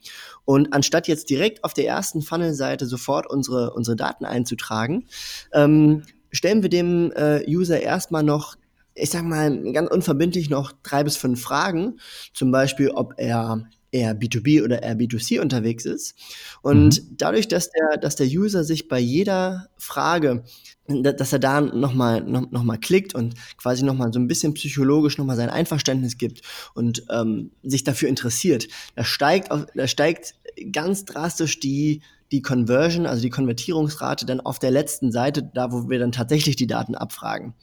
Und 0.46 0.74
anstatt 0.74 1.08
jetzt 1.08 1.30
direkt 1.30 1.64
auf 1.64 1.74
der 1.74 1.88
ersten 1.88 2.22
Funnel-Seite 2.22 2.86
sofort 2.86 3.30
unsere, 3.30 3.74
unsere 3.74 3.96
Daten 3.96 4.26
einzutragen, 4.26 5.06
ähm, 5.54 6.04
stellen 6.32 6.62
wir 6.62 6.70
dem 6.70 7.12
äh, 7.16 7.44
User 7.48 7.80
erstmal 7.80 8.24
noch 8.24 8.56
ich 9.00 9.12
sag 9.12 9.24
mal, 9.26 9.72
ganz 9.74 9.92
unverbindlich 9.92 10.50
noch 10.50 10.72
drei 10.82 11.04
bis 11.04 11.18
fünf 11.18 11.40
Fragen. 11.40 12.00
Zum 12.34 12.50
Beispiel, 12.50 12.90
ob 12.90 13.14
er 13.18 13.68
eher 13.92 14.18
B2B 14.18 14.64
oder 14.64 14.84
eher 14.84 14.98
B2C 14.98 15.40
unterwegs 15.40 15.86
ist. 15.86 16.16
Und 16.62 17.02
mhm. 17.02 17.18
dadurch, 17.18 17.48
dass 17.48 17.70
der, 17.70 17.98
dass 17.98 18.16
der 18.16 18.28
User 18.28 18.64
sich 18.64 18.88
bei 18.88 19.00
jeder 19.00 19.70
Frage, 19.78 20.44
dass 20.88 21.34
er 21.34 21.40
da 21.40 21.62
nochmal 21.62 22.22
noch, 22.22 22.50
noch 22.52 22.64
mal 22.64 22.78
klickt 22.78 23.14
und 23.14 23.36
quasi 23.58 23.84
nochmal 23.84 24.14
so 24.14 24.20
ein 24.20 24.28
bisschen 24.28 24.54
psychologisch 24.54 25.18
nochmal 25.18 25.36
sein 25.36 25.50
Einverständnis 25.50 26.18
gibt 26.18 26.42
und 26.74 27.04
ähm, 27.10 27.52
sich 27.64 27.84
dafür 27.84 28.10
interessiert, 28.10 28.68
da 28.96 29.04
steigt, 29.04 29.50
da 29.76 29.88
steigt 29.88 30.36
ganz 30.72 31.06
drastisch 31.06 31.60
die 31.60 32.02
die 32.32 32.42
Conversion, 32.42 33.06
also 33.06 33.22
die 33.22 33.30
Konvertierungsrate 33.30 34.26
dann 34.26 34.42
auf 34.42 34.60
der 34.60 34.72
letzten 34.72 35.12
Seite, 35.12 35.44
da 35.54 35.72
wo 35.72 35.90
wir 35.90 36.00
dann 36.00 36.12
tatsächlich 36.12 36.56
die 36.56 36.68
Daten 36.68 36.96
abfragen. 36.96 37.54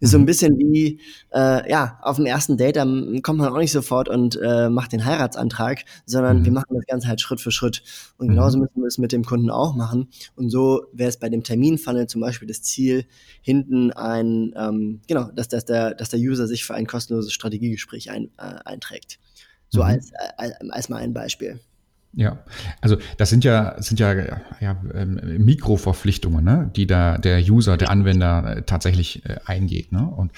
Ist 0.00 0.10
so 0.10 0.18
ein 0.18 0.22
mhm. 0.22 0.26
bisschen 0.26 0.58
wie, 0.58 1.00
äh, 1.34 1.68
ja, 1.68 1.98
auf 2.02 2.16
dem 2.16 2.26
ersten 2.26 2.56
Date, 2.56 2.76
da 2.76 2.84
kommt 3.22 3.38
man 3.38 3.52
auch 3.52 3.58
nicht 3.58 3.72
sofort 3.72 4.08
und 4.08 4.38
äh, 4.40 4.68
macht 4.68 4.92
den 4.92 5.04
Heiratsantrag, 5.04 5.84
sondern 6.06 6.40
mhm. 6.40 6.44
wir 6.44 6.52
machen 6.52 6.74
das 6.74 6.86
Ganze 6.86 7.08
halt 7.08 7.20
Schritt 7.20 7.40
für 7.40 7.50
Schritt. 7.50 7.82
Und 8.16 8.26
mhm. 8.26 8.32
genauso 8.32 8.58
müssen 8.58 8.80
wir 8.80 8.86
es 8.86 8.98
mit 8.98 9.12
dem 9.12 9.24
Kunden 9.24 9.50
auch 9.50 9.74
machen. 9.74 10.08
Und 10.36 10.50
so 10.50 10.84
wäre 10.92 11.08
es 11.08 11.18
bei 11.18 11.28
dem 11.28 11.42
Terminfunnel 11.42 12.06
zum 12.06 12.20
Beispiel 12.20 12.46
das 12.46 12.62
Ziel, 12.62 13.06
hinten 13.40 13.92
ein, 13.92 14.54
ähm, 14.56 15.00
genau, 15.08 15.30
dass, 15.32 15.48
dass, 15.48 15.64
der, 15.64 15.94
dass 15.94 16.10
der 16.10 16.20
User 16.20 16.46
sich 16.46 16.64
für 16.64 16.74
ein 16.74 16.86
kostenloses 16.86 17.32
Strategiegespräch 17.32 18.10
ein, 18.10 18.30
äh, 18.38 18.60
einträgt. 18.64 19.18
So 19.68 19.80
mhm. 19.80 19.86
als, 19.86 20.12
als, 20.36 20.52
als 20.70 20.88
mal 20.88 20.98
ein 20.98 21.12
Beispiel. 21.12 21.58
Ja, 22.14 22.38
also 22.82 22.96
das 23.16 23.30
sind 23.30 23.42
ja 23.42 23.80
sind 23.80 23.98
ja, 23.98 24.12
ja 24.60 24.76
ähm, 24.94 25.18
Mikroverpflichtungen, 25.38 26.44
ne, 26.44 26.70
die 26.76 26.86
da 26.86 27.16
der 27.16 27.40
User, 27.40 27.78
der 27.78 27.90
Anwender 27.90 28.58
äh, 28.58 28.62
tatsächlich 28.62 29.24
äh, 29.24 29.38
eingeht. 29.46 29.92
Ne? 29.92 30.06
Und 30.06 30.32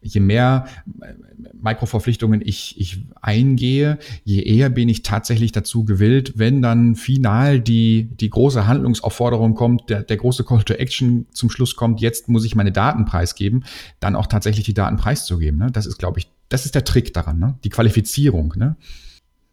je 0.00 0.20
mehr 0.20 0.66
äh, 1.02 1.12
Mikroverpflichtungen 1.60 2.40
ich, 2.42 2.80
ich 2.80 3.04
eingehe, 3.20 3.98
je 4.24 4.42
eher 4.42 4.70
bin 4.70 4.88
ich 4.88 5.02
tatsächlich 5.02 5.52
dazu 5.52 5.84
gewillt, 5.84 6.34
wenn 6.36 6.62
dann 6.62 6.94
final 6.94 7.60
die, 7.60 8.08
die 8.12 8.30
große 8.30 8.66
Handlungsaufforderung 8.66 9.54
kommt, 9.54 9.90
der, 9.90 10.02
der 10.02 10.16
große 10.16 10.44
Call 10.44 10.62
to 10.62 10.74
Action 10.74 11.26
zum 11.32 11.50
Schluss 11.50 11.76
kommt, 11.76 12.00
jetzt 12.00 12.28
muss 12.28 12.46
ich 12.46 12.54
meine 12.54 12.72
Daten 12.72 13.04
preisgeben, 13.04 13.64
dann 14.00 14.16
auch 14.16 14.26
tatsächlich 14.26 14.64
die 14.64 14.74
Daten 14.74 14.96
preiszugeben. 14.96 15.58
Ne? 15.58 15.70
Das 15.70 15.84
ist, 15.84 15.98
glaube 15.98 16.18
ich, 16.18 16.30
das 16.48 16.64
ist 16.64 16.74
der 16.74 16.84
Trick 16.84 17.12
daran, 17.12 17.38
ne? 17.38 17.58
die 17.62 17.68
Qualifizierung. 17.68 18.54
Ne? 18.56 18.76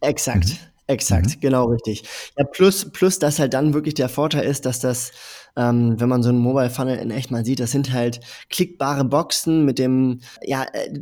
Exakt. 0.00 0.48
Mhm. 0.48 0.77
Exakt, 0.88 1.36
mhm. 1.36 1.40
genau 1.40 1.66
richtig. 1.66 2.02
Ja, 2.36 2.44
plus, 2.44 2.90
plus, 2.90 3.18
dass 3.18 3.38
halt 3.38 3.52
dann 3.52 3.74
wirklich 3.74 3.94
der 3.94 4.08
Vorteil 4.08 4.44
ist, 4.44 4.64
dass 4.64 4.80
das, 4.80 5.12
ähm, 5.54 6.00
wenn 6.00 6.08
man 6.08 6.22
so 6.22 6.30
einen 6.30 6.38
Mobile 6.38 6.70
Funnel 6.70 6.98
in 6.98 7.10
echt 7.10 7.30
mal 7.30 7.44
sieht, 7.44 7.60
das 7.60 7.72
sind 7.72 7.92
halt 7.92 8.20
klickbare 8.48 9.04
Boxen 9.04 9.66
mit 9.66 9.78
dem, 9.78 10.20
ja, 10.42 10.64
äh, 10.72 11.00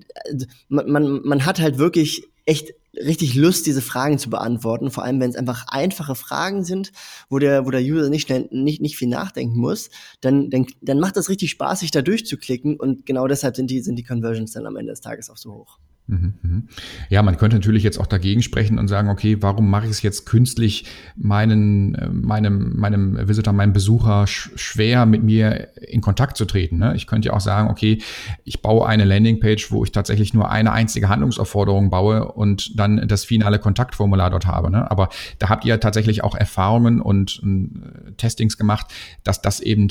man, 0.68 0.90
man, 0.90 1.20
man 1.22 1.46
hat 1.46 1.60
halt 1.60 1.78
wirklich 1.78 2.26
echt 2.46 2.74
richtig 2.96 3.34
Lust, 3.36 3.66
diese 3.66 3.82
Fragen 3.82 4.18
zu 4.18 4.28
beantworten, 4.28 4.90
vor 4.90 5.04
allem 5.04 5.20
wenn 5.20 5.30
es 5.30 5.36
einfach 5.36 5.66
einfache 5.68 6.16
Fragen 6.16 6.64
sind, 6.64 6.90
wo 7.28 7.38
der, 7.38 7.64
wo 7.64 7.70
der 7.70 7.82
User 7.82 8.08
nicht 8.08 8.26
schnell, 8.26 8.48
nicht, 8.50 8.80
nicht 8.80 8.96
viel 8.96 9.08
nachdenken 9.08 9.58
muss, 9.58 9.90
dann, 10.20 10.50
dann, 10.50 10.66
dann 10.80 10.98
macht 10.98 11.16
das 11.16 11.28
richtig 11.28 11.50
Spaß, 11.50 11.80
sich 11.80 11.92
da 11.92 12.02
durchzuklicken 12.02 12.76
und 12.76 13.06
genau 13.06 13.28
deshalb 13.28 13.54
sind 13.54 13.70
die, 13.70 13.82
sind 13.82 13.96
die 13.96 14.04
Conversions 14.04 14.52
dann 14.52 14.66
am 14.66 14.76
Ende 14.76 14.92
des 14.92 15.00
Tages 15.00 15.30
auch 15.30 15.36
so 15.36 15.52
hoch. 15.52 15.78
Mhm, 16.08 16.34
mhm. 16.42 16.68
Ja, 17.10 17.22
man 17.22 17.36
könnte 17.36 17.56
natürlich 17.56 17.82
jetzt 17.82 17.98
auch 17.98 18.06
dagegen 18.06 18.40
sprechen 18.40 18.78
und 18.78 18.86
sagen, 18.86 19.08
okay, 19.08 19.38
warum 19.40 19.68
mache 19.68 19.86
ich 19.86 19.90
es 19.90 20.02
jetzt 20.02 20.24
künstlich 20.24 20.84
meinen, 21.16 21.96
äh, 21.96 22.08
meinem, 22.08 22.76
meinem 22.76 23.28
Visitor, 23.28 23.52
meinem 23.52 23.72
Besucher 23.72 24.26
schwer, 24.28 25.04
mit 25.04 25.24
mir 25.24 25.68
in 25.80 26.00
Kontakt 26.00 26.36
zu 26.36 26.44
treten? 26.44 26.78
Ne? 26.78 26.94
Ich 26.94 27.08
könnte 27.08 27.28
ja 27.28 27.34
auch 27.34 27.40
sagen, 27.40 27.70
okay, 27.70 27.98
ich 28.44 28.62
baue 28.62 28.86
eine 28.86 29.04
Landingpage, 29.04 29.72
wo 29.72 29.82
ich 29.82 29.90
tatsächlich 29.90 30.32
nur 30.32 30.48
eine 30.48 30.70
einzige 30.72 31.08
Handlungsaufforderung 31.08 31.90
baue 31.90 32.32
und 32.32 32.78
dann 32.78 33.08
das 33.08 33.24
finale 33.24 33.58
Kontaktformular 33.58 34.30
dort 34.30 34.46
habe. 34.46 34.70
Ne? 34.70 34.88
Aber 34.88 35.08
da 35.40 35.48
habt 35.48 35.64
ihr 35.64 35.80
tatsächlich 35.80 36.22
auch 36.22 36.36
Erfahrungen 36.36 37.00
und, 37.00 37.40
und 37.40 37.82
äh, 38.06 38.12
Testings 38.12 38.56
gemacht, 38.56 38.86
dass 39.24 39.42
das 39.42 39.58
eben 39.58 39.88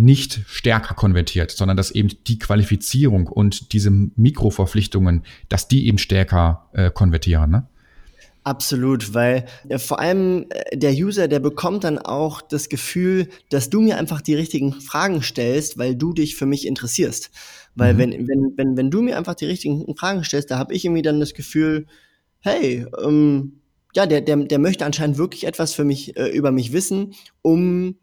nicht 0.00 0.40
stärker 0.46 0.94
konvertiert, 0.94 1.50
sondern 1.50 1.76
dass 1.76 1.90
eben 1.90 2.08
die 2.26 2.38
Qualifizierung 2.38 3.26
und 3.26 3.72
diese 3.74 3.90
Mikroverpflichtungen, 3.90 5.24
dass 5.48 5.68
die 5.68 5.86
eben 5.86 5.98
stärker 5.98 6.70
äh, 6.72 6.90
konvertieren. 6.90 7.50
Ne? 7.50 7.68
Absolut, 8.42 9.12
weil 9.12 9.44
äh, 9.68 9.78
vor 9.78 10.00
allem 10.00 10.46
äh, 10.48 10.76
der 10.76 10.92
User, 10.92 11.28
der 11.28 11.40
bekommt 11.40 11.84
dann 11.84 11.98
auch 11.98 12.40
das 12.40 12.70
Gefühl, 12.70 13.28
dass 13.50 13.68
du 13.68 13.82
mir 13.82 13.98
einfach 13.98 14.22
die 14.22 14.34
richtigen 14.34 14.72
Fragen 14.72 15.22
stellst, 15.22 15.76
weil 15.76 15.94
du 15.94 16.14
dich 16.14 16.34
für 16.34 16.46
mich 16.46 16.66
interessierst. 16.66 17.30
Weil 17.74 17.92
mhm. 17.92 17.98
wenn, 17.98 18.28
wenn, 18.28 18.52
wenn, 18.56 18.76
wenn 18.78 18.90
du 18.90 19.02
mir 19.02 19.18
einfach 19.18 19.34
die 19.34 19.44
richtigen 19.44 19.94
Fragen 19.96 20.24
stellst, 20.24 20.50
da 20.50 20.58
habe 20.58 20.72
ich 20.72 20.86
irgendwie 20.86 21.02
dann 21.02 21.20
das 21.20 21.34
Gefühl, 21.34 21.86
hey, 22.40 22.86
ähm, 23.04 23.60
ja, 23.94 24.06
der, 24.06 24.22
der, 24.22 24.36
der 24.36 24.58
möchte 24.58 24.86
anscheinend 24.86 25.18
wirklich 25.18 25.46
etwas 25.46 25.74
für 25.74 25.84
mich, 25.84 26.16
äh, 26.16 26.28
über 26.28 26.52
mich 26.52 26.72
wissen, 26.72 27.12
um 27.42 27.96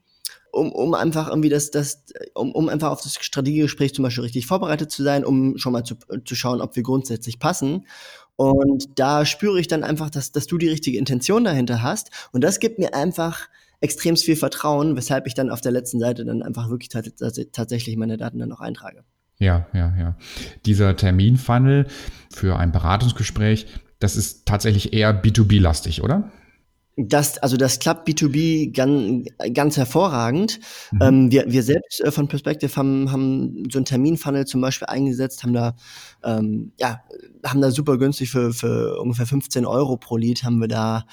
um, 0.58 0.72
um 0.72 0.94
einfach 0.94 1.30
irgendwie 1.30 1.50
das, 1.50 1.72
das, 1.72 2.04
um, 2.34 2.52
um 2.52 2.68
einfach 2.68 2.92
auf 2.92 3.02
das 3.02 3.16
Strategiegespräch 3.16 3.94
zum 3.94 4.04
Beispiel 4.04 4.24
richtig 4.24 4.48
vorbereitet 4.48 4.92
zu 4.92 5.04
sein, 5.04 5.24
um 5.24 5.58
schon 5.58 5.74
mal 5.74 5.84
zu, 5.84 5.96
zu 6.26 6.36
schauen, 6.36 6.62
ob 6.62 6.76
wir 6.76 6.84
grundsätzlich 6.84 7.40
passen. 7.40 7.86
Und 8.36 9.00
da 9.00 9.26
spüre 9.26 9.60
ich 9.60 9.68
dann 9.68 9.84
einfach, 9.84 10.10
dass, 10.10 10.32
dass 10.32 10.48
du 10.48 10.58
die 10.58 10.70
richtige 10.70 10.98
Intention 10.98 11.44
dahinter 11.44 11.82
hast. 11.82 12.10
Und 12.32 12.44
das 12.44 12.60
gibt 12.60 12.80
mir 12.80 12.94
einfach 12.94 13.48
extrem 13.80 14.18
viel 14.18 14.36
Vertrauen, 14.36 14.96
weshalb 14.96 15.28
ich 15.28 15.34
dann 15.34 15.50
auf 15.50 15.62
der 15.62 15.72
letzten 15.72 16.00
Seite 16.00 16.26
dann 16.26 16.44
einfach 16.44 16.70
wirklich 16.70 16.90
tatsächlich 16.90 17.96
meine 17.96 18.18
Daten 18.18 18.40
dann 18.40 18.52
auch 18.52 18.62
eintrage. 18.62 19.04
Ja, 19.40 19.68
ja, 19.74 19.96
ja. 19.98 20.18
Dieser 20.66 20.96
Terminfunnel 20.96 21.88
für 22.34 22.58
ein 22.58 22.72
Beratungsgespräch, 22.72 23.68
das 24.00 24.16
ist 24.16 24.48
tatsächlich 24.48 24.94
eher 24.94 25.24
B2B-lastig, 25.24 26.02
oder? 26.02 26.32
Das, 27.00 27.38
also 27.38 27.58
das 27.58 27.78
klappt 27.78 28.08
B2B 28.08 28.74
ganz, 28.74 29.28
ganz 29.54 29.78
hervorragend. 29.78 30.60
Mhm. 30.92 31.00
Ähm, 31.02 31.32
wir, 31.32 31.46
wir 31.48 31.62
selbst 31.62 32.02
äh, 32.02 32.12
von 32.12 32.28
Perspective 32.28 32.76
haben, 32.76 33.12
haben 33.12 33.70
so 33.72 33.78
einen 33.78 33.86
Terminfunnel 33.86 34.46
zum 34.46 34.62
Beispiel 34.62 34.88
eingesetzt, 34.88 35.44
haben 35.44 35.54
da, 35.54 35.76
ähm, 36.24 36.72
ja, 36.80 37.02
haben 37.46 37.62
da 37.62 37.70
super 37.70 38.00
günstig 38.00 38.32
für, 38.32 38.52
für 38.52 39.00
ungefähr 39.00 39.28
15 39.28 39.68
Euro 39.68 39.98
pro 39.98 40.18
Lied 40.18 40.44
haben 40.44 40.60
wir 40.60 40.68
da, 40.68 41.06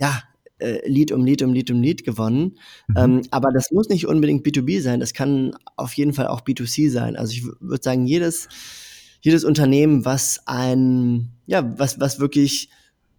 ja, 0.00 0.20
äh, 0.58 0.80
Lied 0.88 1.12
um 1.12 1.24
Lied 1.24 1.42
um 1.42 1.52
Lied 1.52 1.70
um 1.70 1.80
Lied 1.80 2.04
gewonnen. 2.04 2.58
Mhm. 2.88 2.96
Ähm, 2.96 3.22
aber 3.30 3.52
das 3.52 3.70
muss 3.70 3.88
nicht 3.88 4.08
unbedingt 4.08 4.44
B2B 4.44 4.80
sein, 4.80 4.98
das 4.98 5.14
kann 5.14 5.54
auf 5.76 5.92
jeden 5.94 6.12
Fall 6.12 6.26
auch 6.26 6.40
B2C 6.40 6.90
sein. 6.90 7.14
Also 7.14 7.34
ich 7.34 7.44
würde 7.60 7.84
sagen, 7.84 8.04
jedes, 8.04 8.48
jedes 9.20 9.44
Unternehmen, 9.44 10.04
was 10.04 10.40
ein, 10.46 11.30
ja, 11.46 11.72
was, 11.78 12.00
was 12.00 12.18
wirklich 12.18 12.70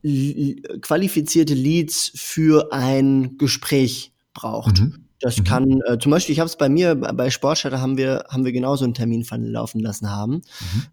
qualifizierte 0.03 1.53
Leads 1.53 2.11
für 2.15 2.71
ein 2.71 3.37
Gespräch 3.37 4.13
braucht. 4.33 4.79
Mhm. 4.79 5.05
Das 5.21 5.37
mhm. 5.37 5.43
kann 5.43 5.81
äh, 5.87 5.97
zum 5.99 6.11
Beispiel, 6.11 6.33
ich 6.33 6.39
habe 6.39 6.47
es 6.47 6.57
bei 6.57 6.67
mir 6.67 6.95
bei 6.95 7.29
Sportstatter 7.29 7.79
haben 7.79 7.97
wir 7.97 8.25
haben 8.29 8.43
wir 8.43 8.51
genauso 8.51 8.83
einen 8.83 8.93
Terminfunnel 8.93 9.51
laufen 9.51 9.79
lassen 9.79 10.09
haben, 10.09 10.33
mhm. 10.33 10.41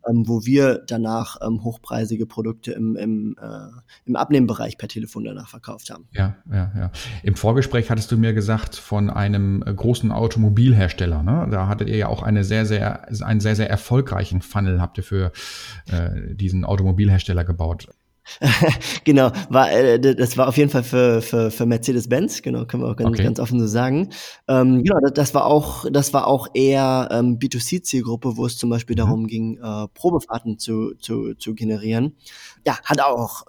ähm, 0.08 0.28
wo 0.28 0.44
wir 0.44 0.82
danach 0.86 1.38
ähm, 1.42 1.64
hochpreisige 1.64 2.26
Produkte 2.26 2.72
im 2.72 2.94
im, 2.96 3.36
äh, 3.40 3.68
im 4.04 4.16
Abnehmbereich 4.16 4.76
per 4.76 4.88
Telefon 4.88 5.24
danach 5.24 5.48
verkauft 5.48 5.90
haben. 5.90 6.08
Ja, 6.12 6.36
ja, 6.50 6.70
ja. 6.76 6.90
Im 7.22 7.36
Vorgespräch 7.36 7.90
hattest 7.90 8.12
du 8.12 8.18
mir 8.18 8.34
gesagt 8.34 8.76
von 8.76 9.08
einem 9.08 9.62
äh, 9.66 9.72
großen 9.72 10.12
Automobilhersteller. 10.12 11.22
Ne? 11.22 11.48
Da 11.50 11.66
hattet 11.66 11.88
ihr 11.88 11.96
ja 11.96 12.08
auch 12.08 12.22
eine 12.22 12.44
sehr 12.44 12.66
sehr 12.66 13.08
einen 13.22 13.40
sehr 13.40 13.56
sehr 13.56 13.70
erfolgreichen 13.70 14.42
Funnel 14.42 14.80
habt 14.80 14.98
ihr 14.98 15.04
für 15.04 15.32
äh, 15.86 16.34
diesen 16.34 16.64
Automobilhersteller 16.66 17.44
gebaut. 17.44 17.88
genau, 19.04 19.32
war, 19.48 19.70
äh, 19.72 19.98
das 19.98 20.36
war 20.36 20.48
auf 20.48 20.56
jeden 20.56 20.70
Fall 20.70 20.82
für, 20.82 21.22
für, 21.22 21.50
für 21.50 21.66
Mercedes-Benz, 21.66 22.42
genau, 22.42 22.64
können 22.64 22.82
wir 22.82 22.90
auch 22.90 22.96
ganz, 22.96 23.10
okay. 23.10 23.24
ganz 23.24 23.40
offen 23.40 23.60
so 23.60 23.66
sagen. 23.66 24.10
Ähm, 24.48 24.82
genau, 24.82 25.00
das, 25.00 25.12
das, 25.14 25.34
war 25.34 25.46
auch, 25.46 25.86
das 25.90 26.12
war 26.12 26.26
auch 26.26 26.48
eher 26.54 27.08
ähm, 27.10 27.38
B2C-Zielgruppe, 27.38 28.36
wo 28.36 28.46
es 28.46 28.56
zum 28.56 28.70
Beispiel 28.70 28.94
mhm. 28.94 28.98
darum 28.98 29.26
ging, 29.26 29.58
äh, 29.58 29.88
Probefahrten 29.94 30.58
zu, 30.58 30.94
zu, 30.98 31.34
zu 31.34 31.54
generieren. 31.54 32.16
Ja, 32.66 32.78
hat 32.84 33.00
auch 33.00 33.44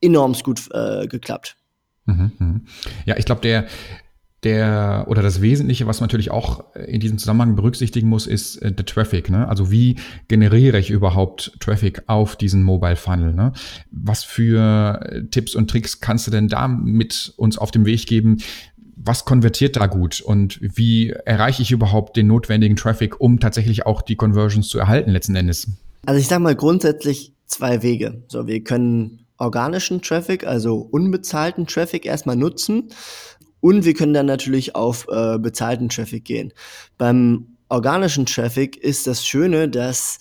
enorm 0.00 0.34
gut 0.42 0.68
äh, 0.72 1.06
geklappt. 1.06 1.56
Mhm, 2.04 2.32
mhm. 2.38 2.66
Ja, 3.06 3.16
ich 3.16 3.24
glaube, 3.24 3.40
der, 3.40 3.66
der 4.44 5.04
oder 5.08 5.22
das 5.22 5.40
Wesentliche, 5.40 5.86
was 5.86 6.00
man 6.00 6.08
natürlich 6.08 6.30
auch 6.30 6.74
in 6.74 7.00
diesem 7.00 7.18
Zusammenhang 7.18 7.54
berücksichtigen 7.54 8.08
muss, 8.08 8.26
ist 8.26 8.56
äh, 8.56 8.72
der 8.72 8.84
Traffic. 8.84 9.30
Ne? 9.30 9.48
Also 9.48 9.70
wie 9.70 9.96
generiere 10.28 10.78
ich 10.78 10.90
überhaupt 10.90 11.52
Traffic 11.60 12.02
auf 12.06 12.36
diesen 12.36 12.62
Mobile 12.62 12.96
Funnel? 12.96 13.34
Ne? 13.34 13.52
Was 13.90 14.24
für 14.24 15.00
äh, 15.04 15.24
Tipps 15.30 15.54
und 15.54 15.70
Tricks 15.70 16.00
kannst 16.00 16.26
du 16.26 16.30
denn 16.30 16.48
da 16.48 16.66
mit 16.66 17.32
uns 17.36 17.56
auf 17.56 17.70
dem 17.70 17.86
Weg 17.86 18.06
geben? 18.06 18.38
Was 18.96 19.24
konvertiert 19.24 19.76
da 19.76 19.86
gut 19.86 20.20
und 20.20 20.58
wie 20.60 21.10
erreiche 21.10 21.62
ich 21.62 21.70
überhaupt 21.70 22.16
den 22.16 22.26
notwendigen 22.26 22.76
Traffic, 22.76 23.20
um 23.20 23.40
tatsächlich 23.40 23.86
auch 23.86 24.02
die 24.02 24.16
Conversions 24.16 24.68
zu 24.68 24.78
erhalten 24.78 25.10
letzten 25.10 25.34
Endes? 25.34 25.68
Also 26.04 26.20
ich 26.20 26.26
sage 26.26 26.42
mal 26.42 26.56
grundsätzlich 26.56 27.32
zwei 27.46 27.82
Wege. 27.82 28.22
So, 28.28 28.46
wir 28.46 28.62
können 28.62 29.22
organischen 29.38 30.02
Traffic, 30.02 30.46
also 30.46 30.76
unbezahlten 30.76 31.66
Traffic 31.66 32.06
erstmal 32.06 32.36
nutzen. 32.36 32.90
Und 33.62 33.84
wir 33.84 33.94
können 33.94 34.12
dann 34.12 34.26
natürlich 34.26 34.74
auf 34.74 35.06
äh, 35.08 35.38
bezahlten 35.38 35.88
Traffic 35.88 36.24
gehen. 36.24 36.52
Beim 36.98 37.56
organischen 37.68 38.26
Traffic 38.26 38.76
ist 38.76 39.06
das 39.06 39.24
Schöne, 39.24 39.68
dass 39.68 40.18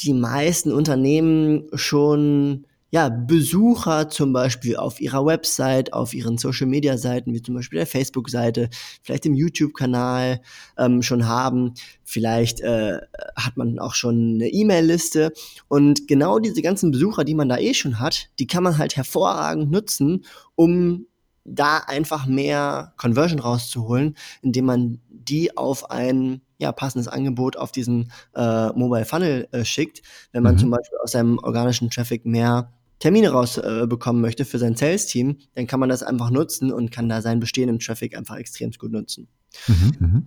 die 0.00 0.12
meisten 0.12 0.72
Unternehmen 0.72 1.68
schon 1.74 2.66
ja, 2.90 3.08
Besucher 3.08 4.08
zum 4.08 4.32
Beispiel 4.32 4.74
auf 4.74 5.00
ihrer 5.00 5.24
Website, 5.24 5.92
auf 5.92 6.12
ihren 6.14 6.36
Social 6.36 6.66
Media 6.66 6.98
Seiten, 6.98 7.32
wie 7.32 7.40
zum 7.40 7.54
Beispiel 7.54 7.76
der 7.76 7.86
Facebook-Seite, 7.86 8.68
vielleicht 9.02 9.24
im 9.24 9.34
YouTube-Kanal 9.34 10.40
ähm, 10.76 11.00
schon 11.02 11.28
haben. 11.28 11.74
Vielleicht 12.02 12.60
äh, 12.60 12.98
hat 13.36 13.56
man 13.56 13.78
auch 13.78 13.94
schon 13.94 14.34
eine 14.34 14.48
E-Mail-Liste. 14.48 15.32
Und 15.68 16.08
genau 16.08 16.40
diese 16.40 16.62
ganzen 16.62 16.90
Besucher, 16.90 17.22
die 17.22 17.36
man 17.36 17.48
da 17.48 17.58
eh 17.58 17.74
schon 17.74 18.00
hat, 18.00 18.30
die 18.40 18.48
kann 18.48 18.64
man 18.64 18.78
halt 18.78 18.96
hervorragend 18.96 19.70
nutzen, 19.70 20.24
um 20.56 21.06
da 21.44 21.78
einfach 21.78 22.26
mehr 22.26 22.92
Conversion 22.96 23.40
rauszuholen, 23.40 24.16
indem 24.42 24.66
man 24.66 25.00
die 25.08 25.56
auf 25.56 25.90
ein 25.90 26.42
ja, 26.58 26.72
passendes 26.72 27.08
Angebot 27.08 27.56
auf 27.56 27.72
diesen 27.72 28.12
äh, 28.34 28.68
Mobile 28.68 29.06
Funnel 29.06 29.48
äh, 29.52 29.64
schickt, 29.64 30.02
wenn 30.32 30.42
man 30.42 30.54
mhm. 30.54 30.58
zum 30.58 30.70
Beispiel 30.70 30.98
aus 31.02 31.12
seinem 31.12 31.38
organischen 31.38 31.90
Traffic 31.90 32.26
mehr 32.26 32.72
Termine 32.98 33.30
rausbekommen 33.30 34.22
äh, 34.22 34.26
möchte 34.26 34.44
für 34.44 34.58
sein 34.58 34.76
Sales-Team, 34.76 35.38
dann 35.54 35.66
kann 35.66 35.80
man 35.80 35.88
das 35.88 36.02
einfach 36.02 36.30
nutzen 36.30 36.70
und 36.70 36.92
kann 36.92 37.08
da 37.08 37.22
seinen 37.22 37.40
bestehenden 37.40 37.78
Traffic 37.78 38.16
einfach 38.16 38.36
extrem 38.36 38.72
gut 38.72 38.92
nutzen. 38.92 39.26
Mhm, 39.66 39.92
mh. 39.98 40.22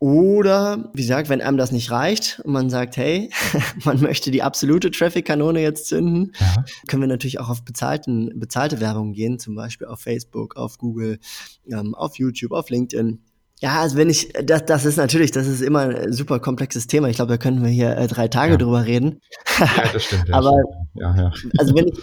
Oder, 0.00 0.90
wie 0.94 1.02
gesagt, 1.02 1.28
wenn 1.28 1.40
einem 1.40 1.56
das 1.56 1.72
nicht 1.72 1.90
reicht 1.90 2.40
und 2.44 2.52
man 2.52 2.70
sagt, 2.70 2.96
hey, 2.96 3.30
man 3.84 4.00
möchte 4.00 4.30
die 4.30 4.42
absolute 4.42 4.92
Traffic-Kanone 4.92 5.60
jetzt 5.60 5.86
zünden, 5.86 6.32
ja. 6.38 6.64
können 6.86 7.02
wir 7.02 7.08
natürlich 7.08 7.40
auch 7.40 7.48
auf 7.48 7.64
bezahlten, 7.64 8.32
bezahlte 8.38 8.80
Werbung 8.80 9.12
gehen, 9.12 9.40
zum 9.40 9.56
Beispiel 9.56 9.88
auf 9.88 10.00
Facebook, 10.00 10.56
auf 10.56 10.78
Google, 10.78 11.18
ähm, 11.66 11.96
auf 11.96 12.16
YouTube, 12.16 12.52
auf 12.52 12.70
LinkedIn. 12.70 13.20
Ja, 13.60 13.80
also 13.80 13.96
wenn 13.96 14.08
ich, 14.08 14.32
das, 14.44 14.66
das 14.66 14.84
ist 14.84 14.98
natürlich, 14.98 15.32
das 15.32 15.48
ist 15.48 15.62
immer 15.62 15.80
ein 15.80 16.12
super 16.12 16.38
komplexes 16.38 16.86
Thema. 16.86 17.08
Ich 17.08 17.16
glaube, 17.16 17.32
da 17.32 17.38
können 17.38 17.64
wir 17.64 17.70
hier 17.70 17.96
äh, 17.96 18.06
drei 18.06 18.28
Tage 18.28 18.52
ja. 18.52 18.56
drüber 18.56 18.86
reden. 18.86 19.20
Ja, 19.58 19.88
das 19.92 20.04
stimmt. 20.04 20.30
Aber, 20.32 20.52
Ja, 20.94 21.16
ja. 21.16 21.32
also 21.58 21.74
wenn 21.74 21.88
ich, 21.88 21.98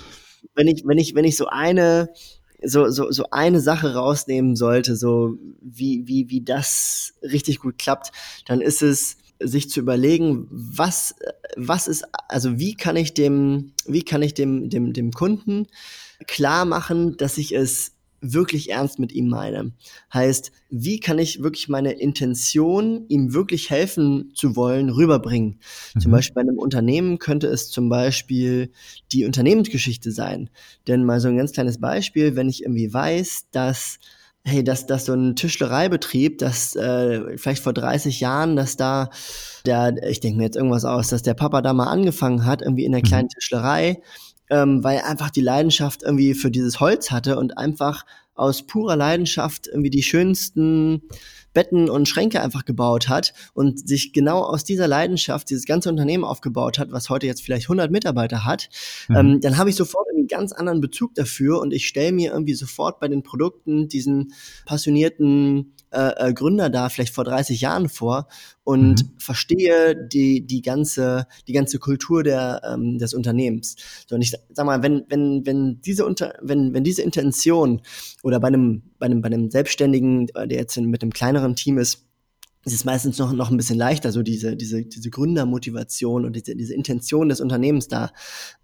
wenn 0.53 0.67
ich, 0.67 0.84
wenn 0.86 0.97
ich, 0.97 1.15
wenn 1.15 1.23
ich 1.23 1.38
so 1.38 1.47
eine, 1.47 2.10
so, 2.65 2.89
so, 2.89 3.12
so 3.12 3.30
eine 3.32 3.62
Sache 3.62 3.93
rausnehmen 3.93 4.56
sollte, 4.56 4.95
so 4.95 5.38
wie, 5.62 6.04
wie, 6.08 6.30
wie 6.30 6.41
das 6.41 7.13
richtig 7.21 7.60
gut 7.60 7.78
klappt, 7.78 8.12
dann 8.45 8.62
ist 8.62 8.82
es, 8.82 9.17
sich 9.39 9.69
zu 9.69 9.82
überlegen, 9.82 10.47
was, 10.49 11.15
was 11.58 11.88
ist, 11.88 12.06
also 12.30 12.58
wie 12.58 12.75
kann 12.75 12.95
ich 12.95 13.13
dem, 13.13 13.73
wie 13.86 14.04
kann 14.04 14.21
ich 14.21 14.34
dem, 14.34 14.69
dem, 14.69 14.93
dem 14.93 15.12
Kunden 15.12 15.67
klar 16.28 16.65
machen, 16.65 17.17
dass 17.17 17.38
ich 17.38 17.54
es 17.54 17.94
wirklich 18.21 18.71
ernst 18.71 18.99
mit 18.99 19.12
ihm 19.12 19.30
meine. 19.30 19.71
Heißt, 20.13 20.51
wie 20.69 20.99
kann 20.99 21.19
ich 21.19 21.43
wirklich 21.43 21.69
meine 21.69 21.93
Intention, 21.93 23.06
ihm 23.08 23.34
wirklich 23.34 23.69
helfen 23.69 24.32
zu 24.34 24.56
wollen, 24.56 24.89
rüberbringen? 24.89 25.60
Mhm. 25.93 25.99
Zum 25.99 26.12
Beispiel 26.12 26.36
bei 26.36 26.41
einem 26.41 26.58
Unternehmen 26.58 27.19
könnte 27.19 27.47
es 27.47 27.69
zum 27.69 27.89
Beispiel 27.89 28.71
die 29.12 29.25
Unternehmensgeschichte 29.25 30.12
sein. 30.12 30.49
Denn 30.88 31.04
mal 31.04 31.19
so 31.19 31.28
ein 31.28 31.38
ganz 31.38 31.51
kleines 31.51 31.80
Beispiel, 31.80 32.36
wenn 32.36 32.49
ich 32.49 32.63
irgendwie 32.63 32.93
weiß, 32.93 33.47
dass 33.51 33.99
hey, 34.47 34.63
dass, 34.63 34.86
dass 34.86 35.06
so 35.06 35.13
ein 35.13 35.36
Tischlereibetrieb, 35.36 36.38
dass 36.38 36.75
äh, 36.75 37.36
vielleicht 37.38 37.63
vor 37.63 37.73
30 37.73 38.19
Jahren, 38.19 38.56
dass 38.56 38.78
da 38.78 39.10
der, 39.65 39.95
ich 40.08 40.19
denke 40.19 40.38
mir 40.38 40.43
jetzt 40.43 40.56
irgendwas 40.56 40.86
aus, 40.86 41.10
dass 41.10 41.23
der 41.23 41.34
Papa 41.34 41.63
da 41.63 41.73
mal 41.73 41.88
angefangen 41.88 42.45
hat, 42.45 42.62
irgendwie 42.62 42.86
in 42.86 42.91
der 42.91 43.01
mhm. 43.01 43.08
kleinen 43.08 43.30
Tischlerei, 43.30 44.01
ähm, 44.49 44.84
weil 44.84 44.97
er 44.97 45.08
einfach 45.08 45.29
die 45.29 45.41
Leidenschaft 45.41 46.03
irgendwie 46.03 46.34
für 46.34 46.51
dieses 46.51 46.79
Holz 46.79 47.12
hatte 47.12 47.38
und 47.38 47.58
einfach 47.58 48.05
aus 48.36 48.67
purer 48.67 48.95
Leidenschaft 48.95 49.67
irgendwie 49.67 49.89
die 49.89 50.03
schönsten 50.03 51.03
Betten 51.53 51.89
und 51.89 52.08
Schränke 52.08 52.41
einfach 52.41 52.65
gebaut 52.65 53.08
hat 53.08 53.34
und 53.53 53.88
sich 53.88 54.13
genau 54.13 54.43
aus 54.43 54.63
dieser 54.65 54.88
Leidenschaft 54.88 55.49
dieses 55.49 55.65
ganze 55.65 55.89
Unternehmen 55.89 56.25
aufgebaut 56.25 56.77
hat, 56.77 56.91
was 56.91 57.10
heute 57.10 57.25
jetzt 57.25 57.41
vielleicht 57.41 57.65
100 57.65 57.89
Mitarbeiter 57.89 58.45
hat, 58.45 58.69
mhm. 59.08 59.15
ähm, 59.15 59.41
dann 59.41 59.58
habe 59.58 59.71
ich 59.71 59.75
sofort 59.77 60.05
einen 60.13 60.27
ganz 60.27 60.51
anderen 60.51 60.81
Bezug 60.81 61.15
dafür 61.15 61.62
und 61.62 61.73
ich 61.73 61.88
stelle 61.88 62.12
mir 62.12 62.34
irgendwie 62.34 62.53
sofort 62.53 62.99
bei 62.99 63.08
den 63.08 63.23
Produkten 63.23 63.88
diesen 63.88 64.34
passionierten 64.65 65.73
äh, 65.95 66.29
äh, 66.29 66.34
Gründer 66.34 66.69
da 66.69 66.89
vielleicht 66.89 67.13
vor 67.13 67.23
30 67.23 67.62
Jahren 67.62 67.89
vor 67.89 68.27
und 68.63 69.03
mhm. 69.03 69.10
verstehe 69.17 69.95
die, 69.95 70.45
die 70.45 70.62
ganze, 70.62 71.27
die 71.47 71.53
ganze 71.53 71.79
Kultur 71.79 72.23
der, 72.23 72.62
ähm, 72.63 72.97
des 72.97 73.13
Unternehmens. 73.13 73.75
So, 74.08 74.15
und 74.15 74.21
ich 74.21 74.34
sag 74.49 74.65
mal, 74.65 74.84
wenn, 74.84 75.05
wenn, 75.10 75.45
wenn 75.45 75.81
diese 75.81 76.05
unter, 76.05 76.34
wenn, 76.41 76.73
wenn 76.73 76.84
diese 76.84 77.01
Intention 77.01 77.81
oder 78.23 78.39
bei 78.39 78.49
einem, 78.49 78.84
bei 78.99 79.05
einem, 79.05 79.21
bei 79.21 79.27
einem 79.27 79.49
Selbstständigen, 79.49 80.27
der 80.27 80.58
jetzt 80.58 80.77
mit 80.77 81.01
einem 81.01 81.13
kleineren 81.13 81.55
Team 81.55 81.77
ist, 81.77 82.05
ist 82.65 82.73
es 82.73 82.84
meistens 82.84 83.19
noch, 83.19 83.31
noch 83.31 83.51
ein 83.51 83.58
bisschen 83.58 83.77
leichter, 83.77 84.12
so 84.12 84.23
diese, 84.23 84.55
diese, 84.55 84.84
diese 84.84 85.12
Gründermotivation 85.12 86.25
und 86.25 86.36
diese, 86.36 86.55
diese 86.55 86.73
Intention 86.73 87.29
des 87.29 87.39
Unternehmens 87.39 87.88
da 87.88 88.12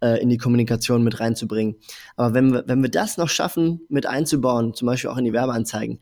äh, 0.02 0.20
in 0.22 0.30
die 0.30 0.38
Kommunikation 0.38 1.04
mit 1.04 1.20
reinzubringen. 1.20 1.76
Aber 2.15 2.34
wenn 2.34 2.52
wir, 2.52 2.63
wenn 2.65 2.82
wir 2.82 2.89
das 2.89 3.17
noch 3.17 3.30
schaffen, 3.30 3.82
mit 3.89 4.08
einzubauen, 4.08 4.74
zum 4.74 4.88
Beispiel 4.88 5.12
auch 5.12 5.17
in 5.17 5.26
die 5.26 5.34
Werbeanzeigen, 5.34 6.00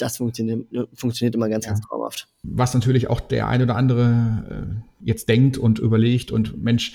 das 0.00 0.16
funktioniert, 0.18 0.66
funktioniert 0.94 1.34
immer 1.34 1.48
ganz, 1.48 1.64
ja. 1.64 1.72
ganz 1.72 1.86
traumhaft. 1.86 2.28
Was 2.42 2.74
natürlich 2.74 3.08
auch 3.10 3.20
der 3.20 3.48
eine 3.48 3.64
oder 3.64 3.76
andere 3.76 4.44
äh, 4.50 5.06
jetzt 5.06 5.28
denkt 5.28 5.58
und 5.58 5.78
überlegt 5.78 6.32
und 6.32 6.62
Mensch, 6.62 6.94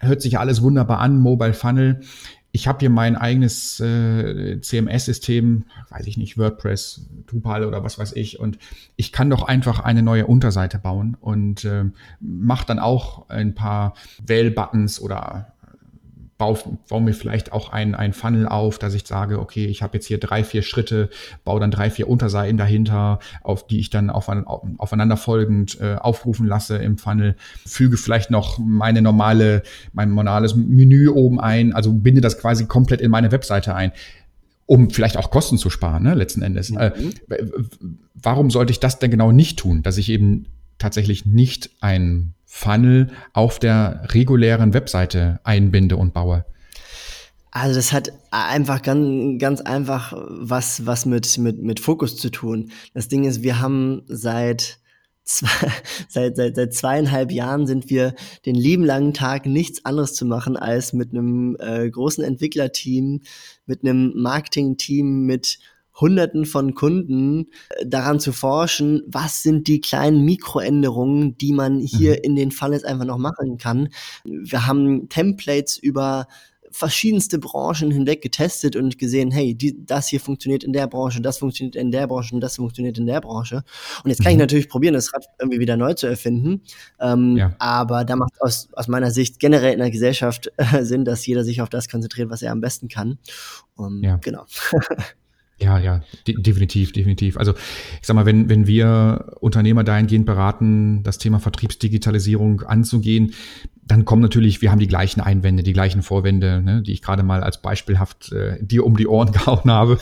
hört 0.00 0.22
sich 0.22 0.32
ja 0.32 0.40
alles 0.40 0.62
wunderbar 0.62 0.98
an, 1.00 1.18
Mobile 1.18 1.54
Funnel. 1.54 2.00
Ich 2.52 2.66
habe 2.66 2.80
hier 2.80 2.90
mein 2.90 3.14
eigenes 3.14 3.78
äh, 3.78 4.60
CMS-System, 4.60 5.66
weiß 5.90 6.06
ich 6.08 6.16
nicht, 6.16 6.36
WordPress, 6.36 7.08
Drupal 7.26 7.64
oder 7.64 7.84
was 7.84 7.98
weiß 7.98 8.14
ich, 8.14 8.40
und 8.40 8.58
ich 8.96 9.12
kann 9.12 9.30
doch 9.30 9.44
einfach 9.44 9.78
eine 9.80 10.02
neue 10.02 10.26
Unterseite 10.26 10.78
bauen 10.78 11.16
und 11.20 11.64
äh, 11.64 11.84
mache 12.18 12.66
dann 12.66 12.80
auch 12.80 13.28
ein 13.28 13.54
paar 13.54 13.94
Wählbuttons 14.26 15.00
oder 15.00 15.52
baue, 16.40 16.58
baue 16.88 17.02
mir 17.02 17.12
vielleicht 17.12 17.52
auch 17.52 17.70
ein, 17.70 17.94
ein 17.94 18.14
Funnel 18.14 18.48
auf, 18.48 18.78
dass 18.78 18.94
ich 18.94 19.06
sage, 19.06 19.38
okay, 19.38 19.66
ich 19.66 19.82
habe 19.82 19.98
jetzt 19.98 20.06
hier 20.06 20.18
drei, 20.18 20.42
vier 20.42 20.62
Schritte, 20.62 21.10
baue 21.44 21.60
dann 21.60 21.70
drei, 21.70 21.90
vier 21.90 22.08
Unterseiten 22.08 22.56
dahinter, 22.56 23.18
auf 23.42 23.66
die 23.66 23.78
ich 23.78 23.90
dann 23.90 24.08
auf, 24.08 24.28
aufeinanderfolgend 24.78 25.78
äh, 25.80 25.96
aufrufen 25.96 26.46
lasse 26.46 26.78
im 26.78 26.96
Funnel, 26.96 27.36
füge 27.66 27.98
vielleicht 27.98 28.30
noch 28.30 28.58
meine 28.58 29.02
normale, 29.02 29.62
mein 29.92 30.14
normales 30.14 30.54
Menü 30.54 31.08
oben 31.08 31.38
ein, 31.38 31.74
also 31.74 31.92
binde 31.92 32.22
das 32.22 32.38
quasi 32.38 32.64
komplett 32.64 33.02
in 33.02 33.10
meine 33.10 33.30
Webseite 33.30 33.74
ein 33.74 33.92
um 34.64 34.88
vielleicht 34.88 35.16
auch 35.16 35.32
Kosten 35.32 35.58
zu 35.58 35.68
sparen, 35.68 36.04
ne, 36.04 36.14
letzten 36.14 36.42
Endes. 36.42 36.70
Mhm. 36.70 36.78
Äh, 36.78 36.92
warum 38.14 38.50
sollte 38.50 38.70
ich 38.70 38.78
das 38.78 39.00
denn 39.00 39.10
genau 39.10 39.32
nicht 39.32 39.58
tun, 39.58 39.82
dass 39.82 39.98
ich 39.98 40.08
eben 40.08 40.46
tatsächlich 40.78 41.26
nicht 41.26 41.70
ein 41.80 42.34
Funnel 42.52 43.06
auf 43.32 43.60
der 43.60 44.08
regulären 44.12 44.74
Webseite 44.74 45.38
einbinde 45.44 45.96
und 45.96 46.12
baue? 46.12 46.44
Also 47.52 47.76
das 47.76 47.92
hat 47.92 48.12
einfach 48.32 48.82
ganz, 48.82 49.40
ganz 49.40 49.60
einfach 49.60 50.12
was, 50.28 50.84
was 50.84 51.06
mit, 51.06 51.38
mit, 51.38 51.62
mit 51.62 51.78
Fokus 51.78 52.16
zu 52.16 52.28
tun. 52.28 52.72
Das 52.92 53.06
Ding 53.06 53.22
ist, 53.22 53.42
wir 53.42 53.60
haben 53.60 54.02
seit, 54.08 54.78
zwei, 55.22 55.48
seit, 56.08 56.36
seit, 56.36 56.56
seit 56.56 56.74
zweieinhalb 56.74 57.30
Jahren 57.30 57.68
sind 57.68 57.88
wir 57.88 58.14
den 58.44 58.56
lieben 58.56 58.84
langen 58.84 59.14
Tag 59.14 59.46
nichts 59.46 59.84
anderes 59.84 60.14
zu 60.14 60.26
machen, 60.26 60.56
als 60.56 60.92
mit 60.92 61.12
einem 61.12 61.56
äh, 61.60 61.88
großen 61.88 62.22
Entwicklerteam, 62.24 63.22
mit 63.64 63.84
einem 63.84 64.12
Marketingteam, 64.16 65.24
mit 65.24 65.60
Hunderten 66.00 66.44
von 66.44 66.74
Kunden 66.74 67.48
äh, 67.70 67.86
daran 67.86 68.20
zu 68.20 68.32
forschen, 68.32 69.02
was 69.06 69.42
sind 69.42 69.68
die 69.68 69.80
kleinen 69.80 70.24
Mikroänderungen, 70.24 71.36
die 71.38 71.52
man 71.52 71.78
hier 71.78 72.12
mhm. 72.12 72.22
in 72.22 72.36
den 72.36 72.50
Funnels 72.50 72.84
einfach 72.84 73.04
noch 73.04 73.18
machen 73.18 73.58
kann. 73.58 73.88
Wir 74.24 74.66
haben 74.66 75.08
Templates 75.08 75.78
über 75.78 76.26
verschiedenste 76.70 77.38
Branchen 77.38 77.90
hinweg 77.90 78.22
getestet 78.22 78.76
und 78.76 78.98
gesehen, 78.98 79.30
hey, 79.30 79.54
die, 79.54 79.84
das 79.84 80.08
hier 80.08 80.20
funktioniert 80.20 80.64
in 80.64 80.72
der 80.72 80.86
Branche, 80.86 81.20
das 81.20 81.38
funktioniert 81.38 81.76
in 81.76 81.90
der 81.90 82.06
Branche 82.06 82.34
und 82.34 82.40
das 82.40 82.56
funktioniert 82.56 82.96
in 82.98 83.06
der 83.06 83.20
Branche. 83.20 83.64
Und 84.04 84.10
jetzt 84.10 84.22
kann 84.22 84.32
mhm. 84.32 84.38
ich 84.38 84.40
natürlich 84.40 84.68
probieren, 84.68 84.94
das 84.94 85.12
Rad 85.12 85.26
irgendwie 85.40 85.58
wieder 85.58 85.76
neu 85.76 85.94
zu 85.94 86.06
erfinden. 86.06 86.62
Ähm, 87.00 87.36
ja. 87.36 87.54
Aber 87.58 88.04
da 88.04 88.16
macht 88.16 88.40
aus, 88.40 88.68
aus 88.72 88.88
meiner 88.88 89.10
Sicht 89.10 89.40
generell 89.40 89.72
in 89.72 89.80
der 89.80 89.90
Gesellschaft 89.90 90.52
äh, 90.56 90.84
Sinn, 90.84 91.04
dass 91.04 91.26
jeder 91.26 91.44
sich 91.44 91.60
auf 91.60 91.68
das 91.68 91.88
konzentriert, 91.88 92.30
was 92.30 92.42
er 92.42 92.52
am 92.52 92.60
besten 92.60 92.88
kann. 92.88 93.18
Um, 93.76 94.02
ja. 94.02 94.16
Genau. 94.16 94.44
Ja, 95.60 95.78
ja, 95.78 96.00
de 96.26 96.40
definitiv, 96.40 96.92
definitiv. 96.92 97.36
Also 97.36 97.52
ich 98.00 98.06
sag 98.06 98.14
mal, 98.14 98.24
wenn, 98.24 98.48
wenn 98.48 98.66
wir 98.66 99.36
Unternehmer 99.40 99.84
dahingehend 99.84 100.24
beraten, 100.24 101.02
das 101.02 101.18
Thema 101.18 101.38
Vertriebsdigitalisierung 101.38 102.62
anzugehen, 102.62 103.34
dann 103.84 104.04
kommen 104.04 104.22
natürlich, 104.22 104.62
wir 104.62 104.70
haben 104.70 104.78
die 104.78 104.88
gleichen 104.88 105.20
Einwände, 105.20 105.62
die 105.62 105.72
gleichen 105.72 106.02
Vorwände, 106.02 106.62
ne, 106.62 106.80
die 106.82 106.92
ich 106.92 107.02
gerade 107.02 107.22
mal 107.22 107.42
als 107.42 107.60
beispielhaft 107.60 108.32
äh, 108.32 108.56
dir 108.60 108.86
um 108.86 108.96
die 108.96 109.06
Ohren 109.06 109.32
gehauen 109.32 109.70
habe. 109.70 109.98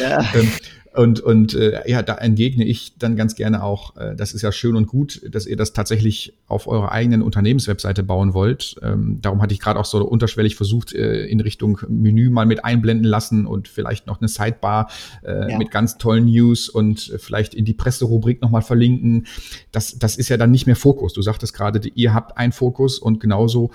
Ja. 0.00 0.20
ähm, 0.34 0.48
Und, 0.94 1.20
und 1.20 1.54
äh, 1.54 1.88
ja, 1.88 2.02
da 2.02 2.16
entgegne 2.16 2.64
ich 2.64 2.98
dann 2.98 3.16
ganz 3.16 3.34
gerne 3.34 3.62
auch, 3.62 3.96
äh, 3.96 4.14
das 4.14 4.34
ist 4.34 4.42
ja 4.42 4.52
schön 4.52 4.76
und 4.76 4.86
gut, 4.86 5.22
dass 5.30 5.46
ihr 5.46 5.56
das 5.56 5.72
tatsächlich 5.72 6.34
auf 6.46 6.66
eurer 6.66 6.92
eigenen 6.92 7.22
Unternehmenswebseite 7.22 8.02
bauen 8.02 8.34
wollt. 8.34 8.76
Ähm, 8.82 9.18
darum 9.22 9.40
hatte 9.40 9.54
ich 9.54 9.60
gerade 9.60 9.80
auch 9.80 9.86
so 9.86 10.04
unterschwellig 10.04 10.54
versucht, 10.54 10.92
äh, 10.92 11.24
in 11.26 11.40
Richtung 11.40 11.80
Menü 11.88 12.28
mal 12.28 12.44
mit 12.44 12.64
einblenden 12.64 13.06
lassen 13.06 13.46
und 13.46 13.68
vielleicht 13.68 14.06
noch 14.06 14.20
eine 14.20 14.28
Sidebar 14.28 14.90
äh, 15.24 15.52
ja. 15.52 15.58
mit 15.58 15.70
ganz 15.70 15.96
tollen 15.96 16.26
News 16.26 16.68
und 16.68 17.14
vielleicht 17.18 17.54
in 17.54 17.64
die 17.64 17.74
Presserubrik 17.74 18.42
nochmal 18.42 18.62
verlinken. 18.62 19.26
Das, 19.70 19.98
das 19.98 20.16
ist 20.16 20.28
ja 20.28 20.36
dann 20.36 20.50
nicht 20.50 20.66
mehr 20.66 20.76
Fokus. 20.76 21.14
Du 21.14 21.22
sagtest 21.22 21.54
gerade, 21.54 21.80
ihr 21.94 22.12
habt 22.12 22.36
einen 22.36 22.52
Fokus 22.52 22.98
und 22.98 23.18
genauso 23.18 23.70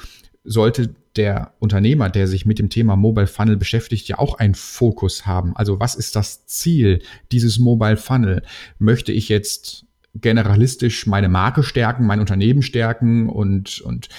sollte 0.47 0.95
der 1.15 1.53
Unternehmer, 1.60 2.10
der 2.10 2.27
sich 2.27 2.45
mit 2.45 2.60
dem 2.60 2.69
Thema 2.69 2.95
Mobile 2.95 3.27
Funnel 3.27 3.57
beschäftigt, 3.57 4.07
ja 4.07 4.17
auch 4.17 4.36
einen 4.36 4.55
Fokus 4.55 5.25
haben. 5.25 5.55
Also 5.55 5.79
was 5.79 5.95
ist 5.95 6.15
das 6.15 6.45
Ziel 6.45 7.01
dieses 7.31 7.60
Mobile 7.60 7.97
Funnel? 7.97 8.43
Möchte 8.79 9.12
ich 9.12 9.29
jetzt 9.29 9.86
generalistisch 10.15 11.05
meine 11.05 11.29
Marke 11.29 11.63
stärken, 11.63 12.05
mein 12.05 12.19
Unternehmen 12.19 12.62
stärken 12.62 13.29
und, 13.29 13.81
und 13.81 14.10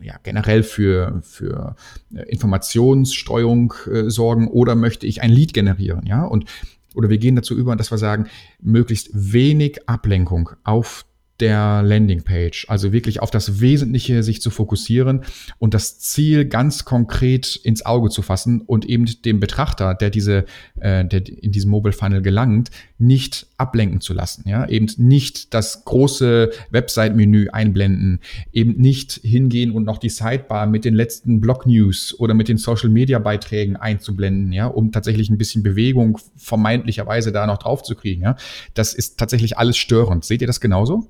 äh, 0.00 0.06
ja, 0.06 0.16
generell 0.22 0.62
für, 0.62 1.20
für 1.22 1.76
äh, 2.14 2.22
Informationsstreuung 2.22 3.74
äh, 3.92 4.10
sorgen 4.10 4.48
oder 4.48 4.74
möchte 4.74 5.06
ich 5.06 5.22
ein 5.22 5.30
Lead 5.30 5.52
generieren, 5.52 6.06
ja? 6.06 6.24
Und 6.24 6.46
oder 6.94 7.10
wir 7.10 7.18
gehen 7.18 7.36
dazu 7.36 7.54
über, 7.54 7.76
dass 7.76 7.92
wir 7.92 7.98
sagen, 7.98 8.26
möglichst 8.60 9.10
wenig 9.12 9.88
Ablenkung 9.88 10.50
auf 10.64 11.04
der 11.40 11.82
Landingpage. 11.82 12.66
Also 12.68 12.92
wirklich 12.92 13.20
auf 13.20 13.30
das 13.30 13.60
Wesentliche 13.60 14.22
sich 14.22 14.42
zu 14.42 14.50
fokussieren 14.50 15.22
und 15.58 15.74
das 15.74 15.98
Ziel 16.00 16.44
ganz 16.44 16.84
konkret 16.84 17.56
ins 17.56 17.86
Auge 17.86 18.10
zu 18.10 18.22
fassen 18.22 18.60
und 18.60 18.84
eben 18.84 19.06
dem 19.24 19.40
Betrachter, 19.40 19.94
der 19.94 20.10
diese, 20.10 20.44
äh, 20.80 21.04
der 21.04 21.28
in 21.28 21.52
diesem 21.52 21.70
Mobile 21.70 21.92
Funnel 21.92 22.22
gelangt, 22.22 22.70
nicht 22.98 23.46
ablenken 23.56 24.00
zu 24.00 24.14
lassen. 24.14 24.48
Ja, 24.48 24.68
eben 24.68 24.88
nicht 24.96 25.54
das 25.54 25.84
große 25.84 26.50
Website-Menü 26.70 27.48
einblenden, 27.50 28.20
eben 28.52 28.76
nicht 28.76 29.20
hingehen 29.22 29.70
und 29.70 29.84
noch 29.84 29.98
die 29.98 30.08
Sidebar 30.08 30.66
mit 30.66 30.84
den 30.84 30.94
letzten 30.94 31.40
Blog-News 31.40 32.16
oder 32.18 32.34
mit 32.34 32.48
den 32.48 32.58
Social-Media-Beiträgen 32.58 33.76
einzublenden, 33.76 34.52
ja, 34.52 34.66
um 34.66 34.90
tatsächlich 34.90 35.30
ein 35.30 35.38
bisschen 35.38 35.62
Bewegung 35.62 36.18
vermeintlicherweise 36.36 37.30
da 37.30 37.46
noch 37.46 37.58
drauf 37.58 37.82
zu 37.82 37.94
kriegen. 37.94 38.22
Ja, 38.22 38.36
das 38.74 38.94
ist 38.94 39.18
tatsächlich 39.18 39.58
alles 39.58 39.76
störend. 39.76 40.24
Seht 40.24 40.40
ihr 40.40 40.46
das 40.46 40.60
genauso? 40.60 41.08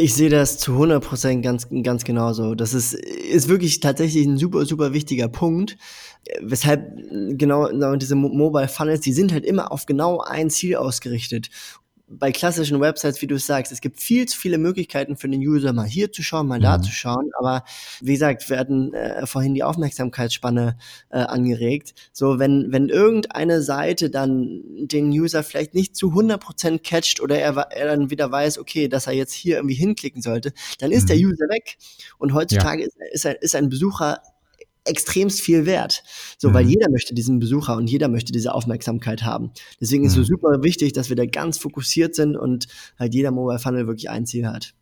Ich 0.00 0.14
sehe 0.14 0.30
das 0.30 0.58
zu 0.58 0.74
100 0.74 1.02
Prozent 1.02 1.42
ganz, 1.42 1.66
ganz 1.82 2.04
genauso. 2.04 2.54
Das 2.54 2.72
ist, 2.72 2.94
ist 2.94 3.48
wirklich 3.48 3.80
tatsächlich 3.80 4.24
ein 4.26 4.38
super, 4.38 4.64
super 4.64 4.92
wichtiger 4.92 5.26
Punkt. 5.26 5.76
Weshalb 6.40 6.96
genau, 7.36 7.66
genau 7.66 7.96
diese 7.96 8.14
Mobile 8.14 8.68
Funnels, 8.68 9.00
die 9.00 9.12
sind 9.12 9.32
halt 9.32 9.44
immer 9.44 9.72
auf 9.72 9.86
genau 9.86 10.20
ein 10.20 10.50
Ziel 10.50 10.76
ausgerichtet 10.76 11.50
bei 12.10 12.32
klassischen 12.32 12.80
Websites, 12.80 13.20
wie 13.20 13.26
du 13.26 13.38
sagst, 13.38 13.70
es 13.70 13.80
gibt 13.80 14.00
viel 14.00 14.26
zu 14.26 14.38
viele 14.38 14.58
Möglichkeiten 14.58 15.16
für 15.16 15.28
den 15.28 15.40
User, 15.40 15.72
mal 15.72 15.86
hier 15.86 16.10
zu 16.10 16.22
schauen, 16.22 16.46
mal 16.46 16.58
mhm. 16.58 16.62
da 16.62 16.82
zu 16.82 16.90
schauen. 16.90 17.30
Aber 17.38 17.64
wie 18.00 18.12
gesagt, 18.12 18.48
wir 18.48 18.58
hatten 18.58 18.94
äh, 18.94 19.26
vorhin 19.26 19.54
die 19.54 19.62
Aufmerksamkeitsspanne 19.62 20.78
äh, 21.10 21.18
angeregt. 21.18 21.94
So, 22.12 22.38
wenn, 22.38 22.72
wenn 22.72 22.88
irgendeine 22.88 23.62
Seite 23.62 24.10
dann 24.10 24.62
den 24.64 25.10
User 25.10 25.42
vielleicht 25.42 25.74
nicht 25.74 25.96
zu 25.96 26.08
100% 26.12 26.78
catcht 26.78 27.20
oder 27.20 27.38
er, 27.38 27.56
er 27.56 27.86
dann 27.86 28.10
wieder 28.10 28.30
weiß, 28.30 28.58
okay, 28.58 28.88
dass 28.88 29.06
er 29.06 29.12
jetzt 29.12 29.32
hier 29.32 29.56
irgendwie 29.56 29.74
hinklicken 29.74 30.22
sollte, 30.22 30.52
dann 30.78 30.92
ist 30.92 31.04
mhm. 31.04 31.08
der 31.08 31.16
User 31.16 31.48
weg. 31.48 31.76
Und 32.18 32.32
heutzutage 32.32 32.82
ja. 32.82 32.88
ist, 33.12 33.24
ist, 33.24 33.36
ist 33.42 33.54
ein 33.54 33.68
Besucher 33.68 34.22
extremst 34.88 35.40
viel 35.40 35.66
wert. 35.66 36.02
So, 36.38 36.50
mhm. 36.50 36.54
weil 36.54 36.66
jeder 36.66 36.90
möchte 36.90 37.14
diesen 37.14 37.38
Besucher 37.38 37.76
und 37.76 37.90
jeder 37.90 38.08
möchte 38.08 38.32
diese 38.32 38.54
Aufmerksamkeit 38.54 39.24
haben. 39.24 39.50
Deswegen 39.80 40.04
ist 40.04 40.12
es 40.12 40.18
mhm. 40.18 40.22
so 40.22 40.28
super 40.34 40.62
wichtig, 40.62 40.92
dass 40.92 41.08
wir 41.08 41.16
da 41.16 41.26
ganz 41.26 41.58
fokussiert 41.58 42.14
sind 42.14 42.36
und 42.36 42.66
halt 42.98 43.14
jeder 43.14 43.30
Mobile 43.30 43.58
Funnel 43.58 43.86
wirklich 43.86 44.10
ein 44.10 44.26
Ziel 44.26 44.46
hat. 44.46 44.74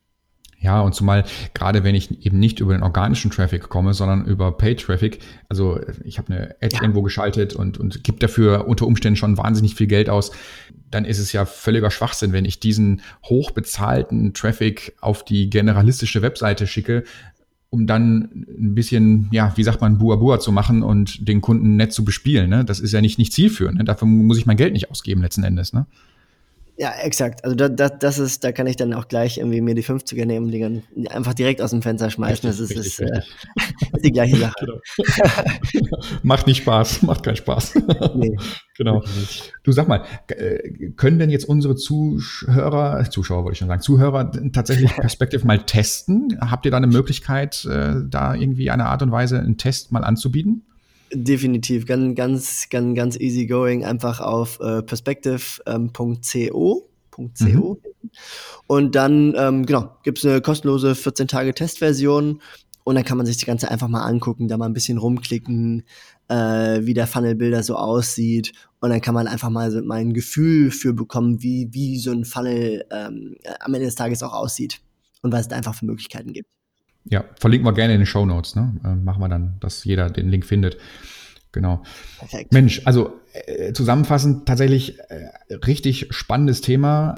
Ja, 0.59 0.81
und 0.81 0.95
zumal 0.95 1.25
gerade 1.55 1.85
wenn 1.85 1.95
ich 1.95 2.25
eben 2.25 2.38
nicht 2.38 2.61
über 2.61 2.73
den 2.73 2.83
organischen 2.83 3.31
Traffic 3.31 3.69
komme, 3.69 3.92
sondern 3.92 4.25
über 4.25 4.57
Paid 4.57 4.81
Traffic, 4.81 5.21
also 5.49 5.79
ich 6.03 6.19
habe 6.19 6.33
eine 6.33 6.57
Ad 6.62 6.75
ja. 6.75 6.83
irgendwo 6.83 7.03
geschaltet 7.03 7.55
und, 7.55 7.79
und 7.79 8.03
gibt 8.05 8.23
dafür 8.23 8.66
unter 8.66 8.87
Umständen 8.87 9.16
schon 9.16 9.37
wahnsinnig 9.37 9.75
viel 9.75 9.87
Geld 9.87 10.09
aus, 10.09 10.33
dann 10.90 11.05
ist 11.05 11.19
es 11.19 11.33
ja 11.33 11.45
völliger 11.45 11.90
Schwachsinn, 11.90 12.33
wenn 12.33 12.47
ich 12.47 12.59
diesen 12.59 13.03
hochbezahlten 13.25 14.33
Traffic 14.33 14.97
auf 15.01 15.25
die 15.25 15.51
generalistische 15.51 16.23
Webseite 16.23 16.66
schicke, 16.66 17.05
um 17.77 17.87
dann 17.87 18.47
ein 18.59 18.75
bisschen, 18.75 19.29
ja, 19.31 19.53
wie 19.57 19.62
sagt 19.62 19.83
man, 19.83 19.99
Bua 19.99 20.17
Bua 20.17 20.41
zu 20.41 20.51
machen 20.51 20.83
und 20.83 21.29
den 21.29 21.43
Kunden 21.43 21.77
nett 21.77 21.93
zu 21.93 22.05
bespielen. 22.05 22.49
Ne? 22.49 22.65
Das 22.65 22.81
ist 22.81 22.93
ja 22.93 23.03
nicht, 23.03 23.19
nicht 23.19 23.35
zielführend. 23.35 23.79
Ne? 23.79 23.85
Dafür 23.85 24.09
muss 24.09 24.39
ich 24.39 24.47
mein 24.47 24.57
Geld 24.57 24.73
nicht 24.73 24.91
ausgeben 24.91 25.21
letzten 25.21 25.45
Endes. 25.45 25.75
Ne? 25.75 25.87
Ja, 26.79 26.93
exakt. 27.03 27.43
Also 27.43 27.57
da, 27.57 27.71
da, 27.71 27.89
das 27.89 28.19
ist, 28.19 28.45
da 28.45 28.53
kann 28.53 28.67
ich 28.67 28.77
dann 28.77 28.93
auch 28.93 29.09
gleich 29.09 29.39
irgendwie 29.39 29.62
mir 29.62 29.75
die 29.75 29.83
50er 29.83 30.27
nehmen, 30.27 30.51
die 30.51 31.09
einfach 31.09 31.33
direkt 31.33 31.62
aus 31.62 31.71
dem 31.71 31.81
Fenster 31.81 32.11
schmeißen. 32.11 32.51
Richtig, 32.51 32.51
das 32.51 32.61
ist, 32.61 32.71
richtig, 32.71 32.99
ist. 32.99 33.01
Äh, 33.01 33.93
ist 33.97 34.05
die 34.05 34.12
gleiche 34.12 34.37
Sache. 34.37 34.55
Genau. 35.73 35.99
macht 36.23 36.47
nicht 36.47 36.59
Spaß, 36.59 37.03
macht 37.03 37.23
keinen 37.23 37.37
Spaß. 37.37 37.77
Nee, 38.15 38.37
genau. 38.77 39.03
Du 39.62 39.73
sag 39.73 39.89
mal, 39.89 40.05
äh, 40.29 40.91
können 40.97 41.19
denn 41.19 41.31
jetzt 41.31 41.49
unsere 41.49 41.77
Zuhörer, 41.77 43.09
Zuschauer 43.11 43.45
wollte 43.45 43.55
ich 43.55 43.59
schon 43.59 43.69
sagen, 43.69 43.81
Zuhörer 43.81 44.31
tatsächlich 44.53 44.95
Perspective 44.95 45.47
mal 45.47 45.61
testen? 45.61 46.39
Habt 46.43 46.67
ihr 46.67 46.71
da 46.71 46.77
eine 46.77 46.89
Möglichkeit, 46.89 47.65
äh, 47.65 47.95
da 48.07 48.35
irgendwie 48.35 48.71
eine 48.71 48.85
Art 48.87 49.03
und 49.03 49.11
Weise 49.11 49.39
einen 49.39 49.57
Test 49.57 49.93
mal 49.93 50.05
anzubieten? 50.05 50.62
Definitiv, 51.25 51.87
ganz, 51.87 52.15
ganz, 52.15 52.69
ganz, 52.69 52.95
ganz 52.95 53.17
easy 53.19 53.47
going, 53.47 53.85
einfach 53.85 54.21
auf 54.21 54.61
äh, 54.61 54.83
perspective.co. 54.83 56.91
Ähm, 57.19 57.33
mhm. 57.39 57.77
Und 58.67 58.95
dann, 58.95 59.35
ähm, 59.37 59.65
genau, 59.65 59.97
gibt 60.03 60.19
es 60.19 60.27
eine 60.27 60.43
kostenlose 60.43 60.93
14-Tage-Testversion 60.93 62.43
und 62.85 62.95
dann 62.95 63.05
kann 63.05 63.17
man 63.17 63.27
sich 63.27 63.39
das 63.39 63.47
Ganze 63.47 63.71
einfach 63.71 63.89
mal 63.89 64.05
angucken, 64.05 64.47
da 64.47 64.59
mal 64.59 64.67
ein 64.67 64.75
bisschen 64.75 64.99
rumklicken, 64.99 65.85
äh, 66.29 66.81
wie 66.83 66.93
der 66.93 67.07
Funnel-Bilder 67.07 67.63
so 67.63 67.77
aussieht. 67.77 68.53
Und 68.81 68.91
dann 68.91 69.01
kann 69.01 69.15
man 69.15 69.27
einfach 69.27 69.49
mal, 69.49 69.71
so, 69.71 69.83
mal 69.83 70.01
ein 70.01 70.13
Gefühl 70.13 70.71
für 70.71 70.93
bekommen, 70.93 71.43
wie, 71.43 71.69
wie 71.73 71.99
so 71.99 72.13
ein 72.13 72.27
Funnel 72.27 72.85
ähm, 72.91 73.37
am 73.61 73.73
Ende 73.73 73.87
des 73.87 73.95
Tages 73.95 74.23
auch 74.23 74.35
aussieht 74.35 74.83
und 75.23 75.33
was 75.33 75.43
es 75.43 75.49
da 75.49 75.57
einfach 75.57 75.75
für 75.75 75.87
Möglichkeiten 75.87 76.35
gibt. 76.35 76.51
Ja, 77.09 77.25
verlinken 77.38 77.66
wir 77.66 77.73
gerne 77.73 77.95
in 77.95 78.01
den 78.01 78.07
Show 78.07 78.27
Notes. 78.27 78.57
Ne? 78.57 78.75
Äh, 78.85 78.95
machen 78.97 79.21
wir 79.21 79.29
dann, 79.29 79.57
dass 79.61 79.85
jeder 79.85 80.11
den 80.11 80.29
Link 80.29 80.45
findet. 80.45 80.77
Genau. 81.53 81.83
Perfekt. 82.19 82.53
Mensch, 82.53 82.83
also 82.85 83.14
äh, 83.33 83.73
zusammenfassend 83.73 84.47
tatsächlich 84.47 84.99
äh, 85.09 85.55
richtig 85.64 86.09
spannendes 86.11 86.61
Thema. 86.61 87.14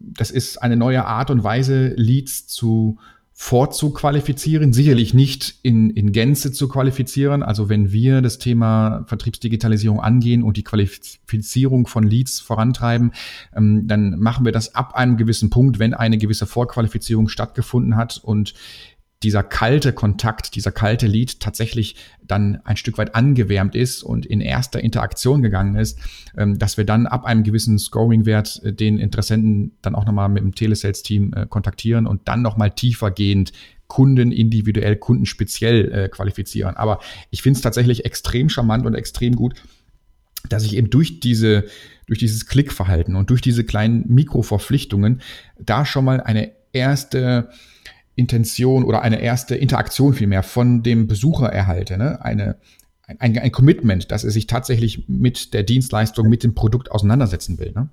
Das 0.00 0.30
ist 0.30 0.58
eine 0.58 0.76
neue 0.76 1.04
Art 1.04 1.30
und 1.30 1.44
Weise, 1.44 1.88
Leads 1.96 2.46
zu 2.48 2.98
vorzuqualifizieren, 3.38 4.72
sicherlich 4.72 5.12
nicht 5.12 5.56
in, 5.62 5.90
in 5.90 6.12
Gänze 6.12 6.52
zu 6.52 6.68
qualifizieren. 6.68 7.42
Also 7.42 7.68
wenn 7.68 7.92
wir 7.92 8.22
das 8.22 8.38
Thema 8.38 9.04
Vertriebsdigitalisierung 9.08 10.00
angehen 10.00 10.42
und 10.42 10.56
die 10.56 10.64
Qualifizierung 10.64 11.86
von 11.86 12.02
Leads 12.02 12.40
vorantreiben, 12.40 13.12
ähm, 13.54 13.86
dann 13.86 14.18
machen 14.18 14.46
wir 14.46 14.52
das 14.52 14.74
ab 14.74 14.94
einem 14.96 15.18
gewissen 15.18 15.50
Punkt, 15.50 15.78
wenn 15.78 15.92
eine 15.92 16.16
gewisse 16.16 16.46
Vorqualifizierung 16.46 17.28
stattgefunden 17.28 17.94
hat 17.94 18.16
und 18.24 18.54
dieser 19.22 19.42
kalte 19.42 19.92
Kontakt, 19.92 20.54
dieser 20.56 20.72
kalte 20.72 21.06
Lied 21.06 21.40
tatsächlich 21.40 21.96
dann 22.22 22.60
ein 22.64 22.76
Stück 22.76 22.98
weit 22.98 23.14
angewärmt 23.14 23.74
ist 23.74 24.02
und 24.02 24.26
in 24.26 24.40
erster 24.40 24.80
Interaktion 24.80 25.42
gegangen 25.42 25.76
ist, 25.76 25.98
ähm, 26.36 26.58
dass 26.58 26.76
wir 26.76 26.84
dann 26.84 27.06
ab 27.06 27.24
einem 27.24 27.42
gewissen 27.42 27.78
Scoring-Wert 27.78 28.62
äh, 28.64 28.72
den 28.72 28.98
Interessenten 28.98 29.72
dann 29.82 29.94
auch 29.94 30.04
nochmal 30.04 30.28
mit 30.28 30.42
dem 30.42 30.54
Telesales-Team 30.54 31.32
äh, 31.34 31.46
kontaktieren 31.46 32.06
und 32.06 32.28
dann 32.28 32.42
nochmal 32.42 32.72
tiefergehend 32.72 33.52
Kunden 33.88 34.32
individuell, 34.32 34.96
kundenspeziell 34.96 35.92
äh, 35.92 36.08
qualifizieren. 36.08 36.76
Aber 36.76 36.98
ich 37.30 37.42
finde 37.42 37.56
es 37.56 37.62
tatsächlich 37.62 38.04
extrem 38.04 38.48
charmant 38.48 38.84
und 38.84 38.94
extrem 38.94 39.36
gut, 39.36 39.54
dass 40.48 40.64
ich 40.64 40.76
eben 40.76 40.90
durch 40.90 41.20
diese, 41.20 41.64
durch 42.06 42.18
dieses 42.18 42.46
Klickverhalten 42.46 43.16
und 43.16 43.30
durch 43.30 43.40
diese 43.40 43.64
kleinen 43.64 44.04
Mikroverpflichtungen 44.08 45.20
da 45.58 45.86
schon 45.86 46.04
mal 46.04 46.20
eine 46.20 46.52
erste 46.72 47.48
Intention 48.16 48.84
oder 48.84 49.02
eine 49.02 49.20
erste 49.20 49.54
Interaktion 49.54 50.14
vielmehr 50.14 50.42
von 50.42 50.82
dem 50.82 51.06
Besucher 51.06 51.52
erhalte, 51.52 51.98
ne? 51.98 52.24
eine, 52.24 52.56
ein, 53.06 53.38
ein 53.38 53.52
Commitment, 53.52 54.10
dass 54.10 54.24
er 54.24 54.30
sich 54.30 54.46
tatsächlich 54.46 55.08
mit 55.08 55.54
der 55.54 55.62
Dienstleistung, 55.62 56.28
mit 56.28 56.42
dem 56.42 56.54
Produkt 56.54 56.90
auseinandersetzen 56.90 57.58
will. 57.58 57.72
Ne? 57.72 57.88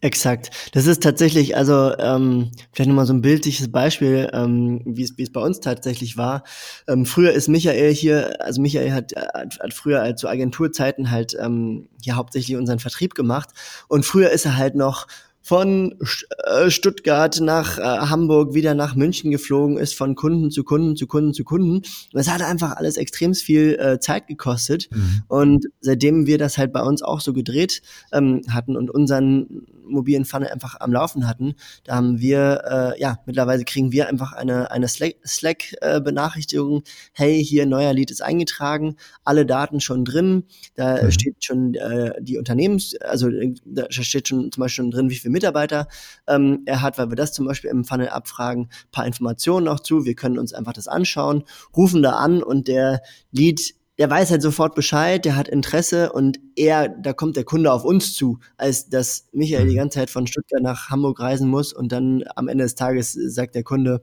Exakt. 0.00 0.50
Das 0.72 0.86
ist 0.86 1.02
tatsächlich, 1.02 1.56
also 1.56 1.96
ähm, 1.98 2.50
vielleicht 2.72 2.88
nochmal 2.88 3.06
so 3.06 3.12
ein 3.12 3.20
bildliches 3.20 3.70
Beispiel, 3.70 4.28
ähm, 4.32 4.82
wie 4.84 5.02
es 5.02 5.32
bei 5.32 5.40
uns 5.40 5.60
tatsächlich 5.60 6.16
war. 6.16 6.42
Ähm, 6.88 7.06
früher 7.06 7.32
ist 7.32 7.48
Michael 7.48 7.94
hier, 7.94 8.40
also 8.40 8.60
Michael 8.60 8.92
hat, 8.92 9.12
hat, 9.16 9.60
hat 9.60 9.74
früher 9.74 10.00
halt 10.00 10.18
zu 10.18 10.28
Agenturzeiten 10.28 11.10
halt 11.10 11.36
ähm, 11.40 11.88
hier 12.02 12.16
hauptsächlich 12.16 12.56
unseren 12.56 12.78
Vertrieb 12.78 13.14
gemacht 13.14 13.50
und 13.88 14.04
früher 14.04 14.30
ist 14.30 14.46
er 14.46 14.56
halt 14.56 14.74
noch 14.74 15.06
von 15.50 15.96
äh, 16.44 16.70
Stuttgart 16.70 17.40
nach 17.40 17.76
äh, 17.76 17.82
Hamburg 17.82 18.54
wieder 18.54 18.74
nach 18.74 18.94
München 18.94 19.32
geflogen 19.32 19.78
ist, 19.78 19.96
von 19.96 20.14
Kunden 20.14 20.52
zu 20.52 20.62
Kunden 20.62 20.94
zu 20.94 21.08
Kunden 21.08 21.34
zu 21.34 21.42
Kunden. 21.42 21.82
Das 22.12 22.30
hat 22.30 22.40
einfach 22.40 22.76
alles 22.76 22.96
extrem 22.96 23.34
viel 23.34 23.76
äh, 23.80 23.98
Zeit 23.98 24.28
gekostet. 24.28 24.88
Mhm. 24.92 25.22
Und 25.26 25.66
seitdem 25.80 26.28
wir 26.28 26.38
das 26.38 26.56
halt 26.56 26.72
bei 26.72 26.82
uns 26.82 27.02
auch 27.02 27.20
so 27.20 27.32
gedreht 27.32 27.82
ähm, 28.12 28.42
hatten 28.48 28.76
und 28.76 28.92
unseren 28.92 29.66
mobilen 29.90 30.24
Funnel 30.24 30.48
einfach 30.48 30.76
am 30.80 30.92
Laufen 30.92 31.28
hatten, 31.28 31.54
da 31.84 31.96
haben 31.96 32.20
wir, 32.20 32.94
äh, 32.96 33.00
ja, 33.00 33.18
mittlerweile 33.26 33.64
kriegen 33.64 33.92
wir 33.92 34.08
einfach 34.08 34.32
eine, 34.32 34.70
eine 34.70 34.88
Slack-Benachrichtigung, 34.88 36.82
Slack, 36.84 36.88
äh, 36.88 36.90
hey, 37.12 37.44
hier 37.44 37.66
neuer 37.66 37.92
Lied 37.92 38.10
ist 38.10 38.22
eingetragen, 38.22 38.96
alle 39.24 39.46
Daten 39.46 39.80
schon 39.80 40.04
drin, 40.04 40.44
da 40.74 41.02
mhm. 41.02 41.10
steht 41.10 41.44
schon 41.44 41.74
äh, 41.74 42.12
die 42.20 42.38
Unternehmens, 42.38 42.96
also 42.96 43.28
da 43.64 43.90
steht 43.90 44.28
schon 44.28 44.52
zum 44.52 44.60
Beispiel 44.62 44.84
schon 44.84 44.90
drin, 44.90 45.10
wie 45.10 45.16
viele 45.16 45.32
Mitarbeiter 45.32 45.88
ähm, 46.28 46.62
er 46.66 46.82
hat, 46.82 46.98
weil 46.98 47.10
wir 47.10 47.16
das 47.16 47.32
zum 47.32 47.46
Beispiel 47.46 47.70
im 47.70 47.84
Funnel 47.84 48.08
abfragen, 48.08 48.70
paar 48.92 49.06
Informationen 49.06 49.66
noch 49.66 49.80
zu, 49.80 50.04
wir 50.04 50.14
können 50.14 50.38
uns 50.38 50.52
einfach 50.52 50.72
das 50.72 50.88
anschauen, 50.88 51.44
rufen 51.76 52.02
da 52.02 52.12
an 52.12 52.42
und 52.42 52.68
der 52.68 53.02
Lead 53.32 53.74
der 54.00 54.08
weiß 54.08 54.30
halt 54.30 54.40
sofort 54.40 54.74
Bescheid, 54.74 55.26
der 55.26 55.36
hat 55.36 55.46
Interesse 55.46 56.10
und 56.10 56.40
er, 56.56 56.88
da 56.88 57.12
kommt 57.12 57.36
der 57.36 57.44
Kunde 57.44 57.70
auf 57.70 57.84
uns 57.84 58.14
zu, 58.14 58.38
als 58.56 58.88
dass 58.88 59.28
Michael 59.32 59.66
die 59.66 59.72
mhm. 59.72 59.76
ganze 59.76 59.98
Zeit 59.98 60.08
von 60.08 60.26
Stuttgart 60.26 60.62
nach 60.62 60.88
Hamburg 60.88 61.20
reisen 61.20 61.50
muss 61.50 61.74
und 61.74 61.92
dann 61.92 62.24
am 62.34 62.48
Ende 62.48 62.64
des 62.64 62.74
Tages 62.74 63.12
sagt 63.12 63.54
der 63.54 63.62
Kunde, 63.62 64.00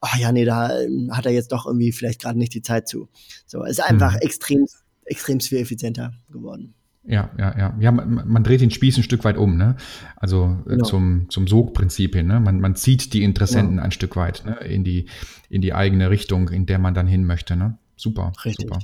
ach 0.00 0.14
oh 0.16 0.18
ja, 0.18 0.32
nee, 0.32 0.46
da 0.46 0.80
ähm, 0.80 1.10
hat 1.12 1.26
er 1.26 1.32
jetzt 1.32 1.52
doch 1.52 1.66
irgendwie 1.66 1.92
vielleicht 1.92 2.22
gerade 2.22 2.38
nicht 2.38 2.54
die 2.54 2.62
Zeit 2.62 2.88
zu. 2.88 3.10
So, 3.44 3.62
es 3.64 3.72
ist 3.72 3.84
einfach 3.84 4.14
mhm. 4.14 4.20
extrem, 4.22 4.66
extrem 5.04 5.40
viel 5.40 5.58
effizienter 5.58 6.14
geworden. 6.30 6.72
Ja, 7.06 7.30
ja, 7.38 7.54
ja. 7.58 7.76
Ja, 7.78 7.92
man, 7.92 8.26
man, 8.26 8.44
dreht 8.44 8.62
den 8.62 8.70
Spieß 8.70 8.96
ein 8.96 9.02
Stück 9.02 9.24
weit 9.24 9.36
um, 9.36 9.58
ne? 9.58 9.76
Also 10.16 10.56
äh, 10.64 10.70
genau. 10.70 10.84
zum, 10.86 11.26
zum 11.28 11.46
Sogprinzip 11.46 12.14
hin, 12.14 12.28
ne? 12.28 12.40
Man, 12.40 12.60
man 12.60 12.76
zieht 12.76 13.12
die 13.12 13.22
Interessenten 13.22 13.72
genau. 13.72 13.82
ein 13.82 13.92
Stück 13.92 14.16
weit, 14.16 14.42
ne? 14.46 14.56
In 14.66 14.84
die, 14.84 15.04
in 15.50 15.60
die 15.60 15.74
eigene 15.74 16.08
Richtung, 16.08 16.48
in 16.48 16.64
der 16.64 16.78
man 16.78 16.94
dann 16.94 17.06
hin 17.06 17.26
möchte, 17.26 17.56
ne? 17.56 17.76
Super, 17.96 18.32
Richtig. 18.42 18.68
super. 18.70 18.78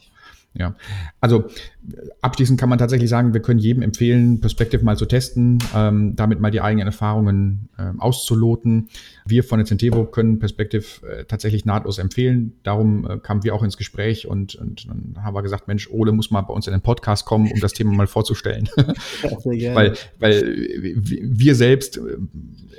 Ja, 0.52 0.74
also 1.20 1.44
abschließend 2.22 2.58
kann 2.58 2.68
man 2.68 2.78
tatsächlich 2.78 3.08
sagen, 3.08 3.32
wir 3.32 3.40
können 3.40 3.60
jedem 3.60 3.82
empfehlen, 3.82 4.40
Perspective 4.40 4.84
mal 4.84 4.96
zu 4.96 5.06
testen, 5.06 5.58
ähm, 5.74 6.16
damit 6.16 6.40
mal 6.40 6.50
die 6.50 6.60
eigenen 6.60 6.88
Erfahrungen 6.88 7.68
ähm, 7.78 8.00
auszuloten. 8.00 8.88
Wir 9.24 9.44
von 9.44 9.60
der 9.60 9.66
Centevo 9.66 10.04
können 10.06 10.40
Perspective 10.40 11.06
äh, 11.06 11.24
tatsächlich 11.24 11.64
nahtlos 11.64 11.98
empfehlen. 11.98 12.54
Darum 12.64 13.08
äh, 13.08 13.18
kamen 13.18 13.44
wir 13.44 13.54
auch 13.54 13.62
ins 13.62 13.76
Gespräch 13.76 14.26
und, 14.26 14.56
und 14.56 14.88
dann 14.88 15.22
haben 15.22 15.34
wir 15.34 15.42
gesagt, 15.42 15.68
Mensch, 15.68 15.88
Ole 15.88 16.10
muss 16.10 16.32
mal 16.32 16.42
bei 16.42 16.52
uns 16.52 16.66
in 16.66 16.72
den 16.72 16.82
Podcast 16.82 17.26
kommen, 17.26 17.50
um 17.52 17.60
das 17.60 17.72
Thema 17.72 17.92
mal 17.92 18.08
vorzustellen. 18.08 18.68
weil, 19.44 19.94
weil 20.18 20.56
wir 21.06 21.54
selbst 21.54 21.96
äh, 21.96 22.00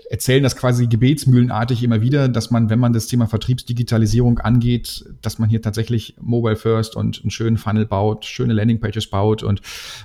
erzählen 0.10 0.43
das 0.43 0.57
quasi 0.57 0.88
gebetsmühlenartig 0.88 1.84
immer 1.84 2.01
wieder, 2.01 2.27
dass 2.27 2.51
man, 2.51 2.69
wenn 2.69 2.79
man 2.79 2.91
das 2.91 3.07
Thema 3.07 3.27
Vertriebsdigitalisierung 3.27 4.39
angeht, 4.39 5.05
dass 5.21 5.39
man 5.39 5.49
hier 5.49 5.62
tatsächlich 5.62 6.15
Mobile 6.19 6.57
First 6.57 6.97
und 6.97 7.21
einen 7.21 7.31
schönen 7.31 7.57
Funnel 7.62 7.86
baut, 7.86 8.26
schöne 8.26 8.54
Landingpages 8.54 9.08
baut 9.08 9.43
und 9.43 9.62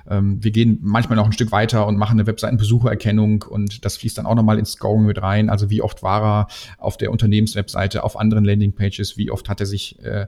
ähm, 0.09 0.43
wir 0.43 0.51
gehen 0.51 0.79
manchmal 0.83 1.17
noch 1.17 1.27
ein 1.27 1.33
Stück 1.33 1.53
weiter 1.53 1.87
und 1.87 1.97
machen 1.97 2.19
eine 2.19 2.27
Webseitenbesuchererkennung 2.27 3.43
und 3.43 3.85
das 3.85 3.97
fließt 3.97 4.19
dann 4.19 4.27
auch 4.27 4.35
nochmal 4.35 4.59
ins 4.59 4.73
Scoring 4.73 5.07
mit 5.07 5.21
rein. 5.21 5.51
Also 5.51 5.71
wie 5.71 5.83
oft 5.83 6.03
war 6.03 6.23
er 6.23 6.47
auf 6.79 6.97
der 6.97 7.11
Unternehmenswebseite, 7.11 8.05
auf 8.05 8.19
anderen 8.19 8.45
Landingpages, 8.45 9.17
wie 9.17 9.31
oft 9.31 9.49
hat 9.49 9.61
er 9.61 9.67
sich 9.67 10.03
äh, 10.05 10.27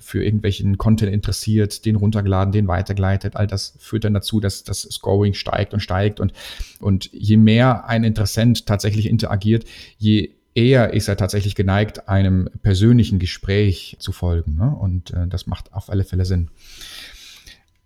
für 0.00 0.24
irgendwelchen 0.24 0.78
Content 0.78 1.12
interessiert, 1.12 1.84
den 1.84 1.96
runtergeladen, 1.96 2.52
den 2.52 2.66
weitergeleitet. 2.66 3.36
All 3.36 3.46
das 3.46 3.74
führt 3.78 4.04
dann 4.04 4.14
dazu, 4.14 4.40
dass 4.40 4.64
das 4.64 4.82
Scoring 4.82 5.34
steigt 5.34 5.74
und 5.74 5.80
steigt. 5.80 6.20
Und, 6.20 6.32
und 6.80 7.10
je 7.12 7.36
mehr 7.36 7.86
ein 7.86 8.02
Interessent 8.02 8.66
tatsächlich 8.66 9.08
interagiert, 9.08 9.64
je 9.98 10.30
eher 10.54 10.92
ist 10.92 11.08
er 11.08 11.16
tatsächlich 11.16 11.54
geneigt, 11.54 12.08
einem 12.08 12.48
persönlichen 12.62 13.18
Gespräch 13.18 13.96
zu 13.98 14.12
folgen. 14.12 14.56
Ne? 14.56 14.74
Und 14.74 15.12
äh, 15.12 15.26
das 15.28 15.46
macht 15.46 15.72
auf 15.72 15.90
alle 15.90 16.04
Fälle 16.04 16.24
Sinn. 16.24 16.50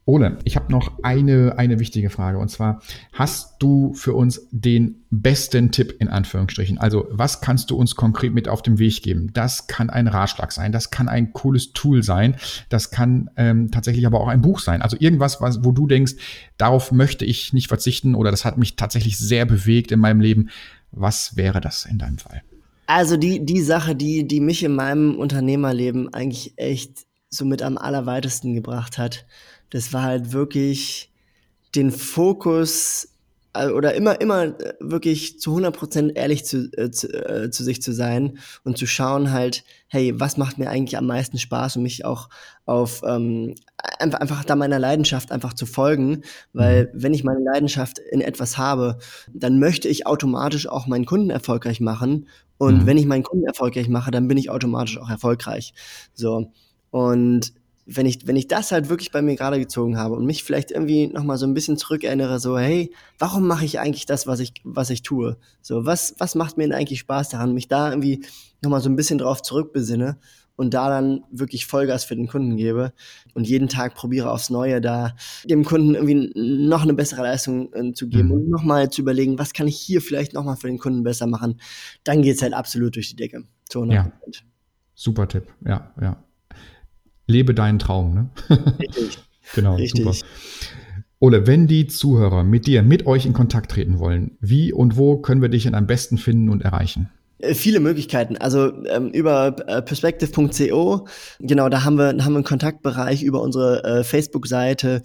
Ole, 0.06 0.38
ich 0.44 0.56
habe 0.56 0.70
noch 0.70 1.02
eine, 1.02 1.54
eine 1.56 1.78
wichtige 1.78 2.10
Frage 2.10 2.36
und 2.36 2.50
zwar, 2.50 2.82
hast 3.14 3.54
du 3.60 3.94
für 3.94 4.12
uns 4.12 4.46
den 4.50 4.96
besten 5.08 5.70
Tipp 5.70 5.96
in 5.98 6.08
Anführungsstrichen? 6.08 6.76
Also, 6.76 7.06
was 7.10 7.40
kannst 7.40 7.70
du 7.70 7.76
uns 7.76 7.96
konkret 7.96 8.34
mit 8.34 8.46
auf 8.46 8.60
den 8.60 8.78
Weg 8.78 9.02
geben? 9.02 9.30
Das 9.32 9.66
kann 9.66 9.88
ein 9.88 10.06
Ratschlag 10.06 10.52
sein, 10.52 10.72
das 10.72 10.90
kann 10.90 11.08
ein 11.08 11.32
cooles 11.32 11.72
Tool 11.72 12.02
sein, 12.02 12.36
das 12.68 12.90
kann 12.90 13.30
ähm, 13.36 13.70
tatsächlich 13.70 14.06
aber 14.06 14.20
auch 14.20 14.28
ein 14.28 14.42
Buch 14.42 14.60
sein. 14.60 14.82
Also 14.82 14.98
irgendwas, 15.00 15.40
was, 15.40 15.64
wo 15.64 15.72
du 15.72 15.86
denkst, 15.86 16.16
darauf 16.58 16.92
möchte 16.92 17.24
ich 17.24 17.54
nicht 17.54 17.68
verzichten 17.68 18.14
oder 18.14 18.30
das 18.30 18.44
hat 18.44 18.58
mich 18.58 18.76
tatsächlich 18.76 19.16
sehr 19.16 19.46
bewegt 19.46 19.90
in 19.90 20.00
meinem 20.00 20.20
Leben. 20.20 20.50
Was 20.90 21.38
wäre 21.38 21.62
das 21.62 21.86
in 21.86 21.96
deinem 21.96 22.18
Fall? 22.18 22.42
Also 22.86 23.16
die, 23.16 23.44
die 23.44 23.62
Sache, 23.62 23.94
die, 23.96 24.26
die 24.26 24.40
mich 24.40 24.62
in 24.62 24.74
meinem 24.74 25.16
Unternehmerleben 25.16 26.12
eigentlich 26.12 26.52
echt 26.56 27.06
so 27.30 27.44
mit 27.44 27.62
am 27.62 27.78
allerweitesten 27.78 28.54
gebracht 28.54 28.98
hat, 28.98 29.26
das 29.70 29.92
war 29.92 30.02
halt 30.02 30.32
wirklich 30.32 31.10
den 31.74 31.90
Fokus 31.90 33.13
oder 33.54 33.94
immer, 33.94 34.20
immer 34.20 34.44
äh, 34.44 34.74
wirklich 34.80 35.38
zu 35.38 35.56
100% 35.56 36.14
ehrlich 36.14 36.44
zu, 36.44 36.70
äh, 36.76 36.90
zu, 36.90 37.08
äh, 37.08 37.50
zu 37.50 37.62
sich 37.62 37.80
zu 37.80 37.92
sein 37.92 38.38
und 38.64 38.78
zu 38.78 38.86
schauen 38.86 39.30
halt, 39.30 39.64
hey, 39.86 40.18
was 40.18 40.36
macht 40.36 40.58
mir 40.58 40.68
eigentlich 40.68 40.98
am 40.98 41.06
meisten 41.06 41.38
Spaß 41.38 41.76
und 41.76 41.84
mich 41.84 42.04
auch 42.04 42.28
auf 42.66 43.02
ähm, 43.06 43.54
einfach, 43.98 44.20
einfach 44.20 44.44
da 44.44 44.56
meiner 44.56 44.78
Leidenschaft 44.78 45.30
einfach 45.30 45.52
zu 45.52 45.66
folgen, 45.66 46.22
weil 46.52 46.86
mhm. 46.86 47.02
wenn 47.02 47.14
ich 47.14 47.24
meine 47.24 47.44
Leidenschaft 47.44 47.98
in 47.98 48.20
etwas 48.20 48.58
habe, 48.58 48.98
dann 49.32 49.58
möchte 49.58 49.88
ich 49.88 50.06
automatisch 50.06 50.68
auch 50.68 50.86
meinen 50.86 51.06
Kunden 51.06 51.30
erfolgreich 51.30 51.80
machen 51.80 52.28
und 52.58 52.82
mhm. 52.82 52.86
wenn 52.86 52.98
ich 52.98 53.06
meinen 53.06 53.22
Kunden 53.22 53.46
erfolgreich 53.46 53.88
mache, 53.88 54.10
dann 54.10 54.28
bin 54.28 54.38
ich 54.38 54.50
automatisch 54.50 54.98
auch 54.98 55.10
erfolgreich. 55.10 55.74
So 56.14 56.50
und 56.90 57.52
wenn 57.86 58.06
ich, 58.06 58.26
wenn 58.26 58.36
ich 58.36 58.48
das 58.48 58.72
halt 58.72 58.88
wirklich 58.88 59.12
bei 59.12 59.20
mir 59.20 59.36
gerade 59.36 59.58
gezogen 59.58 59.98
habe 59.98 60.14
und 60.14 60.24
mich 60.24 60.42
vielleicht 60.42 60.70
irgendwie 60.70 61.08
nochmal 61.08 61.36
so 61.36 61.46
ein 61.46 61.54
bisschen 61.54 61.76
zurückerinnere, 61.76 62.38
so, 62.40 62.58
hey, 62.58 62.92
warum 63.18 63.46
mache 63.46 63.64
ich 63.64 63.78
eigentlich 63.78 64.06
das, 64.06 64.26
was 64.26 64.40
ich, 64.40 64.54
was 64.64 64.90
ich 64.90 65.02
tue? 65.02 65.36
So, 65.60 65.84
was, 65.84 66.14
was 66.18 66.34
macht 66.34 66.56
mir 66.56 66.64
denn 66.64 66.72
eigentlich 66.72 67.00
Spaß 67.00 67.28
daran, 67.28 67.52
mich 67.52 67.68
da 67.68 67.90
irgendwie 67.90 68.24
nochmal 68.62 68.80
so 68.80 68.88
ein 68.88 68.96
bisschen 68.96 69.18
drauf 69.18 69.42
zurückbesinne 69.42 70.18
und 70.56 70.72
da 70.72 70.88
dann 70.88 71.24
wirklich 71.30 71.66
Vollgas 71.66 72.04
für 72.04 72.16
den 72.16 72.28
Kunden 72.28 72.56
gebe 72.56 72.92
und 73.34 73.46
jeden 73.46 73.68
Tag 73.68 73.94
probiere 73.94 74.30
aufs 74.30 74.50
Neue 74.50 74.80
da 74.80 75.14
dem 75.44 75.64
Kunden 75.64 75.94
irgendwie 75.94 76.32
noch 76.34 76.82
eine 76.82 76.94
bessere 76.94 77.22
Leistung 77.22 77.72
äh, 77.74 77.92
zu 77.92 78.08
geben 78.08 78.28
mhm. 78.28 78.34
und 78.34 78.48
nochmal 78.48 78.88
zu 78.88 79.02
überlegen, 79.02 79.38
was 79.38 79.52
kann 79.52 79.68
ich 79.68 79.76
hier 79.76 80.00
vielleicht 80.00 80.32
nochmal 80.32 80.56
für 80.56 80.68
den 80.68 80.78
Kunden 80.78 81.02
besser 81.02 81.26
machen, 81.26 81.60
dann 82.04 82.22
geht's 82.22 82.40
halt 82.40 82.54
absolut 82.54 82.96
durch 82.96 83.10
die 83.10 83.16
Decke. 83.16 83.44
Zu 83.68 83.82
100%. 83.82 83.92
Ja. 83.92 84.12
Super 84.94 85.26
Tipp, 85.26 85.48
ja, 85.66 85.92
ja 86.00 86.24
lebe 87.26 87.54
deinen 87.54 87.78
Traum. 87.78 88.14
Ne? 88.14 88.30
Richtig. 88.78 89.18
genau, 89.54 89.76
Richtig. 89.76 90.04
super. 90.04 90.16
Ole, 91.20 91.46
wenn 91.46 91.66
die 91.66 91.86
Zuhörer 91.86 92.44
mit 92.44 92.66
dir, 92.66 92.82
mit 92.82 93.06
euch 93.06 93.24
in 93.24 93.32
Kontakt 93.32 93.70
treten 93.70 93.98
wollen, 93.98 94.36
wie 94.40 94.72
und 94.72 94.96
wo 94.96 95.16
können 95.16 95.40
wir 95.40 95.48
dich 95.48 95.62
denn 95.62 95.74
am 95.74 95.86
besten 95.86 96.18
finden 96.18 96.50
und 96.50 96.62
erreichen? 96.62 97.08
Äh, 97.38 97.54
viele 97.54 97.80
Möglichkeiten. 97.80 98.36
Also 98.36 98.72
ähm, 98.86 99.08
über 99.10 99.56
äh, 99.66 99.82
perspective.co, 99.82 101.06
genau, 101.40 101.68
da 101.68 101.84
haben 101.84 101.96
wir, 101.96 102.08
haben 102.08 102.32
wir 102.32 102.36
einen 102.36 102.44
Kontaktbereich 102.44 103.22
über 103.22 103.40
unsere 103.40 103.84
äh, 103.84 104.04
Facebook-Seite, 104.04 105.02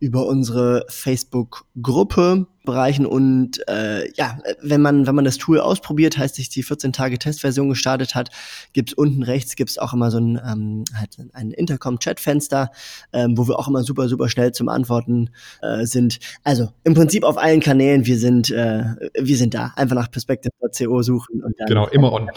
über 0.00 0.26
unsere 0.26 0.84
Facebook-Gruppe 0.88 2.46
bereichen 2.64 3.06
und 3.06 3.66
äh, 3.68 4.10
ja, 4.14 4.38
wenn 4.60 4.80
man 4.80 5.06
wenn 5.06 5.14
man 5.14 5.24
das 5.24 5.38
Tool 5.38 5.60
ausprobiert, 5.60 6.18
heißt 6.18 6.34
sich 6.34 6.48
die 6.48 6.62
14 6.62 6.92
Tage 6.92 7.18
Testversion 7.18 7.68
gestartet 7.68 8.14
hat, 8.14 8.30
gibt's 8.72 8.94
unten 8.94 9.22
rechts 9.22 9.56
gibt's 9.56 9.78
auch 9.78 9.92
immer 9.92 10.10
so 10.10 10.18
ein 10.18 10.40
ähm, 10.44 10.84
halt 10.94 11.16
ein 11.32 11.50
Intercom-Chat-Fenster, 11.50 12.70
ähm, 13.12 13.36
wo 13.36 13.46
wir 13.46 13.58
auch 13.58 13.68
immer 13.68 13.82
super 13.82 14.08
super 14.08 14.28
schnell 14.28 14.52
zum 14.52 14.68
Antworten 14.68 15.30
äh, 15.62 15.84
sind. 15.84 16.18
Also 16.42 16.70
im 16.84 16.94
Prinzip 16.94 17.24
auf 17.24 17.36
allen 17.36 17.60
Kanälen, 17.60 18.06
wir 18.06 18.18
sind 18.18 18.50
äh, 18.50 18.84
wir 19.18 19.36
sind 19.36 19.54
da. 19.54 19.72
Einfach 19.76 19.96
nach 19.96 20.10
perspective.co 20.10 21.02
suchen 21.02 21.42
und 21.42 21.54
dann 21.58 21.66
genau 21.66 21.86
immer 21.88 22.12
on. 22.12 22.30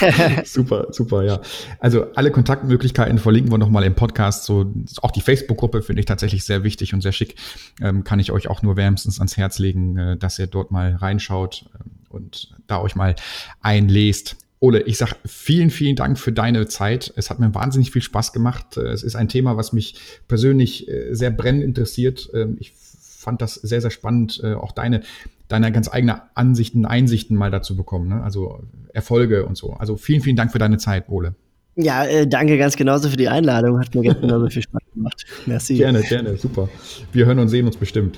super 0.44 0.86
super 0.90 1.24
ja. 1.24 1.40
Also 1.78 2.06
alle 2.14 2.30
Kontaktmöglichkeiten 2.30 3.18
verlinken 3.18 3.52
wir 3.52 3.58
nochmal 3.58 3.84
im 3.84 3.94
Podcast. 3.94 4.44
So 4.44 4.72
auch 5.02 5.10
die 5.10 5.20
Facebook-Gruppe 5.20 5.82
finde 5.82 6.00
ich 6.00 6.06
tatsächlich 6.06 6.44
sehr 6.44 6.64
wichtig 6.64 6.94
und 6.94 7.02
sehr 7.02 7.12
schick. 7.12 7.36
Ähm, 7.82 8.02
kann 8.04 8.18
ich 8.18 8.32
euch 8.32 8.48
auch 8.48 8.62
nur 8.62 8.76
wärmstens 8.76 9.20
ans 9.26 9.36
Herz 9.36 9.58
legen, 9.58 9.96
äh, 9.96 10.16
dass 10.16 10.38
ihr 10.38 10.46
dort 10.46 10.70
mal 10.70 10.94
reinschaut 10.94 11.66
ähm, 11.74 11.90
und 12.08 12.54
da 12.66 12.80
euch 12.80 12.94
mal 12.94 13.14
einlest. 13.60 14.36
Ole, 14.58 14.80
ich 14.82 14.96
sag 14.96 15.14
vielen, 15.26 15.70
vielen 15.70 15.96
Dank 15.96 16.18
für 16.18 16.32
deine 16.32 16.66
Zeit. 16.66 17.12
Es 17.16 17.28
hat 17.28 17.38
mir 17.38 17.54
wahnsinnig 17.54 17.90
viel 17.90 18.02
Spaß 18.02 18.32
gemacht. 18.32 18.76
Äh, 18.76 18.88
es 18.88 19.02
ist 19.02 19.16
ein 19.16 19.28
Thema, 19.28 19.56
was 19.56 19.72
mich 19.72 19.96
persönlich 20.28 20.88
äh, 20.88 21.12
sehr 21.14 21.30
brennend 21.30 21.64
interessiert. 21.64 22.30
Ähm, 22.32 22.56
ich 22.60 22.72
fand 22.72 23.42
das 23.42 23.54
sehr, 23.54 23.80
sehr 23.80 23.90
spannend, 23.90 24.40
auch 24.44 24.70
deine, 24.70 25.00
deine 25.48 25.72
ganz 25.72 25.92
eigene 25.92 26.22
Ansichten, 26.36 26.86
Einsichten 26.86 27.36
mal 27.36 27.50
dazu 27.50 27.74
bekommen. 27.74 28.08
Ne? 28.08 28.22
Also 28.22 28.62
Erfolge 28.92 29.46
und 29.46 29.56
so. 29.56 29.72
Also 29.72 29.96
vielen, 29.96 30.20
vielen 30.20 30.36
Dank 30.36 30.52
für 30.52 30.60
deine 30.60 30.78
Zeit, 30.78 31.08
Ole. 31.08 31.34
Ja, 31.76 32.04
äh, 32.06 32.26
danke 32.26 32.56
ganz 32.56 32.74
genauso 32.74 33.10
für 33.10 33.18
die 33.18 33.28
Einladung. 33.28 33.78
Hat 33.78 33.94
mir 33.94 34.02
ganz 34.02 34.20
genauso 34.20 34.48
viel 34.48 34.62
Spaß 34.62 34.82
gemacht. 34.94 35.26
Merci. 35.44 35.76
Gerne, 35.76 36.02
gerne, 36.02 36.36
super. 36.36 36.68
Wir 37.12 37.26
hören 37.26 37.38
und 37.38 37.48
sehen 37.48 37.66
uns 37.66 37.76
bestimmt. 37.76 38.16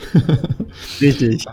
Richtig. 1.00 1.44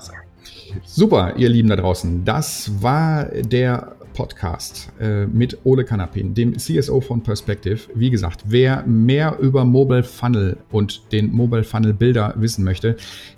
Super, 0.83 1.35
ihr 1.35 1.49
Lieben 1.49 1.69
da 1.69 1.75
draußen. 1.75 2.23
Das 2.23 2.71
war 2.79 3.25
der 3.25 3.95
Podcast 4.13 4.91
äh, 4.99 5.25
mit 5.25 5.57
Ole 5.65 5.83
Kanapin, 5.83 6.33
dem 6.33 6.57
CSO 6.57 7.01
von 7.01 7.23
Perspective. 7.23 7.79
Wie 7.95 8.11
gesagt, 8.11 8.43
wer 8.45 8.85
mehr 8.85 9.37
über 9.39 9.65
Mobile 9.65 10.03
Funnel 10.03 10.57
und 10.71 11.11
den 11.11 11.31
Mobile 11.31 11.63
Funnel 11.63 11.93
Builder 11.93 12.33
wissen 12.37 12.63
möchte, 12.63 12.97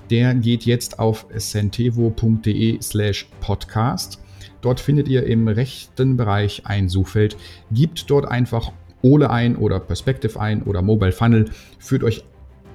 der 0.09 0.36
geht 0.36 0.65
jetzt 0.65 0.99
auf 0.99 1.26
centevo.de 1.36 2.82
slash 2.82 3.28
podcast. 3.39 4.20
Dort 4.68 4.82
findet 4.82 5.07
ihr 5.07 5.26
im 5.26 5.47
rechten 5.47 6.18
Bereich 6.18 6.63
ein 6.65 6.89
Suchfeld. 6.89 7.38
Gebt 7.72 8.09
dort 8.09 8.26
einfach 8.28 8.74
Ole 9.01 9.30
ein 9.30 9.55
oder 9.55 9.80
Perspective 9.80 10.38
ein 10.38 10.63
oder 10.63 10.82
Mobile 10.82 11.13
Funnel. 11.13 11.45
Führt 11.80 12.03
euch 12.03 12.26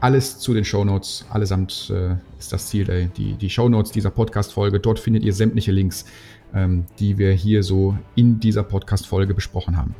alles 0.01 0.39
zu 0.39 0.55
den 0.55 0.65
Shownotes. 0.65 1.27
Allesamt 1.29 1.93
äh, 1.95 2.15
ist 2.39 2.51
das 2.51 2.69
Ziel, 2.69 2.89
äh, 2.89 3.09
die, 3.15 3.35
die 3.35 3.51
Shownotes 3.51 3.93
dieser 3.93 4.11
Podcast-Folge. 4.11 4.81
Dort 4.81 5.01
findet 5.01 5.23
ihr 5.23 5.35
sämtliche 5.35 5.71
Links 5.71 6.07
ähm, 6.55 6.87
die 6.99 7.19
wir 7.19 7.33
hier 7.33 7.63
so 7.63 7.99
in 8.15 8.41
dieser 8.41 8.63
Podcast-Folge 8.63 9.35
besprochen 9.35 9.77
haben. 9.77 9.95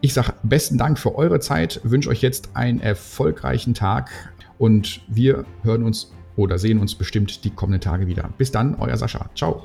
Ich 0.00 0.14
sage 0.14 0.34
besten 0.42 0.78
Dank 0.78 0.98
für 0.98 1.14
eure 1.14 1.38
Zeit, 1.38 1.80
wünsche 1.84 2.10
euch 2.10 2.22
jetzt 2.22 2.50
einen 2.54 2.80
erfolgreichen 2.80 3.74
Tag 3.74 4.10
und 4.58 5.00
wir 5.06 5.44
hören 5.62 5.84
uns 5.84 6.12
oder 6.34 6.58
sehen 6.58 6.78
uns 6.78 6.96
bestimmt 6.96 7.44
die 7.44 7.50
kommenden 7.50 7.80
Tage 7.80 8.08
wieder. 8.08 8.30
Bis 8.36 8.50
dann, 8.50 8.74
euer 8.74 8.96
Sascha. 8.96 9.30
Ciao. 9.36 9.64